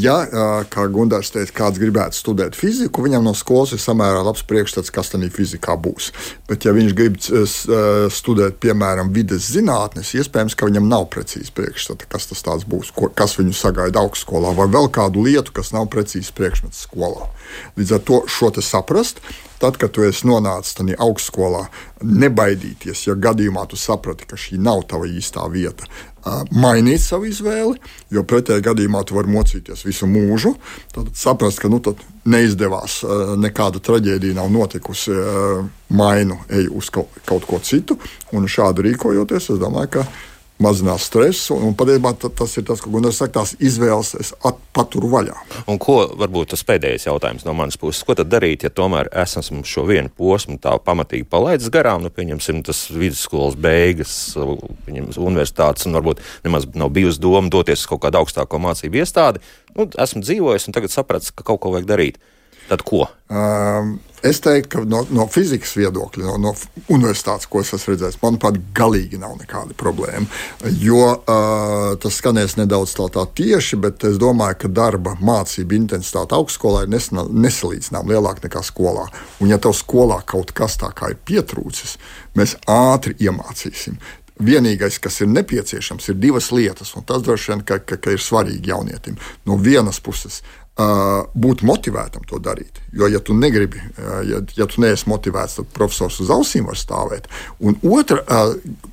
Ja, 0.00 0.14
kā 0.72 0.86
Gunārs 0.88 1.28
teica, 1.34 1.52
kāds 1.52 1.80
gribētu 1.82 2.16
studēt 2.16 2.56
fiziku, 2.56 3.02
viņam 3.04 3.26
no 3.26 3.34
skolas 3.36 3.74
ir 3.76 3.80
samērā 3.82 4.22
labs 4.24 4.44
priekšstats, 4.48 4.92
kas 4.94 5.12
tajā 5.12 5.28
fizikā 5.34 5.74
būs. 5.76 6.12
Bet, 6.48 6.64
ja 6.64 6.72
viņš 6.72 6.94
grib 6.96 7.18
studēt, 7.20 8.56
piemēram, 8.62 9.12
vides 9.12 9.50
zinātnes, 9.52 10.14
iespējams, 10.16 10.56
ka 10.56 10.70
viņam 10.70 10.88
nav 10.88 11.10
precīzi 11.12 11.52
priekšstata, 11.56 12.08
kas 12.08 12.30
tas 12.32 12.64
būs, 12.64 12.94
ko, 12.96 13.10
kas 13.12 13.36
viņu 13.36 13.52
sagaida 13.58 14.00
augstskolā, 14.00 14.54
vai 14.56 14.70
vēl 14.72 14.88
kādu 14.94 15.26
lietu, 15.28 15.52
kas 15.58 15.74
nav 15.76 15.90
precīzi 15.92 16.32
priekšmets 16.36 16.86
skolā. 16.88 17.28
Līdz 17.76 17.98
ar 17.98 18.06
to 18.08 18.22
šo 18.32 18.48
saprast, 18.64 19.20
tad, 19.60 19.76
kad 19.80 19.92
tu 19.92 20.06
esi 20.08 20.24
nonācis 20.28 20.76
tajā 20.78 20.96
augstskolā, 21.04 21.66
nebaidīties, 22.00 23.06
ja 23.10 23.14
gadījumā 23.16 23.68
tu 23.68 23.76
saprati, 23.80 24.24
ka 24.28 24.40
šī 24.40 24.56
nav 24.60 24.86
tava 24.88 25.08
īstā 25.08 25.44
vieta, 25.52 25.84
mainīt 26.54 27.02
savu 27.02 27.28
izvēli, 27.30 27.80
jo 28.12 28.24
pretējā 28.26 28.64
gadījumā 28.66 29.02
tu 29.06 29.16
vari 29.16 29.32
mocīties 29.32 29.84
visu 29.86 30.08
mūžu. 30.10 30.54
Tad 30.94 31.12
saprast, 31.18 31.60
ka 31.62 31.70
nu, 31.72 31.80
neizdevās, 32.26 33.00
nekāda 33.42 33.82
traģēdija 33.84 34.38
nav 34.38 34.50
notikusi, 34.54 35.14
mainu, 35.96 36.40
eju 36.50 36.78
uz 36.80 36.90
kaut, 36.94 37.20
kaut 37.28 37.46
ko 37.48 37.60
citu. 37.62 37.98
Un 38.34 38.48
šādi 38.50 38.88
rīkojoties, 38.88 39.52
es 39.54 39.62
domāju, 39.62 39.98
ka 39.98 40.06
mazinās 40.62 41.06
stresu. 41.08 41.54
Un, 41.56 41.70
un 41.70 41.74
patiesībā 41.78 42.12
tas 42.20 42.56
ir 42.56 42.66
tas, 42.68 42.80
ko 42.82 42.92
Gunārs 42.94 43.20
saka, 43.20 43.40
tās 43.40 43.54
izvēles 43.62 44.14
es 44.20 44.32
paturu 44.76 45.10
vaļā. 45.12 45.36
Un 45.70 45.80
ko 45.82 45.98
varbūt 46.18 46.54
tas 46.54 46.64
pēdējais 46.66 47.08
jautājums 47.08 47.46
no 47.46 47.54
manas 47.56 47.78
puses? 47.80 48.04
Ko 48.06 48.16
tad 48.18 48.30
darīt, 48.32 48.66
ja 48.66 48.72
tomēr 48.72 49.10
esam 49.24 49.62
šo 49.66 49.86
vienu 49.88 50.12
posmu 50.16 50.58
tā 50.62 50.76
pamatīgi 50.82 51.28
palaidis 51.30 51.72
garām? 51.72 52.04
Nu, 52.04 52.12
pieņemsim, 52.14 52.62
tas 52.66 52.86
vidusskolas 52.92 53.58
beigas, 53.60 54.14
universitātes, 54.36 55.88
un 55.88 55.98
varbūt 55.98 56.22
nemaz 56.46 56.68
nav 56.74 56.92
bijusi 56.94 57.22
doma 57.22 57.52
doties 57.52 57.84
uz 57.84 57.90
kaut 57.90 58.04
kādu 58.06 58.22
augstāko 58.22 58.60
mācību 58.62 59.02
iestādi. 59.02 59.44
Nu, 59.76 59.90
esmu 59.92 60.24
dzīvojis 60.24 60.68
un 60.68 60.76
tagad 60.76 60.94
sapratis, 60.94 61.34
ka 61.34 61.44
kaut 61.46 61.62
ko 61.64 61.74
vajag 61.74 61.90
darīt. 61.90 62.20
Tad 62.68 62.82
ko? 62.82 63.06
Um, 63.30 63.98
es 64.22 64.40
teiktu, 64.42 64.68
ka 64.70 64.82
no, 64.86 65.00
no 65.14 65.26
fizikas 65.30 65.72
viedokļa, 65.78 66.24
no, 66.26 66.34
no 66.42 66.52
universitātes, 66.94 67.46
ko 67.50 67.62
es 67.62 67.72
esmu 67.74 67.94
redzējis, 67.94 68.18
manuprāt, 68.22 68.58
galīgi 68.74 69.20
nav 69.22 69.36
nekāda 69.38 69.74
problēma. 69.78 70.26
Jo 70.82 71.00
uh, 71.14 71.94
tas 72.02 72.18
skanēs 72.20 72.56
nedaudz 72.58 72.96
tā, 72.98 73.06
tā 73.14 73.26
tieši, 73.38 73.78
bet 73.82 74.06
es 74.10 74.18
domāju, 74.22 74.60
ka 74.64 74.72
darba 74.80 75.14
mācību 75.22 75.78
intensitāte 75.78 76.38
augstskolā 76.38 76.84
ir 76.86 76.92
nesalīdzināmā 76.94 78.14
lielāka 78.14 78.46
nekā 78.48 78.62
skolā. 78.66 79.08
Un, 79.40 79.50
ja 79.54 79.62
tev 79.62 79.74
skolā 79.78 80.20
kaut 80.26 80.54
kas 80.56 80.78
tā 80.82 80.90
kā 80.94 81.14
ir 81.14 81.22
pietrūcis, 81.26 81.96
mēs 82.38 82.58
ātri 82.70 83.18
iemācīsim. 83.26 83.98
Vienīgais, 84.36 84.98
kas 85.00 85.22
ir 85.24 85.30
nepieciešams, 85.32 86.10
ir 86.12 86.18
divas 86.20 86.50
lietas, 86.52 86.90
un 86.98 87.06
tas 87.08 87.22
droši 87.24 87.54
vien 87.54 87.62
ka, 87.64 87.78
ka, 87.80 87.96
ka 87.96 88.12
ir 88.12 88.20
svarīgi 88.20 88.68
jaunietim. 88.68 89.16
No 89.48 89.56
vienas 89.56 89.96
puses, 90.04 90.42
būt 90.76 91.62
motivētam 91.64 92.26
to 92.28 92.38
darīt. 92.42 92.82
Jo, 92.92 93.08
ja 93.08 93.20
tu 93.24 93.34
negribi, 93.34 93.80
ja, 94.28 94.42
ja 94.58 94.66
tu 94.68 94.82
neesi 94.84 95.08
motivēts, 95.08 95.56
tad 95.60 95.70
profesors 95.72 96.20
uz 96.20 96.32
ausīm 96.32 96.66
var 96.68 96.76
stāvēt. 96.76 97.30
Un 97.64 97.78
otra 97.80 98.20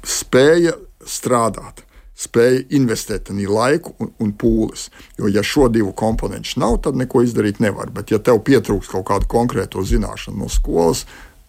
spēja 0.08 0.78
strādāt. 1.04 1.84
Spēja 2.24 2.62
investēt 2.78 3.32
in 3.34 3.42
laiku 3.50 3.96
un, 4.00 4.12
un 4.22 4.32
pūles. 4.38 4.86
Jo, 5.18 5.28
ja 5.28 5.42
šo 5.44 5.66
divu 5.74 5.92
komponentu 5.98 6.62
nav, 6.62 6.78
tad 6.86 6.96
neko 6.96 7.24
izdarīt 7.26 7.60
nevar. 7.60 7.90
Bet, 7.92 8.14
ja 8.14 8.22
tev 8.22 8.40
pietrūks 8.46 8.92
kaut 8.92 9.08
kādu 9.10 9.28
konkrētu 9.28 9.84
zināšanu 9.84 10.46
no 10.46 10.48
skolas, 10.48 11.04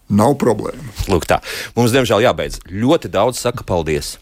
nav 0.09 0.35
problēma. 0.41 0.89
Lūk, 1.07 1.29
tā. 1.29 1.39
Mums, 1.77 1.93
diemžēl, 1.95 2.25
jābeidz. 2.25 2.59
Ļoti 2.67 3.13
daudz 3.13 3.39
saka 3.45 3.63
paldies. 3.63 4.15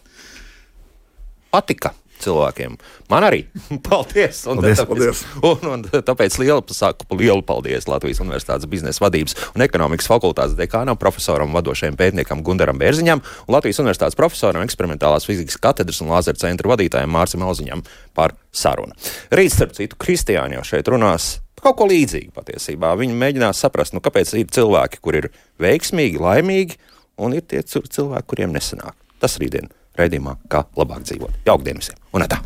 Patika 1.50 1.94
cilvēkiem. 2.24 2.76
Man 3.12 3.26
arī. 3.26 3.44
paldies! 3.88 4.42
Un, 4.50 4.60
paldies, 4.60 4.80
tāpēc, 4.80 4.88
paldies. 4.90 5.22
Un, 5.44 5.68
un, 5.74 5.84
tāpēc 6.08 6.38
lielu, 6.42 6.64
saku 6.74 7.18
lielu 7.20 7.44
paldies 7.46 7.88
Latvijas 7.90 8.22
Universitātes 8.24 8.68
biznesa 8.70 9.04
vadības 9.04 9.36
un 9.54 9.64
ekonomikas 9.66 10.08
fakultātes 10.10 10.56
dekānam, 10.58 10.98
profesoram, 11.00 11.54
vadošajam 11.56 11.98
pētniekam 12.00 12.42
Gundaram 12.46 12.80
Bērziņam 12.80 13.22
un 13.22 13.56
Latvijas 13.56 13.82
Universitātes 13.84 14.18
profesoram, 14.18 14.64
eksperimentālās 14.66 15.28
fizikas 15.28 15.60
katedras 15.60 16.02
un 16.04 16.12
lāzera 16.14 16.40
centra 16.40 16.74
vadītājam 16.74 17.12
Mārcim 17.14 17.44
Alziņam 17.46 17.84
par 18.16 18.36
sarunu. 18.54 18.96
Rīt, 19.34 19.54
starp 19.54 19.74
citu, 19.76 19.98
Kristiāni 20.00 20.58
jau 20.58 20.66
šeit 20.66 20.90
runās 20.90 21.36
kaut 21.64 21.78
ko 21.78 21.88
līdzīgu 21.88 22.34
patiesībā. 22.36 22.92
Viņi 23.00 23.16
mēģinās 23.20 23.62
saprast, 23.64 23.96
nu, 23.96 24.02
kāpēc 24.04 24.34
ir 24.36 24.50
cilvēki, 24.52 25.00
kur 25.04 25.20
ir 25.22 25.30
veiksmīgi, 25.62 26.20
laimīgi, 26.20 26.76
un 27.24 27.36
ir 27.38 27.46
tie 27.48 27.62
cilvēki, 27.64 28.28
kuriem 28.30 28.54
nesanāk. 28.54 28.96
Tas 29.22 29.38
rītdien 29.40 29.70
raidījumā, 29.98 30.36
kā 30.50 30.64
labāk 30.76 31.06
dzīvot. 31.08 31.42
Jauktdien 31.46 31.80
visiem! 31.80 31.98
Un 32.14 32.26
tā! 32.30 32.42